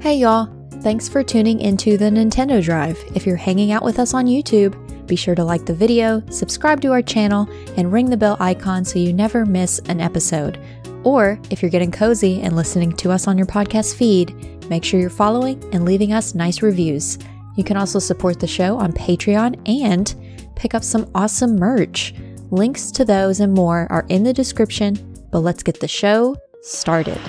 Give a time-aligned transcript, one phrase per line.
[0.00, 0.48] Hey y'all,
[0.80, 2.98] thanks for tuning into the Nintendo Drive.
[3.14, 6.80] If you're hanging out with us on YouTube, be sure to like the video, subscribe
[6.80, 10.58] to our channel, and ring the bell icon so you never miss an episode.
[11.04, 14.34] Or if you're getting cozy and listening to us on your podcast feed,
[14.70, 17.18] make sure you're following and leaving us nice reviews.
[17.58, 20.14] You can also support the show on Patreon and
[20.56, 22.14] pick up some awesome merch.
[22.50, 24.96] Links to those and more are in the description,
[25.30, 27.20] but let's get the show started.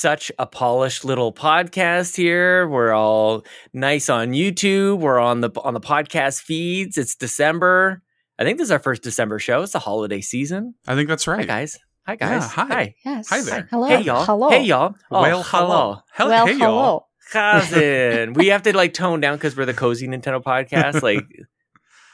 [0.00, 2.66] Such a polished little podcast here.
[2.66, 4.98] We're all nice on YouTube.
[4.98, 6.96] We're on the on the podcast feeds.
[6.96, 8.02] It's December.
[8.38, 9.62] I think this is our first December show.
[9.62, 10.74] It's the holiday season.
[10.88, 11.46] I think that's Hi right.
[11.46, 11.78] guys.
[12.06, 12.46] Hi Yeah, guys.
[12.52, 12.94] hi.
[13.04, 13.28] Yes.
[13.28, 13.68] Hi there.
[13.70, 13.88] Hello.
[13.88, 14.24] Hey y'all.
[14.24, 14.48] Hello.
[14.48, 14.94] Hey y'all.
[15.10, 15.98] Oh, well, hello.
[16.12, 17.06] Hell, well, hey, y'all.
[17.30, 18.32] Cousin.
[18.34, 21.02] we have to like tone down because we're the cozy Nintendo podcast.
[21.02, 21.26] Like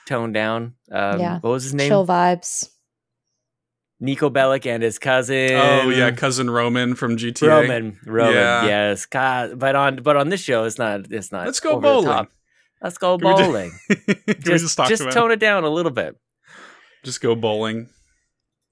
[0.06, 0.74] tone down.
[0.90, 1.38] Um, Yeah.
[1.38, 1.88] What was his name?
[1.88, 2.68] Chill vibes.
[4.02, 5.52] Niko Bellic and his cousin.
[5.52, 7.48] Oh yeah, cousin Roman from GTA.
[7.48, 8.66] Roman, Roman, Yeah.
[8.66, 9.06] yes.
[9.06, 11.10] God, but on but on this show, it's not.
[11.10, 11.46] It's not.
[11.46, 12.26] Let's go bowling.
[12.82, 13.72] Let's go Can bowling.
[14.40, 16.14] Just just talk just about tone it down a little bit.
[17.04, 17.88] just go bowling?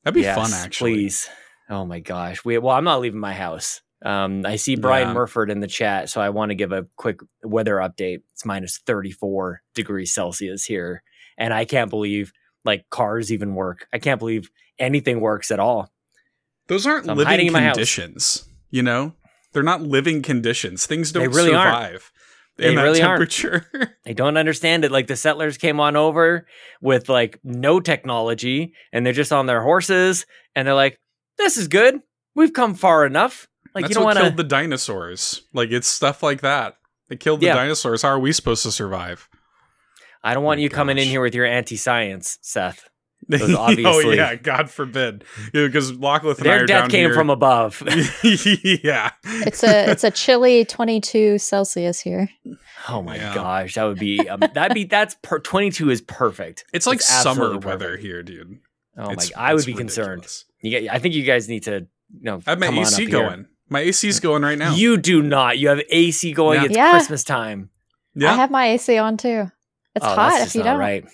[0.04, 0.92] That'd be Yes, fun, actually.
[0.94, 1.28] Please.
[1.70, 2.44] Oh my gosh.
[2.44, 3.80] We well, I'm not leaving my house.
[4.04, 5.14] Um, I see Brian Yeah.
[5.14, 8.18] Murford in the chat, so I want to give a quick weather update.
[8.34, 11.02] It's minus 34 degrees Celsius here,
[11.38, 12.30] and I can't believe
[12.64, 13.86] like cars even work.
[13.92, 15.90] I can't believe anything works at all.
[16.68, 17.74] Those aren't So living in my house.
[17.74, 18.48] conditions.
[18.70, 19.14] You know,
[19.52, 20.86] they're not living conditions.
[20.86, 21.68] Things don't really aren't.
[21.74, 22.12] survive
[22.56, 23.20] They in that really aren't.
[23.30, 23.96] temperature.
[24.06, 24.90] I don't understand it.
[24.90, 26.46] Like the settlers came on over
[26.80, 30.26] with like no technology and they're just on their horses
[30.56, 30.98] and they're like,
[31.38, 32.00] this is good.
[32.34, 33.46] We've come far enough.
[33.74, 35.42] Like That's you don't what want killed the dinosaurs.
[35.52, 36.76] Like it's stuff like that.
[37.08, 37.54] They killed the Yeah.
[37.54, 38.02] dinosaurs.
[38.02, 39.28] How are we supposed to survive?
[40.24, 42.88] I don't want my you coming in here with your anti-science, Seth.
[43.32, 45.24] oh obviously- yeah, God forbid.
[45.54, 47.14] Yeah, because Lachlan and I Their are death down came here.
[47.14, 47.82] from above.
[48.22, 49.10] yeah.
[49.24, 52.28] It's a it's a chilly 22 Celsius here.
[52.88, 53.34] oh my Yeah.
[53.34, 56.64] gosh, that would be um, that'd be that's per, 22 is perfect.
[56.74, 58.02] It's like It's summer weather perfect.
[58.02, 58.58] here, dude.
[58.96, 60.26] Oh It's- my, I would it's be concerned.
[60.60, 62.94] You get, I think you guys need to, you know, I have my come AC
[62.94, 63.08] up here.
[63.10, 63.46] going.
[63.70, 64.74] My AC's going right now.
[64.74, 65.58] You do not.
[65.58, 66.60] You have AC going.
[66.60, 66.66] Yeah.
[66.66, 66.90] It's Yeah.
[66.90, 67.70] Christmas time.
[68.14, 68.32] yeah.
[68.32, 69.50] I have my AC on too.
[69.94, 70.80] It's oh, hot that's if just you not don't.
[70.80, 71.04] right.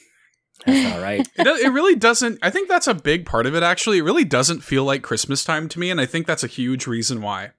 [0.66, 1.20] That's not right.
[1.36, 2.38] it, it really doesn't.
[2.42, 3.62] I think that's a big part of it.
[3.62, 6.48] Actually, it really doesn't feel like Christmas time to me, and I think that's a
[6.48, 7.50] huge reason why.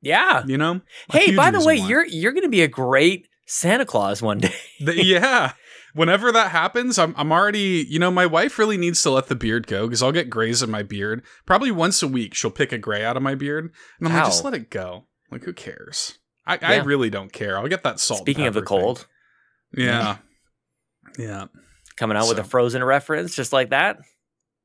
[0.00, 0.44] Yeah.
[0.46, 0.80] You know?
[1.10, 1.88] Hey, by the way, why.
[1.88, 4.54] you're you're going to be a great Santa Claus one day.
[4.80, 5.52] The- yeah.
[5.94, 7.86] Whenever that happens, I'm I'm already.
[7.88, 10.62] You know, my wife really needs to let the beard go because I'll get grays
[10.62, 11.22] in my beard.
[11.46, 14.26] Probably once a week, she'll pick a gray out of my beard, and I'm like,
[14.26, 15.06] just let it go.
[15.30, 16.18] Like, who cares?
[16.46, 17.58] I, I really don't care.
[17.58, 18.20] I'll get that salt.
[18.20, 18.80] Speaking of the pepper thing.
[18.80, 19.06] cold,
[19.74, 20.00] Yeah.
[20.02, 20.25] Mm-hmm.
[21.18, 21.46] Yeah.
[21.96, 23.98] coming out with a Frozen reference just like that.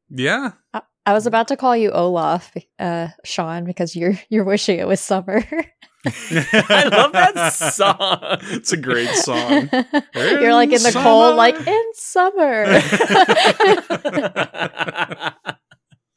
[0.09, 0.51] Yeah.
[0.73, 4.87] I, I was about to call you Olaf, uh, Sean, because you're you're wishing it
[4.87, 5.43] was summer.
[6.05, 8.37] I love that song.
[8.51, 9.69] It's a great song.
[10.15, 12.63] you're like in the In cold, like in summer.
[12.67, 12.81] Uh,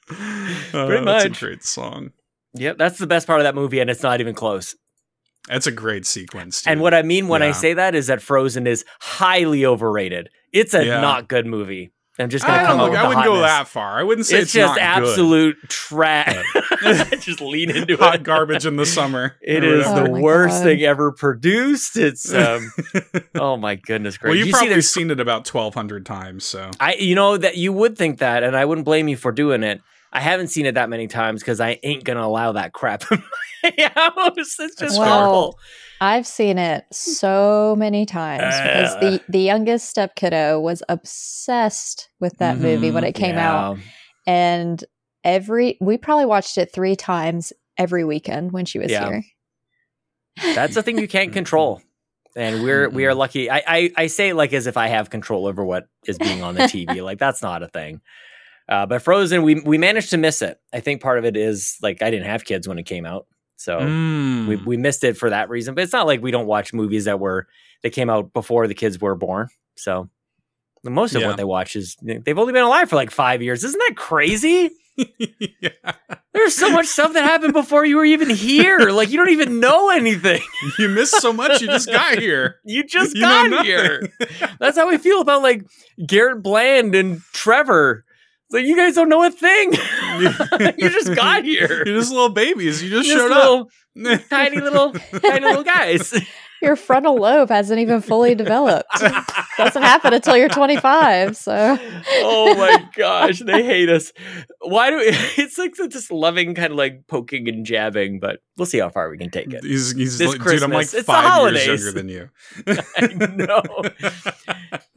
[0.07, 2.11] Pretty That's a great song.
[2.55, 4.75] yep, that's the best part of that movie, and it's not even close.
[5.49, 6.67] That's a great sequence.
[6.67, 10.31] And what I mean when I say that is that Frozen is highly overrated.
[10.53, 11.01] It's a Yeah.
[11.01, 11.91] not good movie.
[12.17, 13.99] I'm just gonna I, come don't look, with I wouldn't go that far.
[13.99, 16.45] I wouldn't say It's, it's, just not absolute trash.
[17.21, 18.23] just lean into hot it.
[18.23, 19.35] garbage in the summer.
[19.43, 20.63] It is or the Oh worst God.
[20.63, 21.97] thing ever produced.
[21.97, 22.71] It's um,
[23.35, 26.45] oh my goodness, well, you've You probably there's seen it about twelve hundred times.
[26.45, 29.33] So I, you know that you would think that, and I wouldn't blame you for
[29.33, 29.81] doing it.
[30.15, 33.23] I haven't seen it that many times because I ain't gonna allow that crap in
[33.65, 34.57] my house.
[34.61, 35.59] It's just Well, horrible.
[36.01, 42.39] I've seen it so many times because the the youngest step kiddo was obsessed with
[42.39, 43.09] that movie when Mhm.
[43.09, 43.79] it came out,
[44.27, 44.85] and
[45.25, 49.05] every we probably watched it three times every weekend when she was Yeah.
[49.07, 49.25] here.
[50.55, 51.81] That's the thing you can't control.
[52.37, 53.49] And we're we are lucky.
[53.51, 56.55] I, I I say like as if I have control over what is being on
[56.55, 57.03] the TV.
[57.03, 58.01] like that's not a thing.
[58.69, 60.59] Uh, but Frozen, we we managed to miss it.
[60.73, 63.27] I think part of it is like I didn't have kids when it came out,
[63.57, 64.49] so Mm.
[64.49, 65.75] we we missed it for that reason.
[65.75, 67.47] But it's not like we don't watch movies that were
[67.83, 69.49] that came out before the kids were born.
[69.77, 70.09] So
[70.83, 71.29] most of Yeah.
[71.29, 73.65] what they watch is they've only been alive for like five years.
[73.65, 74.71] Isn't that crazy?
[74.97, 75.71] yeah.
[76.33, 78.79] There's so much stuff that happened before you were even here.
[78.91, 80.41] Like you don't even know anything.
[80.79, 81.61] You missed so much.
[81.61, 82.57] You just got here.
[82.65, 84.09] You just You got here.
[84.59, 85.65] That's how we feel about like
[86.07, 88.05] Garrett Bland and Trevor.
[88.55, 89.73] It's like you guys don't know a thing.
[90.79, 91.83] you just got here.
[91.87, 92.81] You're just little babies.
[92.83, 94.21] You just, Just showed little, up.
[94.31, 96.15] tiny little, tiny little guys.
[96.63, 98.89] Your frontal lobe hasn't even fully developed.
[99.59, 101.37] Doesn't happen until you're 25.
[101.37, 104.13] So oh my gosh, they hate us.
[104.61, 108.67] Why do we, it's like this loving kind of like poking and jabbing, but we'll
[108.67, 109.65] see how far we can take it.
[109.65, 110.95] He's, he's This like, dude, I'm like Christmas.
[110.95, 112.31] It's five years younger than you.
[112.69, 113.07] I
[113.37, 113.63] know.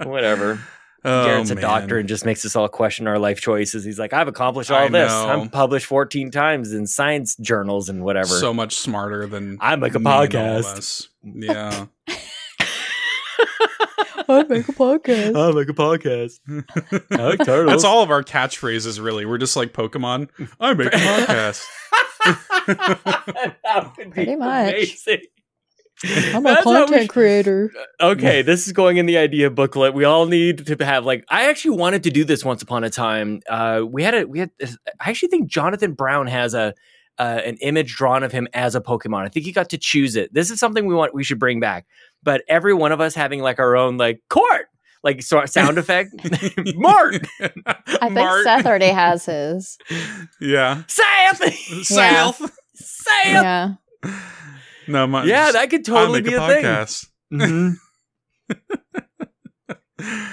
[0.09, 0.59] Whatever.
[1.07, 1.61] Oh, Garrett's a man.
[1.61, 3.85] doctor and just makes us all question our life choices.
[3.85, 5.09] He's like, I've accomplished all I this.
[5.09, 5.29] know.
[5.29, 8.27] I'm published 14 times in science journals and whatever.
[8.27, 11.07] So much smarter than I make a me and all of podcast.
[11.23, 11.85] Yeah.
[14.29, 15.37] I make a podcast.
[15.37, 16.39] I make a podcast.
[17.11, 17.71] I like turtles.
[17.71, 19.25] That's all of our catchphrases, really.
[19.25, 20.27] We're just like Pokemon.
[20.59, 21.63] I make a podcast.
[23.63, 24.73] that would be Pretty much.
[24.73, 25.21] amazing.
[26.03, 27.71] I'm a That's content should- creator.
[28.01, 29.93] Okay, this is going in the idea booklet.
[29.95, 32.89] We all need to have like I actually wanted to do this once upon a
[32.89, 33.41] time.
[33.49, 36.73] Uh, we had a we had I actually think Jonathan Brown has a
[37.19, 39.25] uh, an image drawn of him as a Pokemon.
[39.25, 40.31] I think he got to choose it.
[40.33, 41.87] This is something we want we should bring back.
[42.21, 44.67] But every one of us having like our own like court
[45.03, 46.11] like so- sound effect.
[46.75, 48.43] Mart, I think Mart.
[48.43, 49.77] Seth already has his.
[50.39, 50.83] Yeah.
[50.87, 51.53] Seth,
[51.83, 52.39] South.
[52.75, 53.25] Seth.
[53.25, 53.73] Yeah.
[54.87, 56.63] No, my, Yeah, that could I totally make be a a, thing.
[56.63, 57.05] podcast.
[57.33, 57.75] Mhm.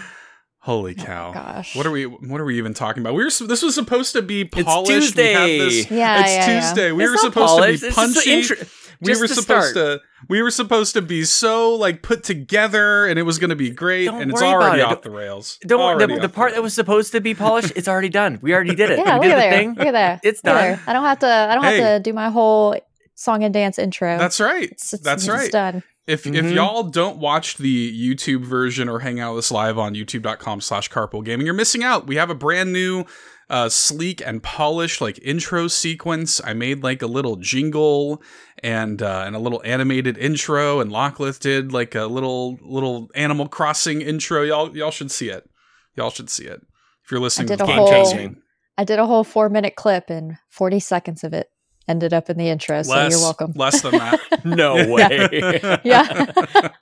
[0.61, 1.33] Holy Oh, cow!
[1.33, 1.77] gosh.
[1.77, 2.05] What are we?
[2.07, 3.13] What are we even talking about?
[3.15, 3.31] We were.
[3.31, 4.89] This was supposed to be It's polished.
[4.91, 5.59] We Tuesday.
[5.59, 6.61] this- Yeah, it's yeah, yeah.
[6.61, 6.93] Tuesday.
[6.93, 8.33] We It's were supposed polished, to be it's just the punchy.
[8.33, 8.67] intro-
[9.03, 10.01] we were the supposed start.
[10.01, 10.01] to.
[10.31, 13.69] We were supposed to be so like put together, and it was going to be
[13.69, 14.85] great, Don't and it's worry about already it.
[14.87, 15.59] off the rails.
[15.67, 18.39] Don't worry, Already the, the part that was supposed to be polished, it's already done.
[18.41, 18.99] We already did it.
[19.05, 19.53] Yeah, we look did at the there.
[19.53, 19.75] thing.
[19.75, 20.21] Look at there.
[20.23, 20.63] It's Look done.
[20.63, 20.81] there.
[20.87, 21.81] I don't have to I don't Hey.
[21.83, 22.75] have to do my whole
[23.15, 24.19] song and dance intro.
[24.19, 24.65] That's right.
[24.65, 25.51] It's- it's- That's it's right.
[25.53, 25.83] done.
[26.07, 26.55] If if Mhm.
[26.55, 30.91] y'all don't watch the YouTube version or hang out with us live on youtube.com slash
[30.91, 32.07] carpool gaming, you're missing out.
[32.07, 33.05] We have a brand new
[33.51, 36.41] uh sleek and polished like intro sequence.
[36.45, 38.23] I made like a little jingle
[38.63, 43.49] and uh and a little animated intro and Lachlan did like a little little Animal
[43.49, 44.43] Crossing intro.
[44.43, 45.49] Y'all y'all should see it.
[45.97, 46.61] Y'all should see it.
[47.05, 48.37] If you're listening did to the Game whole- changing.
[48.77, 51.49] I did a whole four minute clip and 40 seconds of it
[51.89, 52.83] ended up in the intro.
[52.83, 53.53] So less, you're welcome.
[53.55, 54.45] Less than that.
[54.45, 55.79] No way.
[55.85, 56.33] Yeah.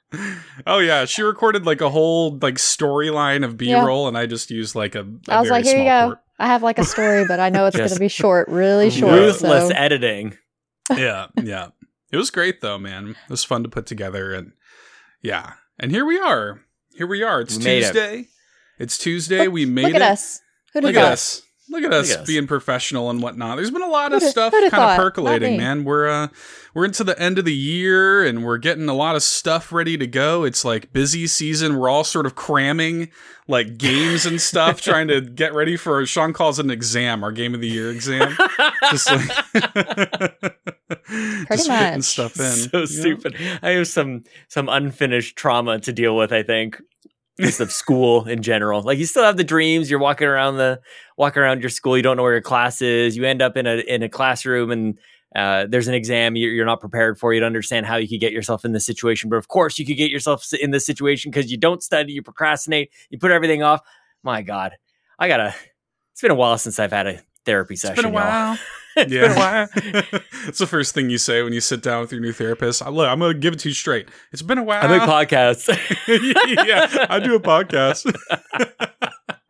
[0.67, 4.75] oh yeah, she recorded like a whole like storyline of B-roll, and I just used
[4.75, 5.01] like a.
[5.01, 6.17] a I was very like, here you small go.
[6.39, 9.13] I have like a story, but I know it's going to be short, really short.
[9.13, 10.37] Ruthless So editing.
[10.91, 11.69] Yeah, yeah.
[12.11, 13.11] It was great though, man.
[13.11, 14.53] It was fun to put together, and
[15.23, 16.61] yeah, and here we are.
[16.95, 17.41] Here we are.
[17.41, 17.87] It's We made it.
[17.93, 18.29] Tuesday.
[18.79, 19.45] It's Tuesday.
[19.45, 20.03] Look- we made look it.
[20.03, 20.41] at us.
[20.73, 21.13] Who'd Look have at thought?
[21.13, 21.43] us.
[21.71, 22.27] Look at us Look at us.
[22.27, 23.57] being professional and whatnot.
[23.57, 24.97] There's been a lot of Who'da- stuff who'da kind of thought?
[24.99, 25.85] Not percolating, man.
[25.85, 26.29] We're uh
[26.75, 29.97] we're into the end of the year and we're getting a lot of stuff ready
[29.97, 30.45] to go.
[30.45, 31.77] It's like busy season.
[31.79, 33.11] We're all sort of cramming
[33.49, 37.33] like games and stuff, trying to get ready for Sean calls it an exam, our
[37.33, 38.37] game of the year exam.
[38.91, 39.29] Just like
[41.49, 42.03] just fitting much.
[42.03, 42.53] stuff in.
[42.53, 42.85] so Yeah.
[42.87, 43.37] stupid.
[43.63, 46.33] I have some some unfinished trauma to deal with.
[46.33, 46.81] I think
[47.41, 48.83] just of school in general.
[48.83, 49.91] Like you still have the dreams.
[49.91, 50.81] You're walking around the
[51.17, 51.97] walking around your school.
[51.97, 53.17] You don't know where your class is.
[53.17, 54.99] You end up in a in a classroom and.
[55.35, 57.33] Uh, there's an exam you're, you're not prepared for.
[57.33, 59.87] You don't understand how you could get yourself in this situation, but of course you
[59.87, 63.63] could get yourself in this situation because you don't study, you procrastinate, you put everything
[63.63, 63.81] off.
[64.23, 64.73] My God,
[65.19, 65.55] I gotta.
[66.13, 67.95] It's been a while since I've had a therapy It's session.
[67.95, 68.59] It's been a while.
[68.97, 69.69] It's been a while.
[70.49, 72.83] it's the first thing you say when you sit down with your new therapist.
[72.83, 74.09] I, look, I'm gonna give it to you straight.
[74.33, 74.85] It's been a while.
[74.85, 75.69] I make podcasts.
[76.09, 78.05] yeah, I do a podcast.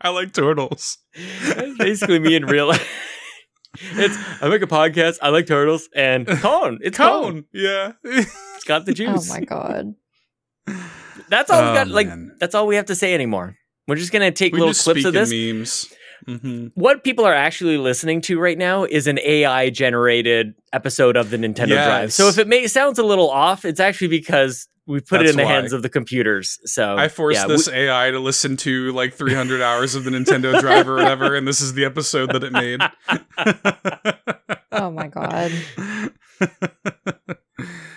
[0.00, 0.98] I like turtles.
[1.54, 2.88] That's basically me in real life.
[3.94, 5.18] It's I make a podcast.
[5.22, 6.78] I like turtles and cone.
[6.82, 7.22] It's cone.
[7.32, 7.44] Cone.
[7.52, 7.92] Yeah.
[8.04, 9.30] It's got the juice.
[9.30, 9.94] Oh my god.
[11.28, 11.88] That's all we Oh, got.
[11.88, 12.36] Like man.
[12.38, 13.56] that's all we have to say anymore.
[13.88, 15.32] We're just gonna take we little just clips speak of this.
[15.32, 15.92] in memes.
[16.26, 21.30] Hmm What people are actually listening to right now is an AI generated episode of
[21.30, 22.12] the Nintendo Drive.
[22.12, 25.36] So if it may sounds a little off, it's actually because we put it in
[25.36, 25.52] the why.
[25.52, 26.58] hands of the computers.
[26.64, 30.10] So I forced yeah, we- this AI to listen to like 300 hours of the
[30.10, 32.80] Nintendo Drive or whatever, and this is the episode that it made.
[34.74, 35.52] Oh my god.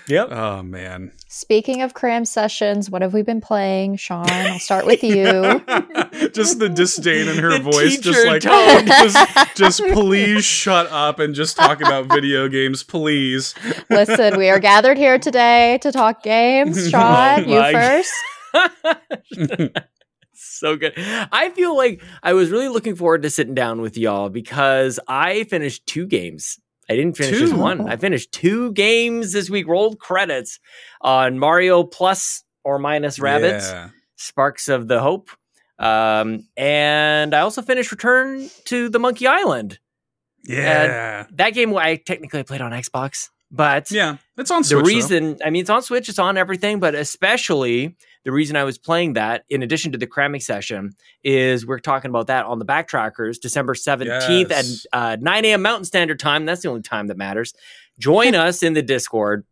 [0.07, 0.31] Yep.
[0.31, 1.11] oh man.
[1.27, 3.97] Speaking of cram sessions, what have we been playing?
[3.97, 5.23] Sean, I'll start with you.
[6.31, 11.19] just the disdain in her The voice, just like oh, just, just please shut up
[11.19, 13.55] and just talk about video games, please.
[13.89, 16.89] Listen, we are gathered here today to talk games.
[16.89, 18.13] Sean, Oh you first.
[20.33, 20.93] so good.
[20.97, 25.45] I feel like I was really looking forward to sitting down with y'all because I
[25.45, 26.59] finished two games.
[26.89, 27.89] I didn't finish just one.
[27.89, 29.67] I finished two games this week.
[29.67, 30.59] Rolled credits
[31.01, 33.89] on Mario Plus or minus Rabbids, Yeah.
[34.15, 35.29] Sparks of the Hope,
[35.79, 39.79] um, and I also finished Return to the Monkey Island.
[40.47, 41.25] Yeah.
[41.31, 44.17] that game I technically played on Xbox, but yeah.
[44.37, 44.81] It's on the Switch.
[44.83, 44.87] though.
[44.87, 47.95] reason I mean it's on Switch, it's on everything, but especially
[48.25, 52.09] the reason I was playing that, in addition to the cramming session, is we're talking
[52.09, 54.85] about that on the backtrackers, December 17th Yes.
[54.91, 55.61] at uh, 9 a.m.
[55.61, 56.45] Mountain Standard Time.
[56.45, 57.53] That's the only time that matters.
[57.97, 59.45] Join us in the Discord.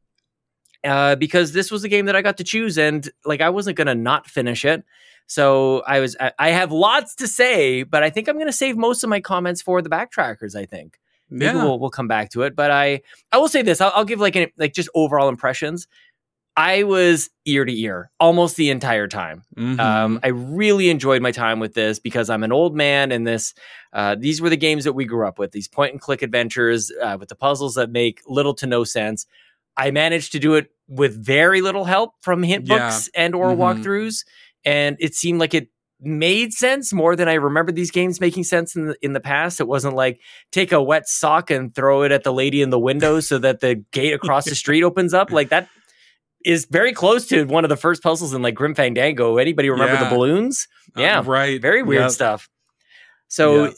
[0.83, 3.77] Uh, because this was the game that I got to choose, and like I wasn't
[3.77, 4.83] gonna not finish it,
[5.27, 6.17] so I was.
[6.19, 9.21] I, I have lots to say, but I think I'm gonna save most of my
[9.21, 10.57] comments for the backtrackers.
[10.57, 10.99] I think
[11.29, 11.63] maybe Yeah.
[11.63, 12.53] we'll we'll come back to it.
[12.53, 13.01] But I
[13.31, 13.79] I will say this.
[13.79, 15.87] I'll, I'll give like an like just overall impressions.
[16.55, 19.43] I was ear to ear almost the entire time.
[19.57, 19.79] Mhm.
[19.79, 23.53] Um, I really enjoyed my time with this because I'm an old man, and this
[23.91, 25.51] uh, these were the games that we grew up with.
[25.51, 29.25] These point and click adventures uh, with the puzzles that make little to no sense.
[29.77, 32.77] I managed to do it with very little help from hint Yeah.
[32.89, 33.57] books and or Mhm.
[33.57, 34.23] walkthroughs,
[34.63, 35.69] and it seemed like it
[35.99, 39.59] made sense more than I remember these games making sense in the, in the past.
[39.61, 40.19] It wasn't like
[40.51, 43.61] take a wet sock and throw it at the lady in the window so that
[43.61, 45.31] the gate across the street opens up.
[45.31, 45.69] Like that
[46.45, 49.37] is very close to one of the first puzzles in like Grim Fandango.
[49.37, 50.03] Anybody remember Yeah.
[50.09, 50.67] the balloons?
[50.97, 51.61] Uh, yeah, right.
[51.61, 52.11] Very weird Yep.
[52.11, 52.49] stuff.
[53.27, 53.71] So, Yeah.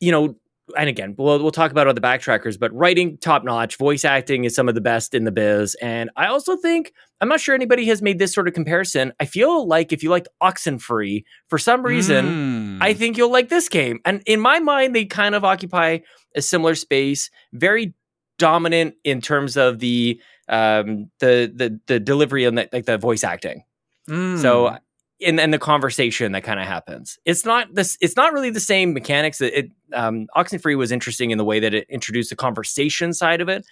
[0.00, 0.36] you know,
[0.76, 4.54] and again, we'll we'll talk about other backtrackers, but writing top notch, voice acting is
[4.54, 7.86] some of the best in the biz, and I also think I'm not sure anybody
[7.86, 9.12] has made this sort of comparison.
[9.18, 12.78] I feel like if you liked Oxenfree, for some reason, Mm.
[12.82, 13.98] I think you'll like this game.
[14.04, 15.98] And in my mind, they kind of occupy
[16.36, 17.94] a similar space, very
[18.38, 23.24] dominant in terms of the um the the the delivery and the, like the voice
[23.24, 23.64] acting.
[24.08, 24.40] Mm.
[24.40, 24.76] So
[25.20, 27.18] in and the conversation that kind of happens.
[27.24, 29.40] It's not this it's not really the same mechanics.
[29.40, 33.40] It, it um Oxenfree was interesting in the way that it introduced the conversation side
[33.40, 33.66] of it.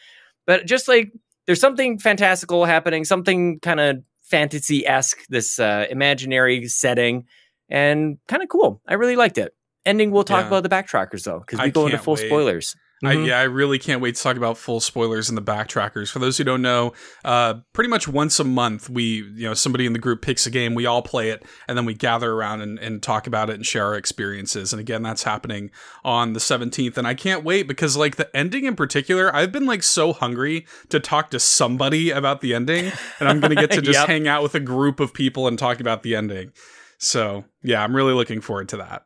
[0.47, 1.13] But just like
[1.47, 7.25] there's something fantastical happening, something kind of fantasy-esque, this uh imaginary setting,
[7.69, 8.83] and kind of cool.
[8.87, 9.55] I really liked it.
[9.87, 10.49] Ending we'll talk Yeah.
[10.49, 12.27] about the backtrackers though, because we I go into full wait.
[12.27, 12.75] spoilers.
[13.05, 13.27] I, Mhm.
[13.27, 16.11] yeah, I really can't wait to talk about full spoilers in the backtrackers.
[16.11, 16.95] For those who don't know,
[17.27, 20.51] uh, pretty much once a month, we, you know, somebody in the group picks a
[20.51, 23.55] game, we all play it, and then we gather around and, and talk about it
[23.57, 24.73] and share our experiences.
[24.73, 25.71] And again, that's happening
[26.05, 26.97] on the 17th.
[26.97, 30.67] And I can't wait because, like, the ending in particular, I've been, like, so hungry
[30.89, 32.93] to talk to somebody about the ending.
[33.21, 34.09] And I'm going to get to just Yep.
[34.09, 36.53] hang out with a group of people and talk about the ending.
[36.99, 39.03] So, yeah, I'm really looking forward to that.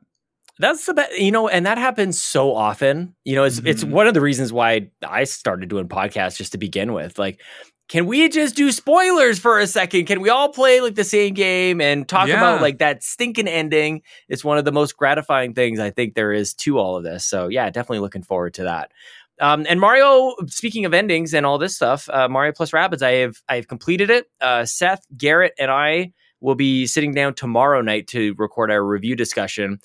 [0.61, 3.15] That's the best, you know, and that happens so often.
[3.25, 3.91] You know, it's it's Mhm.
[3.91, 7.19] one of the reasons why I started doing podcasts just to begin with.
[7.19, 7.41] Like,
[7.89, 10.05] can we just do spoilers for a second?
[10.05, 12.37] Can we all play like the same game and talk Yeah.
[12.37, 14.03] about like that stinking ending?
[14.29, 17.25] It's one of the most gratifying things I think there is to all of this.
[17.25, 18.93] So yeah, definitely looking forward to that.
[19.41, 23.13] Um, and Mario, speaking of endings and all this stuff, uh, Mario plus Rabbids, I
[23.13, 24.27] have I have completed it.
[24.43, 26.13] Uh, Seth, Garrett, and I
[26.43, 29.79] will be sitting down tomorrow night to record our review discussion.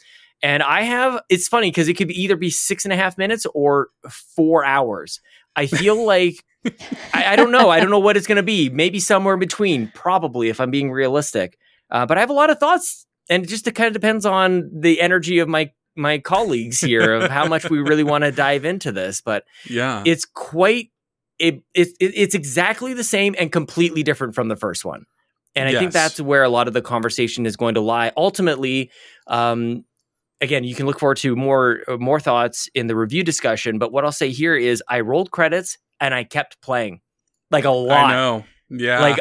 [0.45, 3.17] And I have, it's funny because it could be either be six and a half
[3.17, 5.19] minutes or four hours.
[5.55, 6.45] I feel like,
[7.15, 7.71] I, I don't know.
[7.71, 8.69] I don't know what it's going to be.
[8.69, 11.57] Maybe somewhere in between, probably, if I'm being realistic.
[11.89, 13.07] Uh, but I have a lot of thoughts.
[13.27, 17.31] And it just kind of depends on the energy of my my colleagues here of
[17.31, 19.21] how much we really want to dive into this.
[19.21, 20.03] But Yeah.
[20.05, 20.91] it's quite
[21.39, 25.05] it, it, it it's exactly the same and completely different from the first one
[25.53, 28.89] and i think that's where a lot of the conversation is going to lie ultimately
[29.27, 29.83] um
[30.41, 33.91] again you can look forward to more uh, more thoughts in the review discussion but
[33.91, 37.01] what i'll say here is i rolled credits and i kept playing
[37.51, 38.45] like a lot I know.
[38.69, 38.99] Yeah.
[38.99, 39.19] like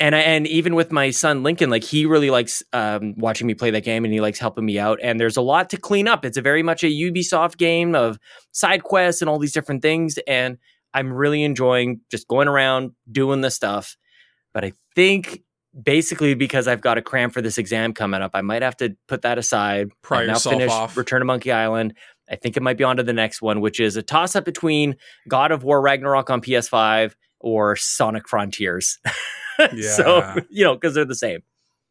[0.00, 3.54] and I, and even with my son Lincoln, like he really likes um, watching me
[3.54, 5.00] play that game, and he likes helping me out.
[5.02, 6.24] And there's a lot to clean up.
[6.24, 8.18] It's a very much a Ubisoft game of
[8.52, 10.18] side quests and all these different things.
[10.28, 10.58] And
[10.94, 13.96] I'm really enjoying just going around doing the stuff.
[14.54, 15.42] But I think
[15.82, 18.96] basically because I've got a cram for this exam coming up, I might have to
[19.06, 19.90] put that aside.
[20.02, 20.96] Pry and now yourself finish off.
[20.96, 21.94] Return to Monkey Island.
[22.30, 24.44] I think it might be on to the next one, which is a toss up
[24.44, 24.96] between
[25.28, 28.98] God of War Ragnarok on PS5 or Sonic Frontiers.
[29.74, 29.90] Yeah.
[29.90, 31.40] so, you know, because they're the same,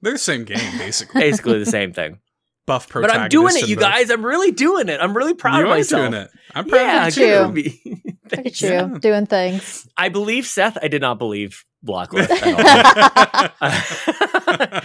[0.02, 1.20] They're the same game, basically.
[1.20, 2.20] basically the same thing.
[2.68, 3.10] Buff but.
[3.12, 4.12] I'm doing it, you the- guys.
[4.12, 5.00] I'm really doing it.
[5.02, 6.12] I'm really proud you of are myself.
[6.12, 6.30] doing it.
[6.54, 7.72] I'm proud Yeah, of you you.
[7.74, 8.12] good too.
[8.38, 8.88] Look at you Yeah.
[9.00, 9.88] doing things.
[9.98, 10.78] I believe Seth.
[10.84, 13.62] I did not believe Lachlan at all.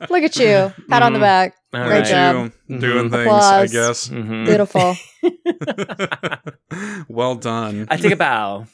[0.08, 0.72] Look at you.
[0.88, 1.22] Pat on the Mhm.
[1.22, 1.54] back.
[1.74, 2.52] All Look Great at job.
[2.68, 3.10] you doing Mhm.
[3.10, 3.52] things, Applause.
[3.52, 4.08] I guess.
[4.08, 4.46] Mhm.
[4.46, 4.96] Beautiful.
[7.08, 7.86] well done.
[7.90, 8.66] I take a bow.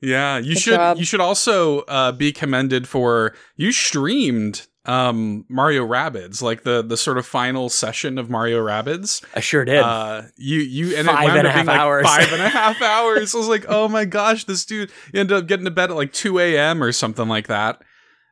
[0.00, 0.98] Yeah, you Good should job.
[0.98, 6.96] you should also uh, be commended for you streamed um Mario Rabbids, like the the
[6.96, 9.24] sort of final session of Mario Rabbids.
[9.34, 9.80] I sure did.
[9.80, 12.06] Uh, you you and Five it wound and a up being half like hours.
[12.06, 13.34] five and a half hours.
[13.34, 16.12] I was like, oh my gosh, this dude ended up getting to bed at like
[16.12, 16.82] two a.m.
[16.82, 17.82] or something like that.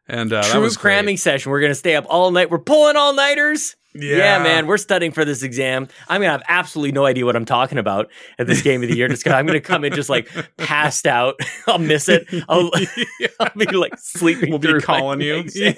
[0.08, 0.82] And uh, that True was great.
[0.94, 1.50] cramming session.
[1.52, 2.50] We're gonna stay up all night.
[2.50, 3.76] We're pulling all nighters.
[3.94, 4.16] Yeah.
[4.16, 4.42] Yeah.
[4.42, 5.86] man, we're studying for this exam.
[6.08, 8.96] I'm gonna have absolutely no idea what I'm talking about at this game of the
[8.96, 9.06] year.
[9.08, 11.38] Just gonna, I'm gonna come in just like passed out.
[11.66, 12.26] I'll miss it.
[12.48, 12.70] I'll,
[13.40, 14.48] I'll be like sleeping.
[14.50, 15.36] We'll be through my calling you.
[15.36, 15.74] exam.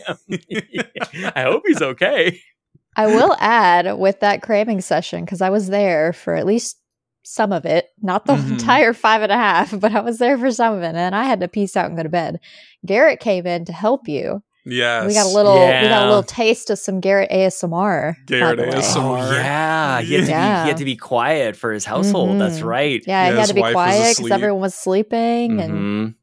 [1.35, 2.41] I hope he's okay.
[2.97, 6.79] I will add with that cramming session because I was there for at least
[7.25, 8.53] some of it, not the Mhm.
[8.53, 11.25] entire five and a half, but I was there for some of it, and I
[11.25, 12.39] had to peace out and go to bed.
[12.87, 14.43] Garrett came in to help you.
[14.67, 15.07] Yes.
[15.07, 18.15] We got a little, we got a little taste of some Garrett ASMR.
[18.27, 18.59] Garrett.
[18.61, 19.19] ASMR.
[19.29, 20.63] Oh yeah, he had, to be, Yeah.
[20.63, 22.41] he had to be quiet for his household.
[22.41, 22.65] That's Mhm.
[22.65, 23.03] right.
[23.07, 26.15] Yeah, Yeah, he had to be quiet because everyone was sleeping, and Mhm.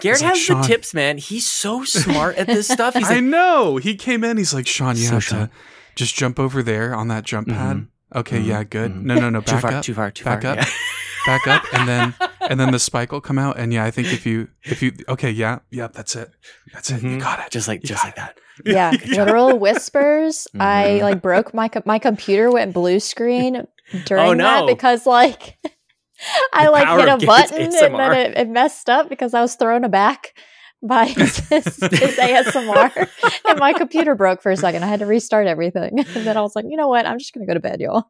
[0.00, 1.18] Garrett like, has "Sean." the tips, man.
[1.18, 2.94] He's so smart at this stuff.
[2.98, 3.76] He's I know.
[3.76, 4.38] He came in.
[4.38, 5.38] He's like, Sean, you So have Sean.
[5.48, 5.50] to
[5.96, 7.76] just jump over there on that jump pad.
[7.76, 7.86] Mhm.
[8.14, 8.46] Okay, Mhm.
[8.46, 8.92] yeah, good.
[8.92, 9.02] Mhm.
[9.02, 9.40] No, no, no.
[9.40, 9.84] too far, up.
[9.84, 10.52] too far, too back far.
[10.52, 10.58] up.
[10.58, 10.66] Yeah.
[11.26, 12.14] Back up, and then
[12.48, 13.58] and then the spike will come out.
[13.58, 16.30] And yeah, I think if you if you okay, yeah, yeah, that's it.
[16.72, 17.02] That's it.
[17.02, 17.20] You Mhm.
[17.20, 17.50] got it.
[17.50, 18.38] Just like, You just like that.
[18.64, 20.48] yeah, literal whispers.
[20.58, 21.02] I Mhm.
[21.02, 23.66] like broke my co- my computer went blue screen
[24.06, 25.58] during Oh, that because like
[26.54, 29.34] I The like hit a of Garrett's button and then it, it messed up because
[29.34, 30.32] I was thrown aback
[30.82, 33.08] by his, his, his ASMR
[33.48, 34.82] and my computer broke for a second.
[34.82, 37.04] I had to restart everything and then I was like, you know what?
[37.06, 38.04] I'm just gonna go to bed, y'all.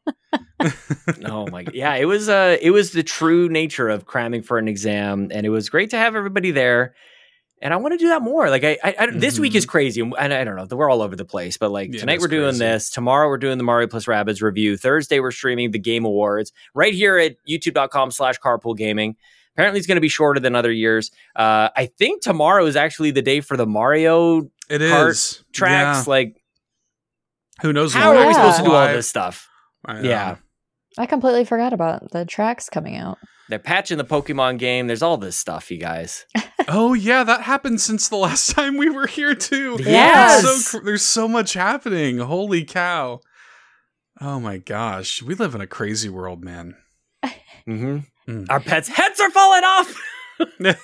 [1.25, 1.75] Oh my god.
[1.75, 5.47] Yeah, it was uh it was the true nature of cramming for an exam and
[5.47, 6.95] it was great to have everybody there.
[7.63, 8.49] And I want to do that more.
[8.49, 10.67] Like I, I, I this week is crazy, and I don't know.
[10.77, 11.95] We're all over the place, but like Mm-hmm.
[11.95, 12.59] Yeah, tonight we're doing crazy.
[12.65, 12.91] this.
[12.91, 14.77] Tomorrow we're doing the Mario plus Rabbids review.
[14.79, 19.17] Thursday we're streaming the Game Awards right here at YouTube.com/slash Carpool Gaming.
[19.57, 21.11] Apparently, it's going to be shorter than other years.
[21.37, 26.07] Uh, I think tomorrow is actually the day for the Mario It Cart is tracks.
[26.07, 26.11] Yeah.
[26.11, 26.37] Like,
[27.63, 27.93] Who knows?
[27.93, 29.49] how when are we supposed to do all this stuff?
[29.85, 30.01] I.
[30.01, 30.37] Yeah.
[30.99, 33.19] I completely forgot about the tracks coming out.
[33.49, 34.87] They're patching the Pokemon game.
[34.87, 36.25] There's all this stuff, you guys.
[36.69, 39.77] Oh yeah, that happened since the last time we were here too.
[39.81, 40.45] Yes.
[40.45, 42.19] It's so cr- there's so much happening.
[42.19, 43.21] Holy cow!
[44.21, 46.77] Oh my gosh, we live in a crazy world, man.
[47.67, 48.47] hmm Mm.
[48.51, 50.03] Our pets' heads are falling off.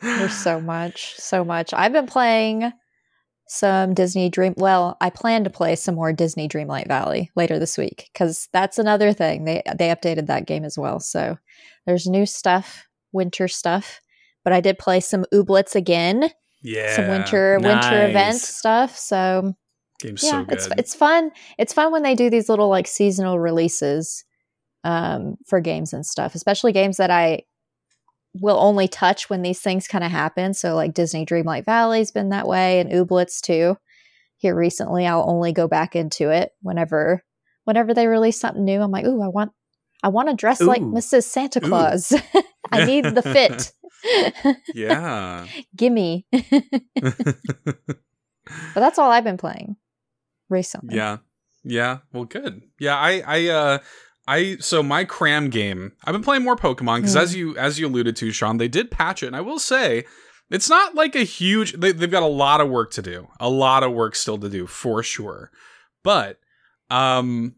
[0.00, 1.74] There's so much, so much.
[1.74, 2.72] I've been playing
[3.48, 4.54] some Disney Dream.
[4.56, 8.78] Well, I plan to play some more Disney Dreamlight Valley later this week because that's
[8.78, 9.44] another thing.
[9.44, 11.00] They they updated that game as well.
[11.00, 11.36] So
[11.86, 14.00] there's new stuff, winter stuff.
[14.44, 16.30] But I did play some Ooblets again,
[16.62, 18.96] Yeah, some winter winter event stuff.
[18.96, 19.54] So
[20.00, 20.52] game's yeah, so good.
[20.54, 21.32] it's it's fun.
[21.58, 24.24] It's fun when they do these little like seasonal releases
[24.84, 27.42] um, for games and stuff, especially games that I
[28.34, 30.54] will only touch when these things kind of happen.
[30.54, 33.76] So like Disney Dreamlight Valley's been that way, and Ooblets too.
[34.36, 37.24] Here recently, I'll only go back into it whenever
[37.64, 38.80] whenever they release something new.
[38.80, 39.52] I'm like, ooh, I want
[40.02, 41.24] I want to dress like Mrs.
[41.24, 42.12] Santa Claus.
[42.70, 43.72] I need the fit.
[44.74, 45.46] yeah.
[45.76, 46.26] Gimme.
[46.32, 46.44] But
[48.74, 49.76] that's all I've been playing
[50.48, 50.96] recently.
[50.96, 51.18] Yeah.
[51.64, 51.98] Yeah.
[52.12, 52.62] Well, good.
[52.78, 52.96] Yeah.
[52.96, 53.78] I, I, uh,
[54.28, 57.22] I, so my cram game, I've been playing more Pokemon because Mm.
[57.22, 59.28] as you, as you alluded to, Sean, they did patch it.
[59.28, 60.04] And I will say,
[60.50, 63.48] it's not like a huge, they, they've got a lot of work to do, a
[63.48, 65.50] lot of work still to do for sure.
[66.04, 66.38] But,
[66.90, 67.54] um,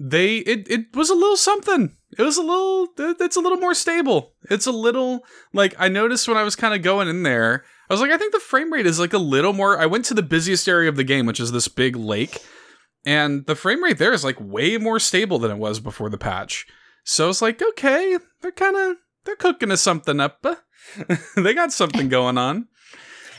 [0.00, 1.96] they, it, it was a little something.
[2.18, 4.34] It was a little, it's a little more stable.
[4.50, 7.94] It's a little, like, I noticed when I was kind of going in there, I
[7.94, 9.78] was like, I think the frame rate is like a little more.
[9.78, 12.40] I went to the busiest area of the game, which is this big lake,
[13.06, 16.18] and the frame rate there is like way more stable than it was before the
[16.18, 16.66] patch.
[17.04, 20.44] So it's like, okay, they're kind of they're cooking us something up.
[21.36, 22.68] they got something going on.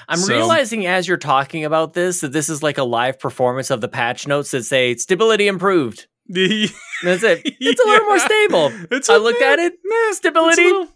[0.08, 3.72] I'm So- realizing as you're talking about this that this is like a live performance
[3.72, 6.08] of the patch notes that say stability improved.
[6.28, 7.42] That's it.
[7.44, 8.72] It's a little more stable.
[8.92, 9.74] It's I looked at it.
[9.84, 10.88] Nah, Stability little-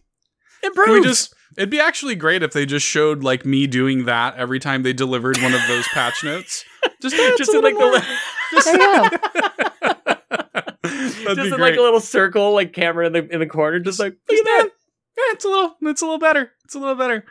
[0.63, 0.87] improved.
[0.87, 1.33] Can we just?
[1.57, 4.93] It'd be actually great if they just showed like me doing that every time they
[4.93, 6.63] delivered one of those patch notes.
[7.01, 8.07] Just, yeah, just in like little the more-
[8.53, 9.09] li- There you.
[10.81, 11.59] That'd just be in great.
[11.59, 14.45] like a little circle, like camera in the in the corner, just like look at
[14.45, 14.69] that.
[15.17, 16.51] Yeah, it's a little it's a little better.
[16.65, 17.25] It's a little better.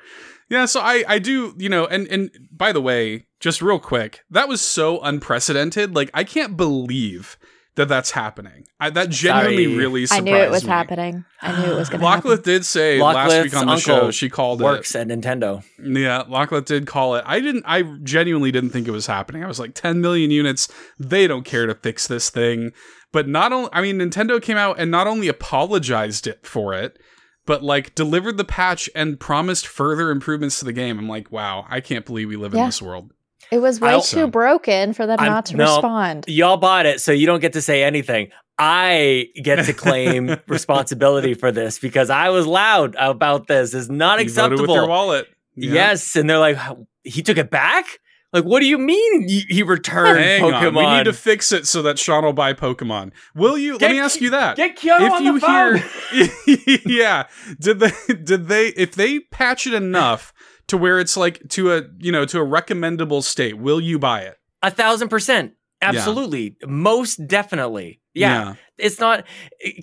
[0.50, 4.20] Yeah, so I I do, you know, and and by the way, just real quick,
[4.30, 5.94] that was so unprecedented.
[5.94, 7.38] Like I can't believe
[7.78, 8.66] that that's happening.
[8.78, 9.76] I, that genuinely Sorry.
[9.76, 10.68] really I surprised knew it was me.
[10.70, 11.24] happening.
[11.40, 12.30] I knew it was going to happen.
[12.30, 14.64] Lachlan did say last week on the show uncle she called it.
[14.64, 15.64] Works at Nintendo.
[15.78, 15.96] it.
[15.98, 17.24] Yeah, Lachlan did call it.
[17.26, 17.64] I didn't.
[17.66, 19.42] I genuinely didn't think it was happening.
[19.42, 20.68] I was like, 10 million units.
[20.98, 22.72] They don't care to fix this thing.
[23.12, 26.98] But not only, I mean, Nintendo came out and not only apologized it for it,
[27.46, 30.98] but like delivered the patch and promised further improvements to the game.
[30.98, 33.12] I'm like, wow, I can't believe we live in this world.
[33.50, 35.64] It was way I too broken for them I'm- not to no.
[35.64, 36.24] respond.
[36.28, 38.28] Y'all bought it, so you don't get to say anything.
[38.58, 43.72] I get to claim responsibility for this because I was loud about this.
[43.72, 44.74] It's not You voted with acceptable.
[44.74, 45.26] your wallet.
[45.54, 45.72] Yeah.
[45.72, 46.58] Yes, and they're like,
[47.04, 47.86] he took it back.
[48.32, 50.66] Like, what do you mean he, he returned Hang Pokemon?
[50.66, 50.92] on.
[50.92, 53.12] We need to fix it so that Sean will buy Pokemon.
[53.34, 53.78] Will you?
[53.78, 54.56] Let me ask you that.
[54.56, 55.76] Get Keanu if on you the phone.
[56.12, 57.26] hear yeah
[57.58, 60.32] did they did they if they patch it enough
[60.68, 64.20] to where it's like to a you know to a recommendable state will you buy
[64.22, 65.52] it a thousand percent,
[65.82, 68.00] absolutely, most definitely.
[68.14, 68.54] Yeah.
[68.78, 69.24] it's not.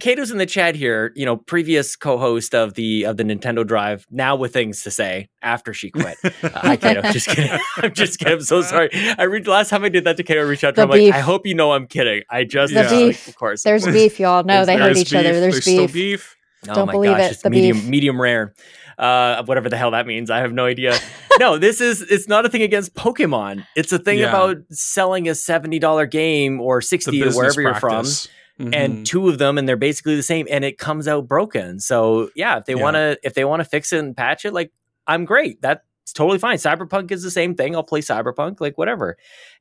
[0.02, 1.13] Kato's in the chat here.
[1.15, 4.06] You know, previous co-host of the of the Nintendo Drive.
[4.12, 6.17] Now with things to say after she quit.
[6.43, 7.02] Uh, hi, Kato.
[7.13, 7.58] Just kidding.
[7.78, 8.34] I'm just kidding.
[8.34, 8.89] I'm so sorry.
[9.17, 10.41] I read last time I did that to Kato.
[10.41, 10.84] I reached out to The her.
[10.86, 11.13] I'm like, beef.
[11.15, 12.24] I hope you know I'm kidding.
[12.30, 13.28] I just The was like, beef.
[13.30, 13.63] of course.
[13.63, 14.43] There's beef, y'all.
[14.43, 15.24] No, they There's hate each other.
[15.39, 15.93] There's, There's still beef.
[15.93, 16.36] beef
[16.67, 17.32] Oh Don't my believe gosh, it.
[17.34, 17.88] it's The medium beef.
[17.88, 18.54] medium rare.
[18.97, 20.29] Uh whatever the hell that means.
[20.29, 20.97] I have no idea.
[21.39, 23.65] no, this is it's not a thing against Pokemon.
[23.75, 24.29] It's a thing Yeah.
[24.29, 28.27] about selling a $70 game or the 60 or business wherever you're from practice.
[28.60, 28.73] Mhm.
[28.73, 31.77] and two of them and they're basically the same and it comes out broken.
[31.81, 32.84] So, yeah, if they Yeah.
[32.84, 34.71] want to if they want to fix it and patch it like
[35.08, 35.62] I'm great.
[35.62, 35.81] That's
[36.13, 36.58] totally fine.
[36.58, 37.75] Cyberpunk is the same thing.
[37.75, 39.17] I'll play Cyberpunk like whatever.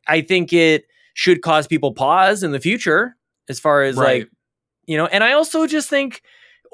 [0.07, 3.17] I think it should cause people pause in the future
[3.49, 4.23] as far as Right.
[4.23, 4.31] like
[4.87, 6.21] you know and i also just think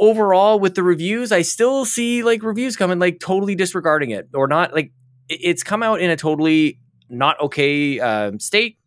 [0.01, 4.49] overall with the reviews i still see like reviews coming like totally disregarding it or
[4.49, 4.91] not like
[5.29, 8.79] it's come out in a totally not okay um, state.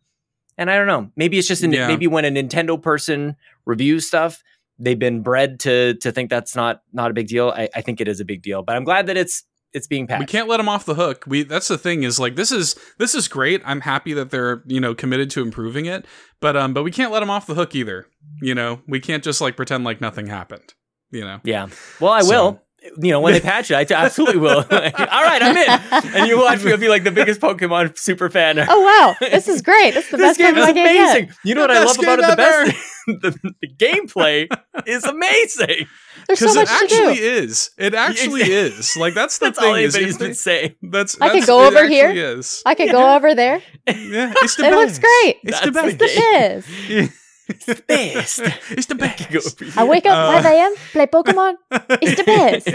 [0.58, 1.86] And i don't know maybe it's just an, Yeah.
[1.88, 4.42] maybe when a nintendo person reviews stuff
[4.78, 7.50] they've been bred to to think that's not not a big deal.
[7.56, 10.06] I, I think it is a big deal but i'm glad that it's it's being
[10.06, 11.24] patched we can't let them off the hook.
[11.26, 13.60] We that's the thing is like this is this is great.
[13.64, 16.06] I'm happy that they're you know committed to improving it
[16.40, 18.06] but um but we can't let them off the hook either.
[18.40, 20.74] You know we can't just like pretend like nothing happened
[21.14, 21.68] you know yeah
[22.00, 22.60] well i So- will
[23.00, 26.28] you know when they patch it i t- absolutely will all right i'm in and
[26.28, 29.62] you watch me i'll be like the biggest pokemon super fan Oh wow, this is
[29.62, 29.94] great.
[29.94, 31.16] This is the this best game is Pokemon game yet.
[31.16, 31.34] amazing.
[31.44, 32.22] You know The what I love about it?
[32.22, 34.48] game The best, the, the gameplay
[34.86, 35.86] is amazing.
[36.26, 37.22] There's so because much it to actually do.
[37.22, 40.34] is it actually is like that's the That's all thing is anybody's if been they-
[40.34, 40.74] saying.
[40.82, 42.08] that's I could go over here.
[42.08, 43.62] actually I could go over there.
[43.86, 45.36] yeah it's the It looks great.
[45.42, 46.18] it's the That's the best game.
[46.22, 47.20] It is.
[47.48, 48.40] It's the best.
[48.70, 49.40] it's the best Go
[49.80, 50.74] I wake up Uh, 5 a.m.
[50.92, 51.54] play Pokemon.
[52.00, 52.68] It's the best.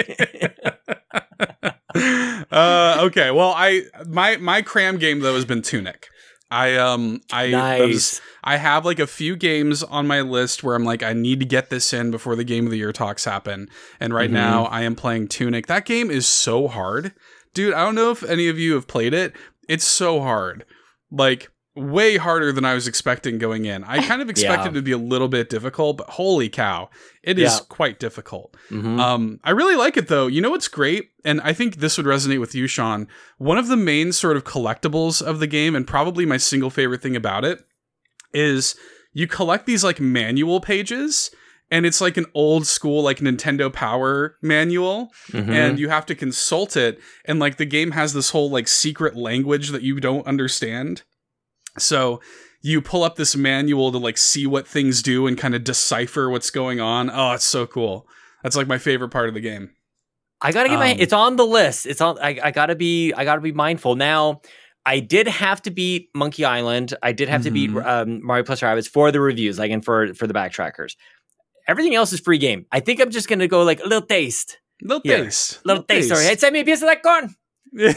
[2.51, 6.08] uh, okay, well, I my my cram game though has been Tunic.
[6.51, 8.21] I um I that was- nice.
[8.43, 11.45] I have like a few games on my list where I'm like I need to
[11.45, 13.69] get this in before the game of the year talks happen.
[13.99, 14.34] And right Mhm.
[14.34, 15.67] now I am playing Tunic.
[15.67, 17.13] That game is so hard.
[17.53, 19.34] Dude, I don't know if any of you have played it.
[19.67, 20.63] It's so hard.
[21.12, 23.84] Like way harder than I was expecting going in.
[23.84, 24.71] I kind of expected Yeah.
[24.71, 26.89] it to be a little bit difficult, but holy cow,
[27.23, 27.60] it is Yeah.
[27.69, 28.55] quite difficult.
[28.69, 28.99] Mhm.
[28.99, 30.27] Um, I really like it though.
[30.27, 33.08] You know what's great, and I think this would resonate with you, Sean.
[33.38, 37.01] One of the main sort of collectibles of the game, and probably my single favorite
[37.01, 37.60] thing about it,
[38.34, 38.75] is
[39.13, 41.32] you collect these like manual pages,
[41.71, 45.49] and it's like an old school like Nintendo Power manual, Mhm.
[45.49, 49.15] and you have to consult it, and like the game has this whole like secret
[49.15, 51.03] language that you don't understand.
[51.79, 52.21] So
[52.61, 56.29] you pull up this manual to like see what things do and kind of decipher
[56.29, 57.09] what's going on.
[57.09, 58.07] Oh, it's so cool.
[58.43, 59.71] That's like my favorite part of the game.
[60.41, 60.91] I gotta get my.
[60.93, 61.85] um, It's on the list.
[61.85, 62.17] It's on.
[62.19, 63.11] I, I gotta be.
[63.13, 64.41] I gotta be mindful now.
[64.85, 66.93] I did have to beat Monkey Island.
[67.03, 67.85] I did have to beat Mhm.
[67.85, 70.95] um, Mario Plus Rabbids for the reviews, like and for for the backtrackers.
[71.67, 72.65] Everything else is free game.
[72.71, 75.17] I think I'm just gonna go like a little taste, Little Yeah.
[75.23, 75.59] taste.
[75.65, 76.07] little taste.
[76.09, 77.35] Sorry, hey, send me a piece of that corn.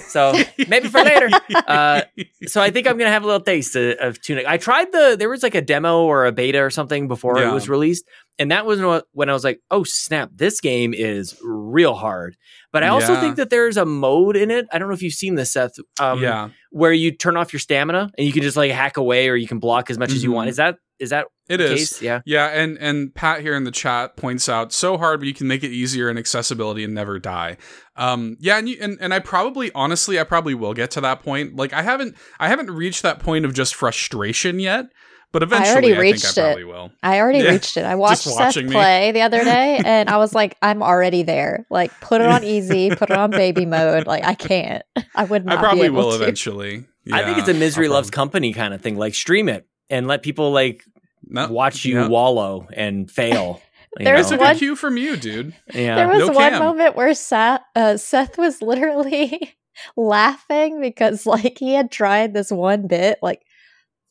[0.08, 0.32] So
[0.68, 1.28] maybe for later.
[1.66, 2.02] Uh,
[2.46, 4.46] so I think I'm gonna have a little taste of, of Tunic.
[4.46, 7.50] I tried the there was like a demo or a beta or something before Yeah.
[7.50, 8.04] it was released,
[8.38, 8.80] and that was
[9.12, 12.36] when I was like, oh snap, this game is real hard.
[12.72, 13.20] But I also Yeah.
[13.20, 14.66] think that there's a mode in it.
[14.72, 15.72] I don't know if you've seen this, Seth.
[16.00, 19.28] Um, yeah, where you turn off your stamina and you can just like hack away
[19.28, 20.48] or you can block as much as you want.
[20.48, 21.90] Is that is that it the is.
[21.90, 22.02] case?
[22.02, 22.20] Yeah.
[22.24, 25.46] Yeah, and and Pat here in the chat points out so hard, but you can
[25.46, 27.58] make it easier in accessibility and never die.
[27.96, 31.22] Um, yeah, and, you, and and I probably honestly I probably will get to that
[31.22, 31.56] point.
[31.56, 34.86] Like I haven't I haven't reached that point of just frustration yet,
[35.32, 36.44] but eventually already I, reached think I it.
[36.44, 36.92] probably will.
[37.02, 37.50] I already Yeah.
[37.50, 37.84] reached it.
[37.84, 38.72] I watched Seth watching me.
[38.72, 41.66] play the other day and I was like, I'm already there.
[41.70, 44.06] Like, put it on easy, put it on baby mode.
[44.06, 44.82] Like, I can't.
[45.14, 46.22] I would not I probably be able will to.
[46.22, 46.84] eventually.
[47.12, 48.96] I think it's a misery loves company kind of thing.
[48.96, 50.84] Like stream it and let people like
[51.26, 52.08] No, watch you yeah.
[52.08, 53.60] wallow and fail.
[53.98, 55.54] you There's a one- good cue from you, dude.
[55.74, 55.96] yeah.
[55.96, 56.58] There was no one cam.
[56.62, 59.54] moment where Seth, uh, Seth was literally
[59.96, 63.42] laughing because like he had tried this one bit like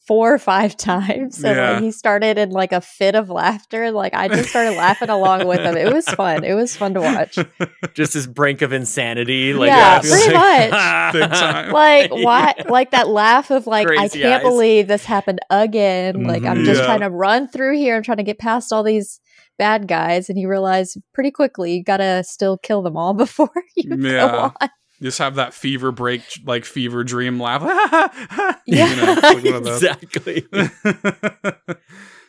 [0.07, 1.71] four or five times and Yeah.
[1.73, 5.09] like he started in like a fit of laughter and like I just started laughing
[5.09, 5.77] along with him.
[5.77, 6.43] It was fun.
[6.43, 7.37] It was fun to watch.
[7.93, 9.53] just this brink of insanity.
[9.53, 11.39] Like Yeah, I pretty like- much.
[11.39, 11.71] Time.
[11.71, 14.41] Like why like that laugh of like I can't eyes.
[14.41, 16.15] believe this happened again.
[16.15, 16.25] Mm-hmm.
[16.27, 16.85] Like I'm just Yeah.
[16.87, 17.95] trying to run through here.
[17.95, 19.19] I'm trying to get past all these
[19.59, 23.95] bad guys and you realize pretty quickly you gotta still kill them all before you
[23.97, 24.27] Yeah.
[24.31, 24.69] go on.
[25.01, 27.61] Just have that fever break, like fever dream laugh.
[28.67, 28.87] Yeah.
[28.89, 29.83] You know, like one of those.
[29.83, 30.45] exactly.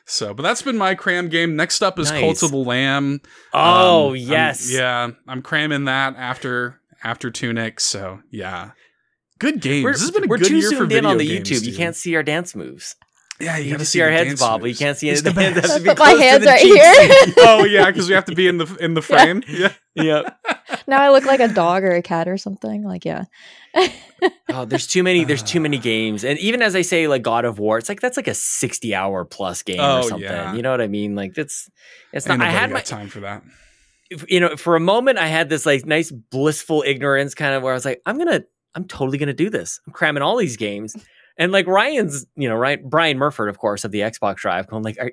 [0.07, 1.57] so, but that's been my cram game.
[1.57, 2.21] Next up is Nice.
[2.21, 3.21] Cult of the Lamb.
[3.53, 7.81] Oh Um, I'm- yes, yeah, I'm cramming that after after Tunic.
[7.81, 8.71] So yeah,
[9.39, 9.85] good games.
[9.85, 11.49] We're, this has been a we're good too year for video in on the games,
[11.51, 11.65] YouTube.
[11.65, 12.97] You can't see our dance moves.
[13.43, 15.21] Yeah, you, You, gotta can see our heads dance bob, but you can't see It's
[15.21, 15.25] it.
[15.25, 17.35] the The hands have to be But my close to hands the are here.
[17.39, 19.43] oh yeah, because we have to be in the in the frame.
[19.49, 19.73] Yeah.
[19.95, 20.39] yep.
[20.87, 22.85] now I look like a dog or a cat or something.
[22.85, 23.25] Like, yeah.
[24.51, 25.25] Oh, there's too many.
[25.25, 28.01] There's too many games, and even as I say, like God of War, it's like
[28.01, 30.23] that's like a 60 hour plus game Oh, or something.
[30.29, 30.55] yeah.
[30.55, 31.15] You know what I mean?
[31.17, 31.69] Like that's
[32.13, 32.41] it's not.
[32.41, 33.43] I had got my time for that.
[34.29, 37.73] you know for a moment I had this like nice blissful ignorance kind of where
[37.73, 38.43] I was like I'm gonna
[38.75, 39.81] I'm totally gonna do this.
[39.87, 40.95] I'm cramming all these games.
[41.39, 42.83] And like Ryan's, you know, right?
[42.83, 45.13] Brian Murford, of course, of the Xbox Drive, going like, are,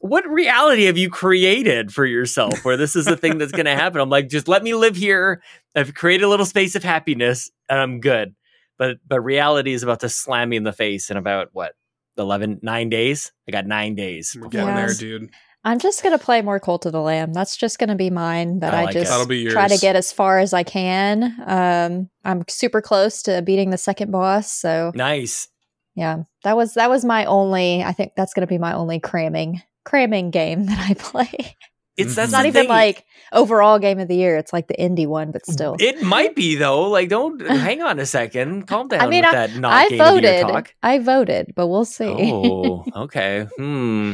[0.00, 3.74] what reality have you created for yourself where this is the thing that's going to
[3.74, 4.00] happen?
[4.00, 5.42] I'm like, just let me live here.
[5.76, 8.34] I've created a little space of happiness, and I'm good.
[8.78, 11.74] But but reality is about to slam me in the face in about what
[12.16, 13.32] 11, nine days.
[13.46, 14.34] I got nine days.
[14.34, 15.30] We're before getting there, dude.
[15.64, 17.32] I'm just going to play more Cult of the Lamb.
[17.32, 19.00] That's just going to be mine that I I, like it.
[19.00, 19.52] just That'll be yours.
[19.54, 21.34] try to get as far as I can.
[21.46, 24.52] Um, I'm super close to beating the second boss.
[24.52, 25.48] So, Nice.
[25.94, 27.82] yeah, that was that was my only.
[27.82, 31.56] I think that's going to be my only cramming cramming game that I play.
[31.96, 32.68] It's that's It's not even thing.
[32.68, 34.36] like overall game of the year.
[34.36, 35.74] It's like the indie one, but still.
[35.80, 36.82] It might be though.
[36.88, 38.68] Like, don't hang on a second.
[38.68, 39.00] Calm down.
[39.00, 40.54] I mean, with that not I game of the year voted.
[40.54, 40.74] talk.
[40.84, 42.04] I voted, but we'll see.
[42.06, 43.48] Oh, okay.
[43.56, 44.12] Hmm.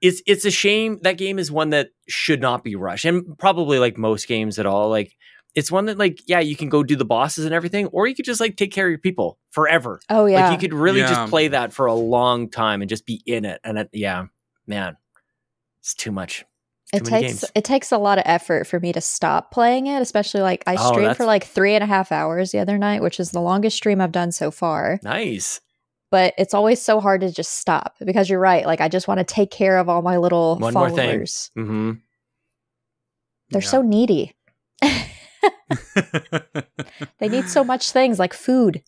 [0.00, 3.78] It's it's a shame that game is one that should not be rushed, and probably
[3.78, 4.88] like most games at all.
[4.90, 5.12] Like
[5.54, 8.14] it's one that like yeah, you can go do the bosses and everything, or you
[8.14, 9.98] could just like take care of your people forever.
[10.08, 10.50] oh yeah.
[10.50, 11.08] Like you could really Yeah.
[11.08, 13.60] just play that for a long time and just be in it.
[13.64, 14.26] And it, yeah,
[14.66, 14.96] man,
[15.80, 16.44] it's too much.
[16.92, 17.52] it too many takes games.
[17.56, 20.74] it takes a lot of effort for me to stop playing it especially like i
[20.78, 23.40] Oh, streamed for like three and a half hours the other night which is the
[23.42, 25.60] longest stream i've done so far Nice.
[26.10, 29.18] But it's always so hard to just stop because you're right like i just want
[29.18, 31.64] to take care of all my little One more followers thing.
[31.66, 31.92] hmm
[33.50, 33.68] they're Yeah.
[33.68, 34.34] so needy
[37.20, 38.82] they need so much things like food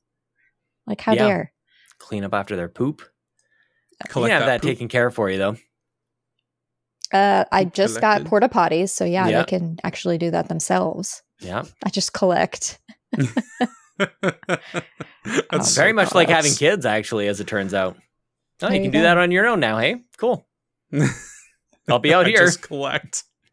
[0.86, 1.26] like how Yeah.
[1.26, 1.52] dare
[1.98, 3.02] Clean up after their poop.
[3.02, 4.70] You Collect can have that, poop.
[4.70, 5.56] taken care of for you though.
[7.12, 8.22] uh, i just collected.
[8.24, 9.38] got porta potties so yeah, Yeah.
[9.38, 11.64] they can actually do that themselves Yeah.
[11.84, 12.78] i just collect
[15.24, 17.96] That's uh, Very so much like having kids, actually, as it turns out.
[17.98, 19.78] Oh, There you you can do that on your own now.
[19.78, 20.46] Hey, cool.
[21.88, 22.38] I'll be out here.
[22.38, 23.24] Just collect.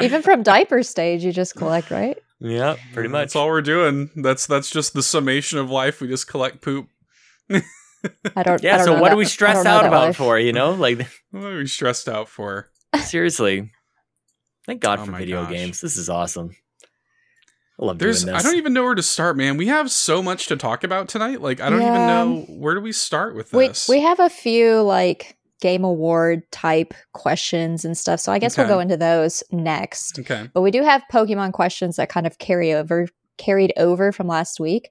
[0.00, 3.22] even from diaper stage you just collect right yeah, pretty much.
[3.22, 4.10] That's all we're doing.
[4.14, 6.00] That's that's just the summation of life.
[6.00, 6.86] We just collect poop.
[7.50, 7.62] I
[8.44, 8.46] don't.
[8.48, 8.76] I Yeah.
[8.76, 10.16] don't So know what that- do we I stress out about life.
[10.16, 10.38] for?
[10.38, 10.98] You know, like
[11.32, 12.68] What are we stressed out for?
[13.00, 13.72] seriously.
[14.66, 15.50] Thank God Oh for video gosh.
[15.52, 15.80] games.
[15.80, 16.54] This is awesome.
[17.80, 19.56] I love There's doing I don't even know where to start, man.
[19.56, 21.40] We have so much to talk about tonight.
[21.40, 23.88] Like I don't even know where do we start with We this.
[23.88, 28.62] we have a few like game award type questions and stuff, so I guess Okay.
[28.66, 30.18] we'll go into those next.
[30.18, 30.48] okay.
[30.52, 33.06] But we do have Pokemon questions that kind of carry over
[33.38, 34.90] carried over from last week.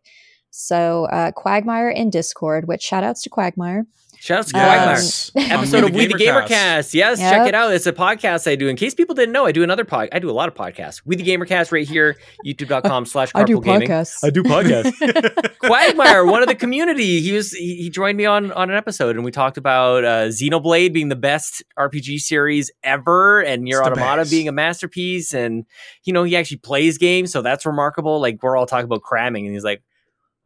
[0.51, 3.86] So uh, Quagmire in Discord, which shout outs to Quagmire.
[4.19, 5.29] Shout out to Yes.
[5.31, 5.45] Quagmire.
[5.53, 6.47] On Episode of We the Gamercast.
[6.47, 6.93] Gamercast.
[6.95, 7.31] Yes, Yep.
[7.33, 7.71] check it out.
[7.71, 8.67] It's a podcast I do.
[8.67, 10.10] In case people didn't know, I do another pod.
[10.12, 11.03] I do a lot of podcasts.
[11.05, 13.91] We the Gamercast right here, youtube.com slash carpool gaming.
[13.91, 15.57] I do podcasts.
[15.60, 19.15] Quagmire, one of the community, he was he, he joined me on on an episode,
[19.17, 23.86] and we talked about uh, Xenoblade being the best RPG series ever, and Nier It's
[23.86, 24.31] the Automata best.
[24.31, 25.63] being a masterpiece, and
[26.05, 28.19] you know he actually plays games, so that's remarkable.
[28.19, 29.83] Like we're all talking about cramming, and he's like,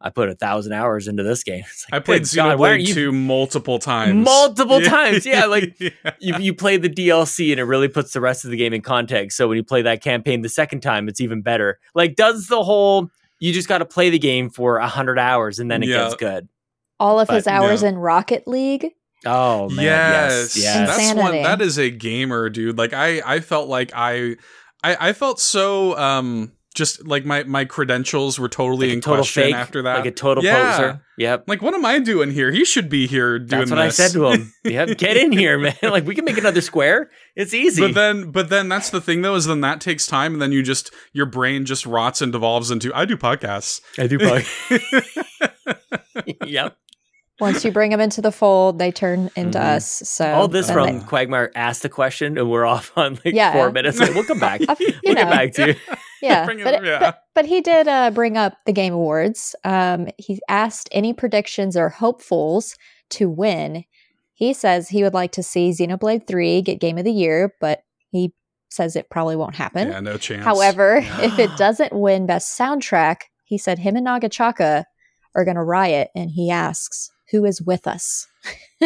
[0.02, 2.86] "I put a thousand hours into this game." It's like, I played "Good God, Xenoblade
[2.86, 4.24] you 2 multiple times.
[4.24, 5.90] Multiple times, yeah, like- Yeah.
[6.20, 8.82] you, you play the DLC and it really puts the rest of the game in
[8.82, 9.36] context.
[9.36, 11.78] So when you play that campaign the second time, it's even better.
[11.94, 13.08] Like, does the whole
[13.40, 16.04] you just got to play the game for a hundred hours and then it Yeah.
[16.04, 16.48] gets good?
[17.00, 17.88] All of his hours no.
[17.88, 18.86] in Rocket League.
[19.26, 20.88] Oh man, yes, yes, yes.
[20.88, 21.34] that's one.
[21.34, 21.42] Insanity.
[21.44, 22.76] That is a gamer, dude.
[22.78, 24.36] Like I, I felt like I,
[24.84, 29.18] I, I felt so um, just like my my credentials were totally Like in total
[29.18, 29.96] question fake, after that.
[29.96, 30.72] like a total Yeah.
[30.76, 31.00] poser.
[31.18, 31.44] Yep.
[31.46, 32.50] Like, what am I doing here?
[32.50, 33.68] He should be here doing this.
[33.68, 34.52] That's what I said to him.
[34.64, 35.74] Yep, get in here, man.
[35.82, 37.10] Like we can make another square.
[37.36, 37.82] It's easy.
[37.82, 40.52] But then, but then that's the thing though, is then that takes time, and then
[40.52, 43.80] you just your brain just rots and devolves into I do podcasts.
[43.98, 44.18] I do.
[46.46, 46.76] yep.
[47.40, 49.76] Once you bring them into the fold, they turn into Mhm.
[49.76, 50.02] us.
[50.08, 53.52] So All this from they- Quagmire asked the question, and we're off on like Yeah.
[53.52, 53.98] four minutes.
[53.98, 54.60] We'll come back.
[54.68, 55.74] I- you we'll know, get back to you.
[56.22, 56.98] Yeah, but, yeah.
[56.98, 59.54] but but he did uh, bring up the Game Awards.
[59.64, 62.76] Um, he asked any predictions or hopefuls
[63.10, 63.84] to win.
[64.34, 67.82] He says he would like to see Xenoblade Three get Game of the Year, but
[68.10, 68.34] he
[68.70, 69.88] says it probably won't happen.
[69.88, 70.44] Yeah, no chance.
[70.44, 74.84] However, if it doesn't win best soundtrack, he said him and Nagachaka
[75.34, 78.26] are going to riot and he asks, "Who is with us?"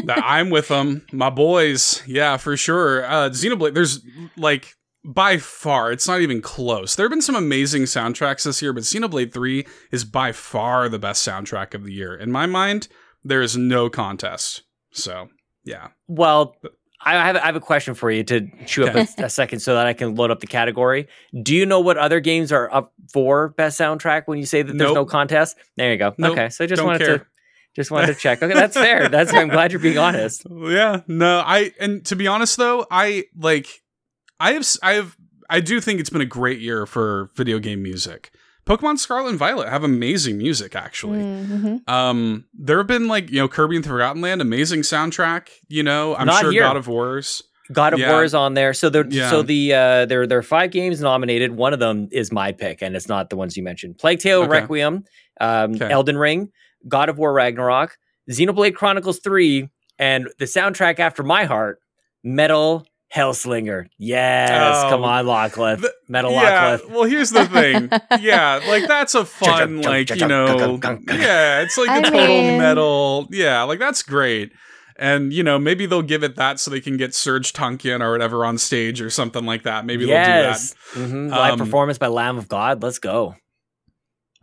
[0.08, 2.02] I'm with them, my boys.
[2.06, 3.04] Yeah, for sure.
[3.04, 3.74] Uh, Xenoblade.
[3.74, 4.00] There's
[4.36, 4.74] like
[5.06, 6.96] by far, it's not even close.
[6.96, 10.98] There have been some amazing soundtracks this year, but Xenoblade Three is by far the
[10.98, 12.88] best soundtrack of the year in my mind.
[13.24, 14.62] There is no contest.
[14.92, 15.28] So
[15.64, 16.56] yeah, Well,
[17.04, 19.74] I have, I have a question for you to chew up a, a second so
[19.74, 21.06] that I can load up the category.
[21.42, 24.76] Do you know what other games are up for best soundtrack when you say that
[24.76, 25.56] there's no contest?
[25.76, 26.14] There you go.
[26.18, 27.18] Nope, okay, so I just don't wanted care.
[27.18, 27.26] to
[27.74, 28.42] just wanted to check.
[28.42, 29.08] Okay, that's fair.
[29.08, 30.46] That's I'm glad you're being honest.
[30.50, 31.02] yeah.
[31.06, 33.68] No, I and to be honest though, I like
[34.40, 35.16] I have s- I have
[35.48, 38.30] I do think it's been a great year for video game music.
[38.66, 41.20] Pokemon Scarlet and Violet have amazing music actually.
[41.20, 41.88] Mhm.
[41.88, 45.48] Um, there have been like you know Kirby and the Forgotten Land, amazing soundtrack.
[45.68, 46.62] You know, I'm Not sure here.
[46.62, 47.42] God of War's.
[47.72, 48.10] God of Yeah.
[48.12, 48.72] War is on there.
[48.74, 49.28] So there, Yeah.
[49.30, 51.52] so the uh, there there are five games nominated.
[51.52, 53.98] One of them is my pick, and it's not the ones you mentioned.
[53.98, 54.50] Plague Tale Okay.
[54.50, 55.04] Requiem,
[55.40, 55.90] um, Okay.
[55.90, 56.50] Elden Ring,
[56.88, 57.96] God of War Ragnarok,
[58.30, 59.68] Xenoblade Chronicles Three,
[59.98, 61.78] and the soundtrack after my heart,
[62.24, 63.86] Metal Hellsinger.
[63.98, 64.90] Yes, Oh.
[64.90, 65.80] come on, Lockcliff.
[65.80, 66.76] The- Metal yeah.
[66.78, 66.90] Lockcliff.
[66.90, 67.88] Well, here's the thing.
[68.20, 72.58] yeah, like that's a fun, like you know, yeah, it's like I a total mean-
[72.58, 73.28] metal.
[73.30, 74.52] Yeah, like that's great.
[74.98, 78.10] And you know, maybe they'll give it that so they can get Serj Tankian or
[78.12, 79.84] whatever on stage or something like that.
[79.84, 80.74] Maybe yes.
[80.94, 81.30] Mhm.
[81.30, 82.82] Live Um, performance by Lamb of God.
[82.82, 83.34] Let's go.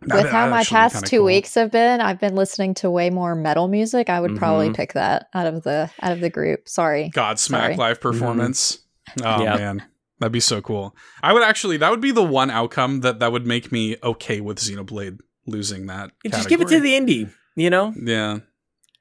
[0.06, 0.22] They'll do that.
[0.24, 1.26] With how my past two cool.
[1.26, 4.08] weeks have been, I've been listening to way more metal music.
[4.10, 4.76] I would probably Mhm.
[4.76, 6.68] pick that out of the out of the group.
[6.68, 7.10] Sorry.
[7.14, 7.76] Godsmack Sorry.
[7.76, 8.78] live performance.
[9.22, 9.58] Oh Yep.
[9.58, 9.82] man,
[10.20, 10.96] that'd be so cool.
[11.22, 11.76] I would actually.
[11.76, 15.86] That would be the one outcome that that would make me okay with Xenoblade losing
[15.86, 16.10] that.
[16.26, 17.30] Just give it to the indie.
[17.56, 17.92] You know.
[18.02, 18.38] Yeah.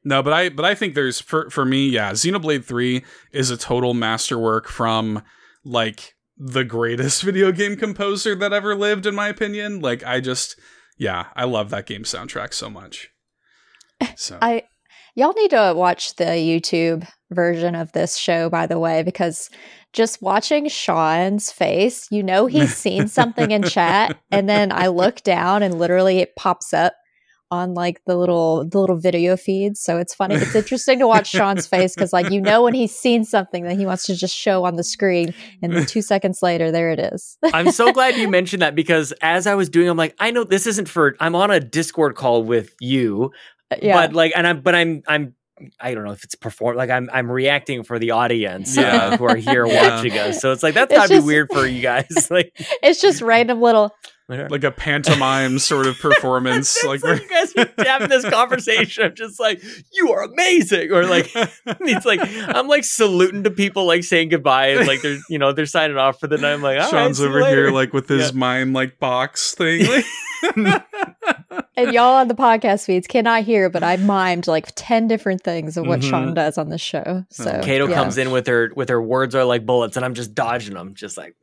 [0.05, 3.55] No, but I but I think there's for for me, yeah, Xenoblade 3 is a
[3.57, 5.23] total masterwork from
[5.63, 9.79] like the greatest video game composer that ever lived in my opinion.
[9.79, 10.59] Like I just
[10.97, 13.09] yeah, I love that game soundtrack so much.
[14.17, 14.63] So I
[15.15, 19.49] y'all need to watch the YouTube version of this show by the way because
[19.93, 25.23] just watching Sean's face, you know he's seen something in chat and then I look
[25.23, 26.95] down and literally it pops up
[27.51, 29.79] on like the little the little video feeds.
[29.79, 30.35] So it's funny.
[30.35, 33.77] It's interesting to watch Sean's face cuz like you know when he's seen something that
[33.77, 36.99] he wants to just show on the screen and then 2 seconds later there it
[36.99, 37.37] is.
[37.53, 40.43] I'm so glad you mentioned that because as I was doing, I'm like, I know
[40.43, 41.15] this isn't for.
[41.19, 43.31] I'm on a Discord call with you,
[43.81, 43.93] yeah.
[44.07, 45.35] but like, and I'm, but I'm, I'm.
[45.79, 48.95] I don't know if it's perform like I'm I'm reacting for the audience Yeah.
[49.09, 49.95] uh, who are here Yeah.
[49.97, 50.41] watching us.
[50.41, 52.27] So it's like that's It's gotta just- be weird for you guys.
[52.31, 52.51] like,
[52.81, 53.93] it's just random little
[54.29, 59.03] like a pantomime sort of performance it's like, like you guys are having this conversation.
[59.03, 59.61] I'm just like,
[59.93, 64.67] you are amazing, or like it's like I'm like saluting to people, like saying goodbye,
[64.69, 66.53] and like they're you know they're signing off for the night.
[66.53, 67.63] I'm like, all right, Sean's see you over later.
[67.65, 68.37] here like with his Yeah.
[68.37, 69.85] mind like box thing.
[69.87, 70.05] Like,
[71.75, 75.77] and y'all on the podcast feeds cannot hear, but I mimed like 10 different things
[75.77, 76.09] of what Mhm.
[76.09, 77.23] Sean does on the show.
[77.29, 77.95] So Kato yeah.
[77.95, 80.93] comes in with her with her words are like bullets, and I'm just dodging them,
[80.95, 81.35] just like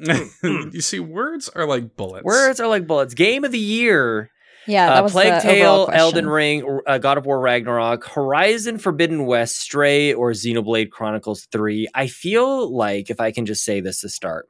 [0.42, 2.24] you see, words are like bullets.
[2.24, 3.14] words are like bullets.
[3.14, 4.30] Game of the year:
[4.66, 5.88] Yeah, that uh, was Plague the Tale.
[5.92, 11.88] Elden Ring, uh, God of War Ragnarok, Horizon Forbidden West, Stray, or Xenoblade Chronicles Three.
[11.94, 14.48] I feel like if I can just say this to start,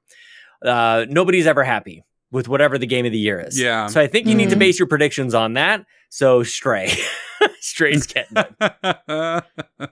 [0.65, 3.59] uh, nobody's ever happy with whatever the game of the year is.
[3.61, 3.89] Yeah.
[3.89, 4.61] So I think you need to Mhm.
[4.61, 5.85] base your predictions on that.
[6.11, 6.93] So Stray,
[7.61, 8.57] Stray's getting it.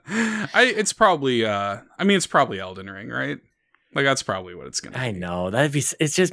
[0.06, 3.38] I it's probably uh I mean it's probably Elden Ring, right?
[3.94, 5.00] Like that's probably what it's gonna be.
[5.00, 5.82] I know that'd be.
[5.98, 6.32] It's just.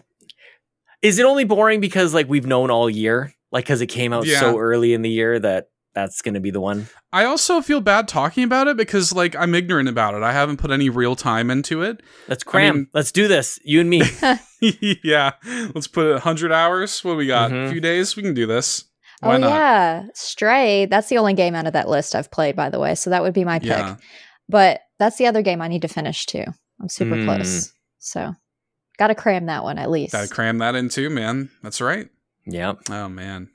[1.01, 4.25] Is it only boring because like we've known all year, like because it came out
[4.25, 4.39] Yeah.
[4.39, 6.88] so early in the year that that's going to be the one?
[7.13, 10.23] I also feel bad talking about it because like I'm ignorant about it.
[10.23, 12.01] I haven't put any real time into it.
[12.27, 12.75] Let's cram.
[12.75, 13.60] mean- Let's do this.
[13.63, 14.01] You and me.
[15.03, 15.31] yeah.
[15.73, 17.03] Let's put it 100 hours.
[17.03, 17.51] What we got?
[17.51, 17.67] Mhm.
[17.67, 18.15] A few days.
[18.15, 18.86] We can do this.
[19.21, 19.49] Why oh, not?
[19.49, 20.03] yeah.
[20.13, 20.86] Stray.
[20.88, 22.95] That's the only game out of that list I've played, by the way.
[22.95, 23.69] So that would be my pick.
[23.69, 23.95] Yeah.
[24.49, 26.43] But that's the other game I need to finish too.
[26.81, 27.25] I'm super Mm.
[27.25, 27.71] close.
[27.99, 28.34] So
[28.97, 30.13] got to cram that one at least.
[30.13, 31.49] Gotta cram that in too, man.
[31.63, 32.08] That's right.
[32.45, 32.73] yeah.
[32.89, 33.49] Oh man.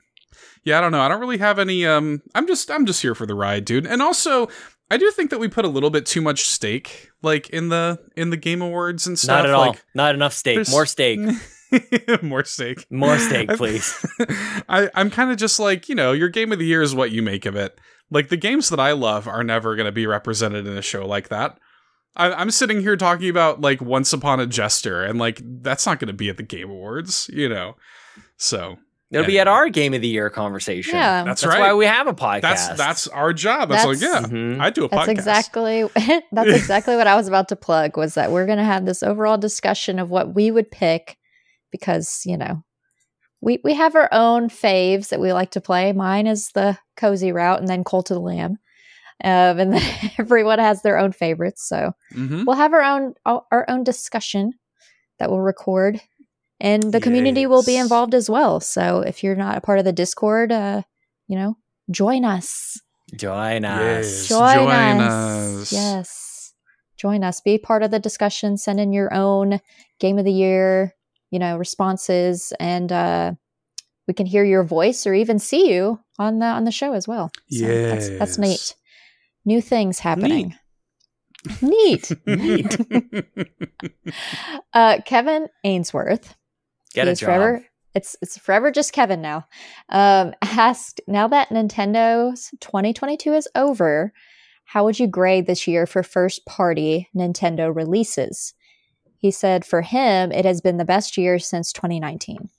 [0.63, 1.01] Yeah, I don't know.
[1.01, 3.85] I don't really have any um I'm just I'm just here for the ride, dude.
[3.87, 4.47] And also
[4.91, 7.99] I do think that we put a little bit too much stake like in the
[8.15, 9.43] in the game awards and stuff.
[9.43, 9.75] Not at all.
[9.95, 10.55] Not enough steak.
[10.55, 11.19] there's- More steak.
[12.21, 12.85] More steak.
[12.91, 14.05] More steak, I- please.
[14.69, 17.11] I, I'm kind of just like, you know, your game of the year is what
[17.11, 17.79] you make of it.
[18.09, 21.05] Like the games that I love are never going to be represented in a show
[21.07, 21.57] like that.
[22.15, 25.99] I, I'm sitting here talking about like Once Upon a Jester, and like that's not
[25.99, 27.75] going to be at the Game Awards, you know.
[28.37, 28.77] So
[29.11, 30.95] It'll be at our game of the year conversation.
[30.95, 31.25] Yeah.
[31.25, 31.59] That's, That's right.
[31.59, 32.41] why we have a podcast.
[32.41, 33.67] that's that's our job.
[33.69, 34.61] That's, like yeah, That's- Mhm.
[34.61, 35.11] I do a That's podcast.
[35.11, 35.89] exactly
[36.31, 39.03] that's exactly what I was about to plug was that we're going to have this
[39.03, 41.17] overall discussion of what we would pick
[41.71, 42.63] because, you know,
[43.41, 45.91] we we have our own faves that we like to play.
[45.91, 48.59] Mine is the cozy route and then Cult of the Lamb.
[49.23, 52.45] Um, and then everyone has their own favorites, so Mhm.
[52.45, 54.53] we'll have our own our own discussion
[55.19, 56.01] that we'll record
[56.59, 58.59] and the community will be involved as well.
[58.59, 60.81] So if you're not a part of the Discord, uh,
[61.27, 61.57] you know,
[61.91, 62.79] join us.
[63.15, 64.05] Join Yes.
[64.05, 64.27] us.
[64.27, 65.11] Join, Join us.
[65.11, 65.71] us.
[65.71, 66.53] Yes.
[66.97, 67.41] Join us.
[67.41, 68.57] Be part of the discussion.
[68.57, 69.59] Send in your own
[69.99, 70.93] game of the year,
[71.31, 73.33] you know, responses and uh
[74.07, 77.07] we can hear your voice or even see you on the on the show as
[77.07, 77.31] well.
[77.49, 78.75] So that's that's neat.
[79.45, 80.55] New things happening.
[81.61, 82.11] Neat.
[82.27, 82.77] Neat.
[84.73, 86.35] uh Kevin Ainsworth
[86.93, 87.27] Get a job.
[87.27, 87.65] forever
[87.95, 89.47] it's it's forever just Kevin now.
[89.89, 94.13] Um asked now that Nintendo's 2022 is over,
[94.65, 98.53] how would you grade this year for first party Nintendo releases?
[99.17, 102.49] He said for him it has been the best year since 2019.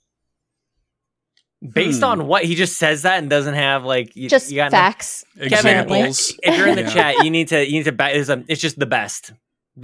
[1.71, 2.05] Based Hmm.
[2.05, 4.77] on what he just says that and doesn't have like you, Just you got no-
[4.77, 5.23] facts.
[5.39, 5.99] apparently.
[6.01, 6.37] Examples.
[6.43, 6.89] if you're in the Yeah.
[6.93, 9.31] chat, you need to you need to ba- it's, um, it's just the best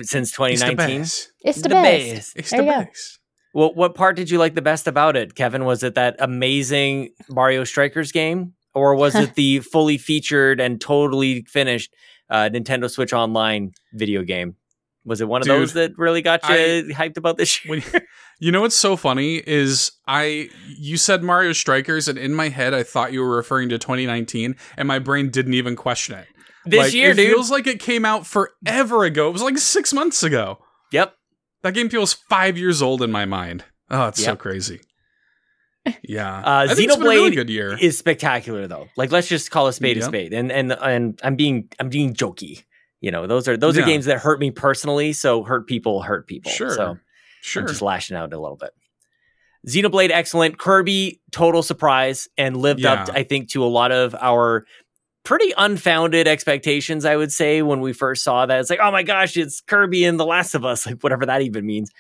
[0.01, 1.01] since It's the 2019.
[1.01, 1.31] best.
[1.45, 2.33] It's the, best.
[2.35, 2.79] It's There the you go.
[2.83, 3.19] best.
[3.53, 5.63] Well, what part did you like the best about it, Kevin?
[5.65, 11.43] Was it that amazing Mario Strikers game, or was it the fully featured and totally
[11.47, 11.93] finished
[12.29, 14.55] uh, Nintendo Switch Online video game?
[15.05, 17.71] Was it one of Dude, those that really got you I- hyped about this year?
[17.71, 17.83] When,
[18.39, 22.73] you know what's so funny is I you said Mario Strikers and in my head
[22.73, 26.27] I thought you were referring to 2019 and my brain didn't even question it.
[26.65, 27.27] this Like, year, it dude.
[27.31, 29.29] feels like it came out forever ago.
[29.29, 30.59] It was like 6 months ago.
[30.91, 31.15] yep.
[31.63, 33.65] That game feels 5 years old in my mind.
[33.89, 34.79] Oh, it's so crazy.
[36.03, 36.37] Yeah.
[36.39, 37.75] Uh, I think it's been a really good year.
[37.79, 38.87] Is spectacular though.
[38.95, 40.33] Like, let's just call a spade a spade.
[40.33, 42.63] And and and I'm being I'm being jokey.
[43.01, 45.13] You know, those are those are games that hurt me personally.
[45.13, 46.51] So hurt people hurt people.
[46.51, 46.69] Sure.
[46.75, 46.97] So
[47.41, 47.63] sure.
[47.63, 48.71] I'm just lashing out a little bit.
[49.67, 50.57] Xenoblade, excellent.
[50.57, 54.65] Kirby, total surprise, and lived up, I think, to a lot of our
[55.23, 57.05] pretty unfounded expectations.
[57.05, 60.05] I would say when we first saw that, it's like, oh my gosh, it's Kirby
[60.05, 61.91] and The Last of Us, like whatever that even means.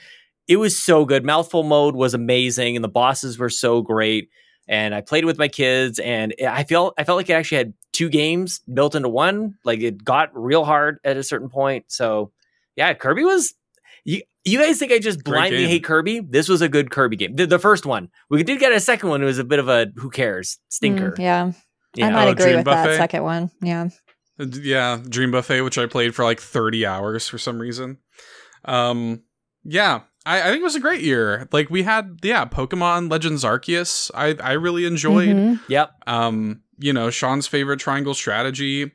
[0.47, 1.25] It was so good.
[1.25, 4.29] Mouthful mode was amazing, and the bosses were so great.
[4.67, 7.73] And I played with my kids, and I felt I felt like it actually had
[7.91, 9.55] two games built into one.
[9.63, 11.85] Like it got real hard at a certain point.
[11.87, 12.31] So
[12.75, 13.53] yeah, Kirby was.
[14.05, 16.21] You, you guys think I just blindly hate Kirby?
[16.21, 17.35] This was a good Kirby game.
[17.35, 18.09] The, the first one.
[18.29, 19.21] We did get a second one.
[19.21, 21.11] It was a bit of a who cares stinker.
[21.11, 21.51] Mm, yeah.
[21.95, 22.07] Yeah.
[22.07, 22.97] I might Oh, agree Dream with that Buffet?
[22.97, 23.51] second one.
[23.61, 23.89] Yeah.
[24.39, 27.97] Uh, yeah dream buffet which i played for like 30 hours for some reason
[28.65, 29.21] um
[29.65, 33.43] yeah I, I think it was a great year like we had yeah pokemon legends
[33.43, 35.59] arceus i i really enjoyed Mhm.
[35.67, 35.91] Yep.
[36.07, 38.91] um you know sean's favorite triangle strategy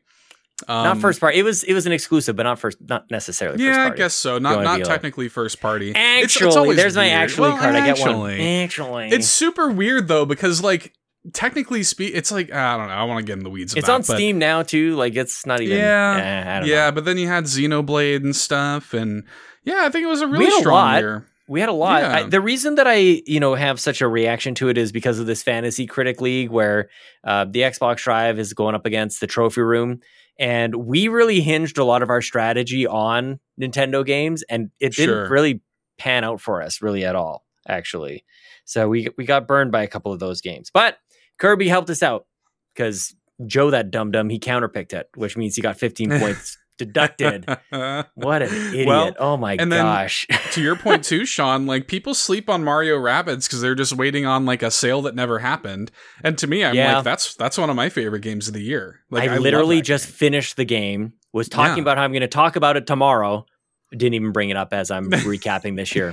[0.69, 1.39] um, not first party.
[1.39, 2.79] It was it was an exclusive, but not first.
[2.81, 3.59] Not necessarily.
[3.59, 6.57] first yeah i guess so not not be like- technically first party It's- it's Actually,
[6.57, 7.13] always there's my weird.
[7.19, 7.75] actually Well, card.
[7.75, 8.09] I get one.
[8.09, 8.63] actually.
[8.63, 10.93] Actually, it's super weird though because like
[11.33, 13.87] technically speak it's like i don't know i want to get in the weeds it's
[13.89, 14.95] about on Steam now too.
[14.95, 15.79] Like it's not even.
[15.79, 16.61] Yeah.
[16.63, 16.93] eh, yeah know.
[16.93, 19.25] but then you had xenoblade and stuff and
[19.65, 21.01] yeah i think it was a We really a strong lot.
[21.01, 22.03] year We had a lot.
[22.03, 22.17] Yeah.
[22.17, 25.19] I, the reason that I, you know, have such a reaction to it is because
[25.19, 26.89] of this fantasy critic league where
[27.23, 30.01] uh, the Xbox Drive is going up against the trophy room,
[30.39, 35.15] and we really hinged a lot of our strategy on Nintendo games, and it didn't
[35.15, 35.29] Sure.
[35.29, 35.61] really
[35.99, 38.25] pan out for us really at all, actually.
[38.65, 40.99] So we we got burned by a couple of those games, but
[41.39, 42.27] Kirby helped us out
[42.75, 43.15] because
[43.47, 47.47] Joe, that dum dum, he counterpicked it, which means he got 15 points deducted.
[48.15, 48.87] What an idiot!
[48.87, 50.27] Well, oh my and then- gosh!
[50.53, 54.27] to your point too, Sean, like people sleep on Mario Rabbids because they're just waiting
[54.27, 55.91] on like a sale that never happened.
[56.23, 56.97] And to me, I'm Yeah.
[56.97, 59.01] like, that's that's one of my favorite games of the year.
[59.11, 60.13] Like I, love literally just game.
[60.15, 61.83] finished the game, was talking Yeah.
[61.83, 63.47] about how I'm going to talk about it tomorrow.
[63.91, 66.13] Didn't even bring it up as I'm recapping this year.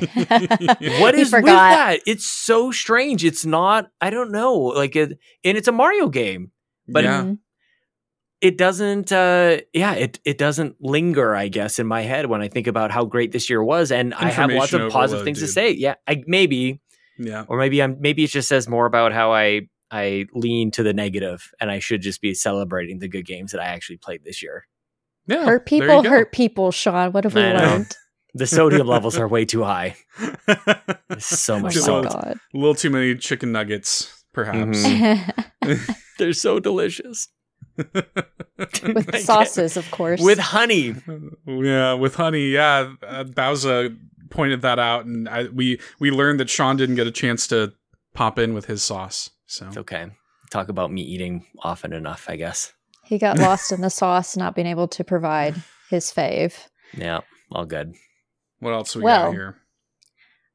[1.00, 2.00] what is with that?
[2.06, 3.24] It's so strange.
[3.24, 3.90] It's not.
[4.00, 4.54] I don't know.
[4.56, 6.52] Like it, and it's a Mario game.
[6.88, 7.22] But yeah.
[7.24, 7.38] Mhm.
[8.42, 9.12] It doesn't.
[9.12, 11.36] uh Yeah, it it doesn't linger.
[11.36, 14.14] I guess in my head when I think about how great this year was, and
[14.16, 15.72] I have lots of Information positive overload, things to say.
[15.72, 16.82] Yeah, I maybe,
[17.20, 17.46] yeah.
[17.48, 20.94] or maybe I'm maybe it just says more about how I I lean to the
[20.94, 24.42] negative, and I should just be celebrating the good games that I actually played this
[24.42, 24.66] year.
[25.28, 25.46] Yeah.
[25.46, 27.12] hurt people hurt people, Sean.
[27.12, 27.60] What have we I know.
[27.60, 27.96] learned?
[28.34, 29.98] The sodium levels are way too high.
[31.20, 32.10] So Oh much Just my a salt.
[32.10, 32.40] god.
[32.54, 34.84] little too many chicken nuggets, perhaps.
[34.86, 35.98] Mhm.
[36.18, 37.28] They're so delicious.
[38.84, 40.22] With sauces, of course.
[40.22, 40.96] With honey.
[41.48, 42.50] yeah, with honey.
[42.50, 43.96] Yeah, uh, Bowser
[44.30, 47.74] pointed that out, and I, we we learned that Sean didn't get a chance to
[48.14, 49.30] pop in with his sauce.
[49.48, 50.08] So It's okay.
[50.52, 52.74] Talk about me eating often enough, I guess.
[53.06, 55.56] He got lost in the sauce, not being able to provide
[55.90, 56.54] his fave.
[56.96, 57.96] Yeah, all good.
[58.60, 59.58] what else we Well, got here?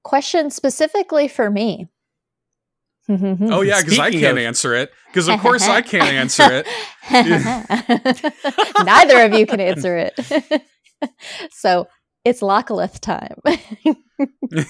[0.04, 1.88] Question specifically for me.
[3.08, 3.52] Mm-hmm.
[3.52, 4.92] Oh yeah, because I can't of- answer it.
[5.08, 6.66] Because of course I can't answer it.
[8.84, 10.62] Neither of you can answer it.
[11.52, 11.88] so
[12.24, 13.40] it's Lockalith time.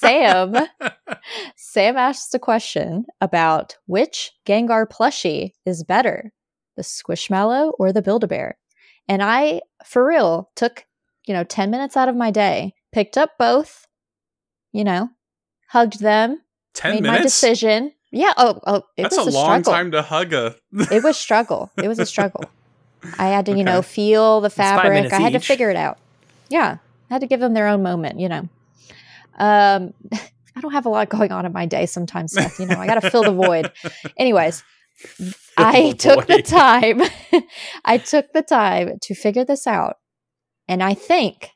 [0.00, 0.54] Sam
[1.56, 6.32] Sam asks a question about which Gengar plushie is better,
[6.76, 8.58] the Squishmallow or the Build-A-Bear.
[9.08, 10.84] And I, for real, took,
[11.26, 13.86] you know, 10 minutes out of my day, picked up both,
[14.72, 15.10] you know,
[15.68, 16.42] hugged them,
[16.78, 17.92] Ten made my decision.
[18.12, 19.72] Yeah, oh, oh it That's a, was a, long struggle.
[19.72, 20.56] time to hug a.
[20.92, 21.70] It was struggle.
[21.76, 22.44] It was a struggle.
[23.18, 25.12] I had to, you know, feel the fabric.
[25.12, 25.98] I had to figure it out.
[26.48, 26.78] Yeah,
[27.10, 28.20] I had to give them their own moment.
[28.20, 28.48] You know,
[29.38, 32.58] um, I don't have a lot going on in my day sometimes, Seth.
[32.58, 33.72] You know, I got to fill the void.
[34.16, 34.62] Anyways,
[35.56, 37.02] I the took the time.
[37.84, 39.96] I took the time to figure this out,
[40.68, 41.50] and I think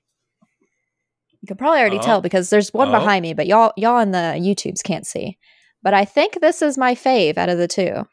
[1.43, 2.03] you can probably already Oh.
[2.03, 2.93] tell because there's one Oh.
[2.93, 5.37] behind me, but y'all y'all in the YouTubes can't see.
[5.83, 8.05] But I think this is my fave out of the two.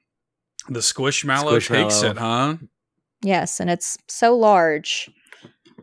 [0.69, 1.69] The Squishmallow, takes
[2.01, 2.11] Squishmallow.
[2.11, 2.55] it, huh?
[3.23, 5.09] Yes, and it's so large.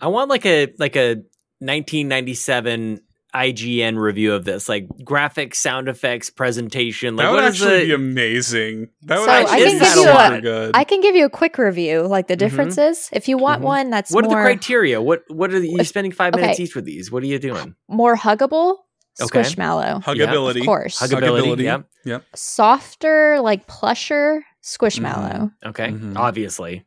[0.00, 1.16] I want like a like a
[1.60, 3.00] 1997
[3.36, 7.16] IGN review of this, like graphics, sound effects, presentation.
[7.16, 8.88] Like that would what is actually the- be amazing.
[9.02, 10.70] That would So, I actually can be give you a- good.
[10.74, 12.38] I can give you a quick review, like the Mhm.
[12.38, 13.08] differences.
[13.12, 13.66] If you want Mhm.
[13.66, 15.00] one that's what are the criteria?
[15.02, 17.12] What what are the, you If- spending five minutes each with these?
[17.12, 17.74] What are you doing?
[17.88, 18.76] more huggable,
[19.20, 19.40] Okay.
[19.42, 20.02] Squishmallow.
[20.02, 20.60] Huggability.
[20.60, 20.98] Of course.
[21.00, 21.56] Huggability.
[21.66, 21.84] Huggability.
[22.04, 22.18] Yeah.
[22.34, 25.50] Softer, like plusher, Squishmallow.
[25.64, 25.88] Okay.
[25.88, 26.16] Mhm.
[26.16, 26.85] Obviously.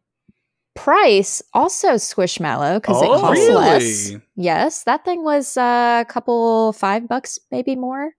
[0.84, 4.12] Price also Squishmallow because Oh, it costs less.
[4.36, 8.12] Yes, that thing was uh, a couple five bucks, maybe more.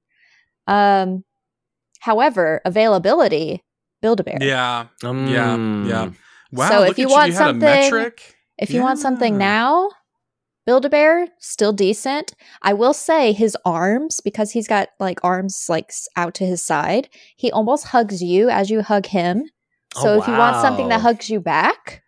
[0.67, 1.25] Um,
[2.01, 3.65] however, availability,
[4.03, 4.39] Build a Bear.
[4.41, 4.87] Yeah.
[5.03, 5.57] Um, Yeah,
[5.87, 6.11] yeah.
[6.53, 6.69] Wow.
[6.69, 8.37] So if look you at want you, you had something- a metric.
[8.59, 9.89] If you want something now,
[10.67, 12.35] Build a Bear still decent.
[12.61, 17.09] I will say his arms because he's got like arms like out to his side.
[17.37, 19.45] He almost hugs you as you hug him.
[19.95, 22.03] So Oh, if you want something that hugs you back,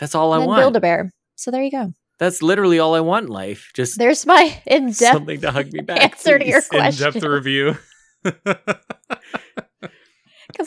[0.00, 0.60] That's all I want.
[0.60, 1.10] Build a Bear.
[1.36, 1.92] So there you go.
[2.18, 3.70] That's literally all I want in life.
[3.74, 6.02] Just There's my in depth something to hug me back.
[6.02, 7.06] answer to your question.
[7.06, 7.76] In-depth review.
[8.22, 8.38] because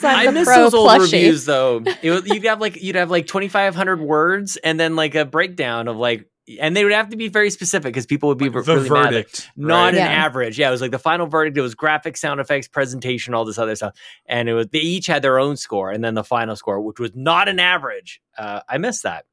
[0.02, 1.12] I'm I miss those old plushie.
[1.12, 1.82] reviews though.
[2.02, 5.14] It was, you'd have like you'd have like twenty five hundred words and then like
[5.14, 6.28] a breakdown of like,
[6.60, 8.90] and they would have to be very specific because people would be the really mad.
[8.90, 9.50] Like, verdict.
[9.56, 9.88] not right?
[9.94, 10.06] an Yeah.
[10.24, 10.58] average.
[10.58, 11.56] Yeah, it was like the final verdict.
[11.56, 13.94] It was graphics, sound effects, presentation, all this other stuff,
[14.26, 17.00] and it was they each had their own score, and then the final score, which
[17.00, 18.20] was not an average.
[18.36, 19.24] Uh, I miss that.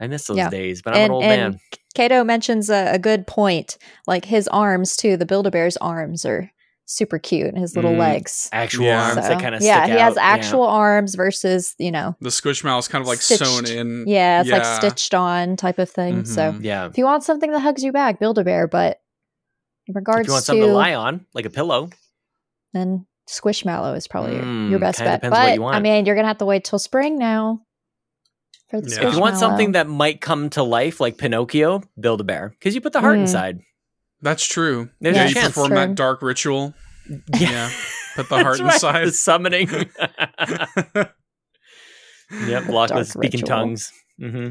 [0.00, 0.50] I miss those Yeah.
[0.50, 1.60] days, but I'm And- an old and man.
[1.94, 3.78] Kato mentions a, a good point.
[4.08, 5.16] Like his arms too.
[5.16, 6.50] The Build a Bear's arms are
[6.86, 7.46] super cute.
[7.48, 8.48] and His little Mm, legs.
[8.52, 9.02] Actual Yeah.
[9.02, 10.22] arms So, that kind of yeah, stick he has out.
[10.22, 13.44] actual arms versus you know The Squishmallow is kind of like Stitched.
[13.44, 14.04] sewn in.
[14.06, 16.24] yeah, it's like stitched on type of thing.
[16.24, 16.58] So Mhm.
[16.62, 16.86] Yeah.
[16.86, 18.66] if you want something that hugs you back, Build a Bear.
[18.66, 19.00] But
[19.86, 21.90] in regards If regards you want to, something to lie on, like a pillow,
[22.72, 25.20] then Squishmallow is probably your, Mm, your best bet.
[25.22, 27.60] depends what But you I mean, you're gonna have to wait till spring now
[28.68, 29.06] for the Yeah.
[29.08, 32.74] if you want something that might come to life, like Pinocchio, build a bear because
[32.74, 33.22] you put the heart Mm.
[33.22, 33.60] inside.
[34.24, 34.88] That's true.
[35.00, 35.48] There's yeah, a you chance.
[35.48, 36.74] perform that dark ritual.
[37.38, 37.68] Yeah.
[38.16, 39.08] Put the heart That's right, inside.
[39.08, 39.68] The summoning.
[42.48, 43.48] yep, block Dark with speaking ritual.
[43.48, 43.92] tongues.
[44.18, 44.48] hmm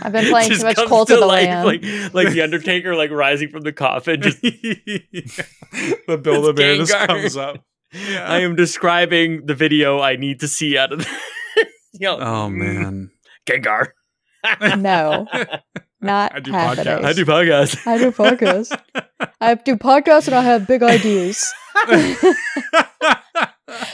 [0.00, 1.66] I've been playing too much Cult of the Lamb.
[1.66, 1.82] like
[2.14, 4.22] like the Undertaker, like rising from the coffin.
[4.22, 7.64] Just the Build a Bear just comes up.
[7.92, 8.26] Yeah.
[8.30, 11.00] I am describing the video I need to see out of.
[11.00, 11.06] The,
[11.94, 13.10] you know, Oh man.
[13.48, 13.88] Gengar.
[14.78, 15.26] no,
[16.00, 16.84] not I do happening.
[16.86, 17.04] podcasts.
[17.04, 17.86] I do podcasts.
[17.86, 18.78] I do podcasts.
[19.40, 21.52] I do podcasts and I have big ideas.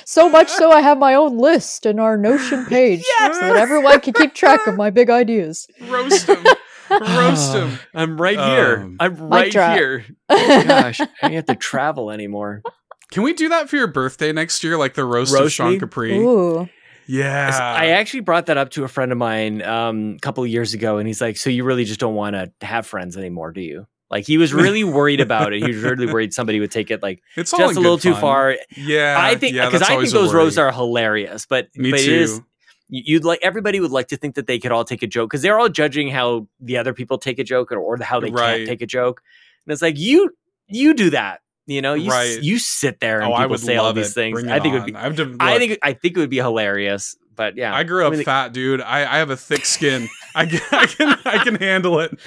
[0.06, 4.00] So much so I have my own list in our Notion page so that everyone
[4.00, 5.66] can keep track of my big ideas.
[5.88, 6.44] Roast him.
[6.90, 7.78] Roast him.
[7.94, 8.76] I'm right here.
[8.82, 9.76] Um, I'm right drop.
[9.76, 10.04] here.
[10.28, 12.62] Gosh, I don't have to travel anymore.
[13.10, 14.76] Can we do that for your birthday next year?
[14.78, 15.78] Like the roast, of Sean me?
[15.80, 16.16] Capri?
[16.18, 16.68] Ooh.
[17.06, 17.50] Yeah.
[17.60, 20.74] I actually brought that up to a friend of mine um, a couple of years
[20.74, 23.60] ago, and he's like, "So you really just don't want to have friends anymore, do
[23.60, 25.62] you?" Like he was really worried about it.
[25.62, 28.20] He was really worried somebody would take it like it's just a little too fun.
[28.20, 28.56] far.
[28.76, 29.16] Yeah.
[29.18, 30.68] I think because that's I think those roasts worry.
[30.68, 32.12] are hilarious, but Me but too.
[32.12, 32.40] it is
[32.88, 35.30] you- you'd like everybody would like to think that they could all take a joke
[35.30, 38.30] because they're all judging how the other people take a joke or, or how they
[38.30, 38.58] Right.
[38.58, 39.22] can't take a joke,
[39.66, 40.30] and it's like you
[40.68, 41.40] you do that.
[41.66, 42.42] You know, you s- Right.
[42.42, 44.14] you sit there and oh, I people would say all these it.
[44.14, 44.40] things.
[44.40, 46.36] Bring I it think it would be I've I think I think it would be
[46.36, 48.80] hilarious, but yeah, I grew up Really- fat, dude.
[48.82, 50.08] I, I have a thick skin.
[50.34, 52.18] I can I can I can handle it.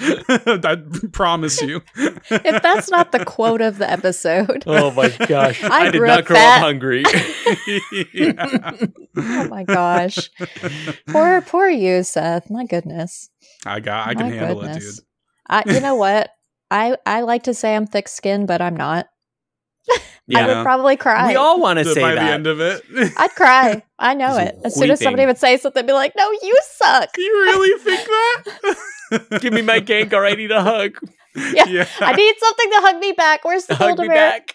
[0.64, 0.76] I
[1.12, 1.82] promise you.
[1.96, 4.64] If that's not the quote of the episode.
[4.66, 5.62] Oh my gosh!
[5.62, 6.56] I I, did not grow fat.
[6.56, 7.04] up hungry.
[9.16, 10.30] Oh my gosh.
[11.08, 12.50] Poor poor you, Seth.
[12.50, 13.30] My goodness.
[13.66, 14.84] I got I can handle goodness.
[14.84, 15.04] it, dude.
[15.48, 16.30] I you know what?
[16.70, 19.06] I I like to say I'm thick skinned, but I'm not.
[20.34, 21.28] I would probably cry.
[21.28, 22.24] we all want to say by that.
[22.26, 22.82] the end of it.
[23.16, 23.82] I'd cry.
[23.98, 24.58] I know Just it.
[24.64, 27.78] As soon as somebody would say something, I'd be like, "No, you suck." you really
[27.82, 29.40] think that?
[29.40, 30.30] Give me my Gengar.
[30.30, 30.98] I need a hug.
[31.34, 33.44] Yeah, I need something to hug me back.
[33.44, 34.54] Where's the hug Golden me back.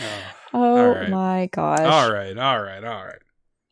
[0.00, 0.22] Oh,
[0.54, 1.10] Oh All right.
[1.10, 1.80] my gosh!
[1.80, 3.18] all right, all right, all right.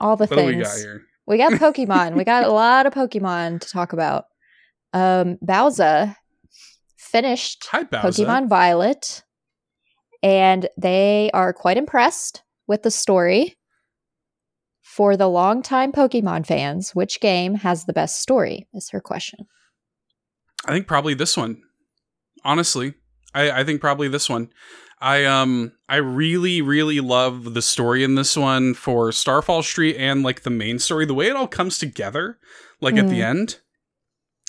[0.00, 1.02] All the What do things we got here?
[1.26, 2.14] We got Pokemon.
[2.14, 4.26] we got a lot of Pokemon to talk about.
[4.92, 6.14] Um, Bowser
[6.98, 8.24] finished Hi, Bowser.
[8.24, 9.22] Pokemon Violet,
[10.24, 13.54] and they are quite impressed with the story.
[14.82, 18.68] For the longtime Pokemon fans, which game has the best story?
[18.74, 19.46] Is her question.
[20.66, 21.62] I think probably this one.
[22.44, 22.94] Honestly,
[23.34, 24.50] I, I think probably this one.
[25.00, 30.22] I um I really really love the story in this one for Starfall Street and
[30.22, 31.06] like the main story.
[31.06, 32.38] The way it all comes together,
[32.80, 33.24] like at the Mm.
[33.30, 33.58] end,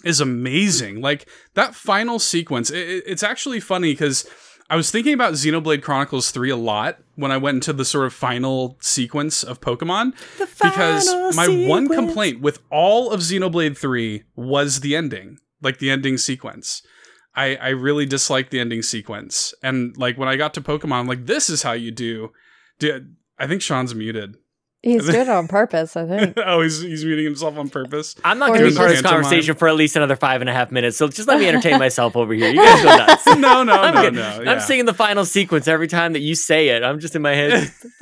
[0.04, 1.02] is amazing.
[1.02, 2.70] Like that final sequence.
[2.70, 4.30] It, it- it's actually funny because
[4.70, 8.06] I was thinking about Xenoblade Chronicles Three a lot when I went into the sort
[8.06, 14.82] of final sequence of Pokemon because my one complaint with all of Xenoblade 3 was
[14.82, 16.82] the ending, like the ending sequence.
[17.36, 19.54] I, I really disliked the ending sequence.
[19.62, 22.32] And like when I got to Pokemon, I'm like, this is how you do.
[22.80, 24.38] Dude, I think Sean's muted.
[24.86, 26.38] He's doing it on purpose, I think.
[26.46, 28.16] oh, he's, he's muting himself on purpose.
[28.24, 30.42] I'm not going to is be part of this conversation for at least another five
[30.42, 30.96] and a half minutes.
[30.96, 32.50] So just let me entertain myself over here.
[32.50, 33.26] You guys go nuts.
[33.26, 34.14] no, no, I'm no, good.
[34.14, 34.42] no.
[34.44, 34.52] Yeah.
[34.52, 36.84] I'm singing the final sequence every time that you say it.
[36.84, 37.72] I'm just in my head.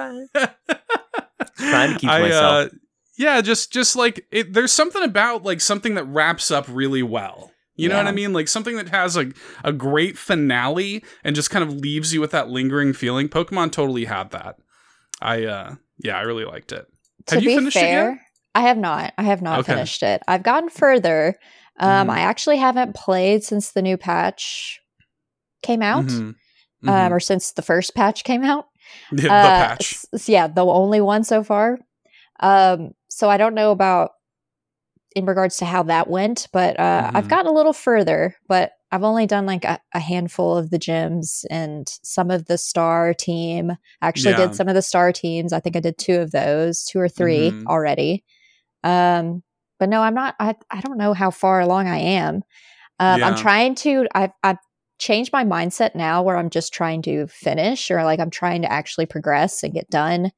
[1.56, 2.74] Trying to keep I, myself.
[2.74, 2.76] Uh,
[3.18, 7.52] yeah, just just like it, there's something about like something that wraps up really well.
[7.76, 8.34] You know what I mean?
[8.34, 12.32] Like something that has like a great finale and just kind of leaves you with
[12.32, 13.30] that lingering feeling.
[13.30, 14.58] Pokemon totally had that.
[15.22, 16.86] I uh yeah, I really liked it.
[17.28, 18.20] to Have you be finished it fair, yet?
[18.56, 19.14] I have not.
[19.18, 19.74] I have not Okay.
[19.74, 20.22] finished it.
[20.28, 21.36] I've gotten further.
[21.80, 22.12] Um, Mhm.
[22.12, 24.80] I actually haven't played since the new patch
[25.62, 26.20] came out, Mhm.
[26.22, 26.36] um,
[26.86, 27.12] Mhm.
[27.12, 28.68] or since the first patch came out.
[29.12, 30.06] the Uh, patch.
[30.14, 31.80] s- yeah, the only one so far.
[32.42, 34.12] Um, so I don't know about
[35.16, 37.30] in regards to how that went, but uh, I've Mhm.
[37.30, 38.36] gotten a little further.
[38.48, 42.60] But I've only done like a, a handful of the gyms and some of the
[42.60, 43.72] star team.
[43.72, 44.46] I actually Yeah.
[44.48, 45.52] did some of the star teams.
[45.52, 47.66] I think I did two of those, two or 3 Mhm.
[47.68, 48.24] already.
[48.84, 49.44] Um,
[49.80, 50.36] but no, I'm not.
[50.40, 52.44] I I don't know how far along I am.
[53.00, 53.28] Um, Yeah.
[53.28, 54.08] I'm trying to.
[54.14, 54.60] I've I've
[55.00, 58.72] changed my mindset now, where I'm just trying to finish, or like I'm trying to
[58.72, 60.32] actually progress and get done.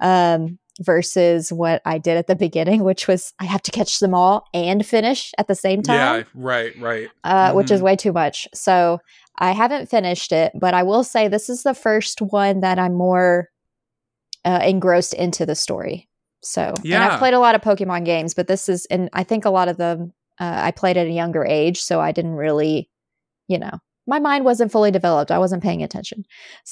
[0.00, 4.14] Um, versus what I did at the beginning, which was I have to catch them
[4.14, 7.08] all and finish at the same time Yeah, right, right.
[7.24, 7.84] uh, which is Mhm.
[7.84, 8.46] way too much.
[8.54, 8.98] So
[9.38, 12.94] I haven't finished it, but I will say this is the first one that I'm
[12.94, 13.48] more
[14.44, 16.08] uh, engrossed into the story.
[16.42, 17.08] So, and Yeah.
[17.08, 19.68] I've played a lot of Pokemon games, but this is, and I think a lot
[19.68, 22.88] of them uh, I played at a younger age, so I didn't really,
[23.48, 25.30] you know, my mind wasn't fully developed.
[25.30, 26.24] I wasn't paying attention.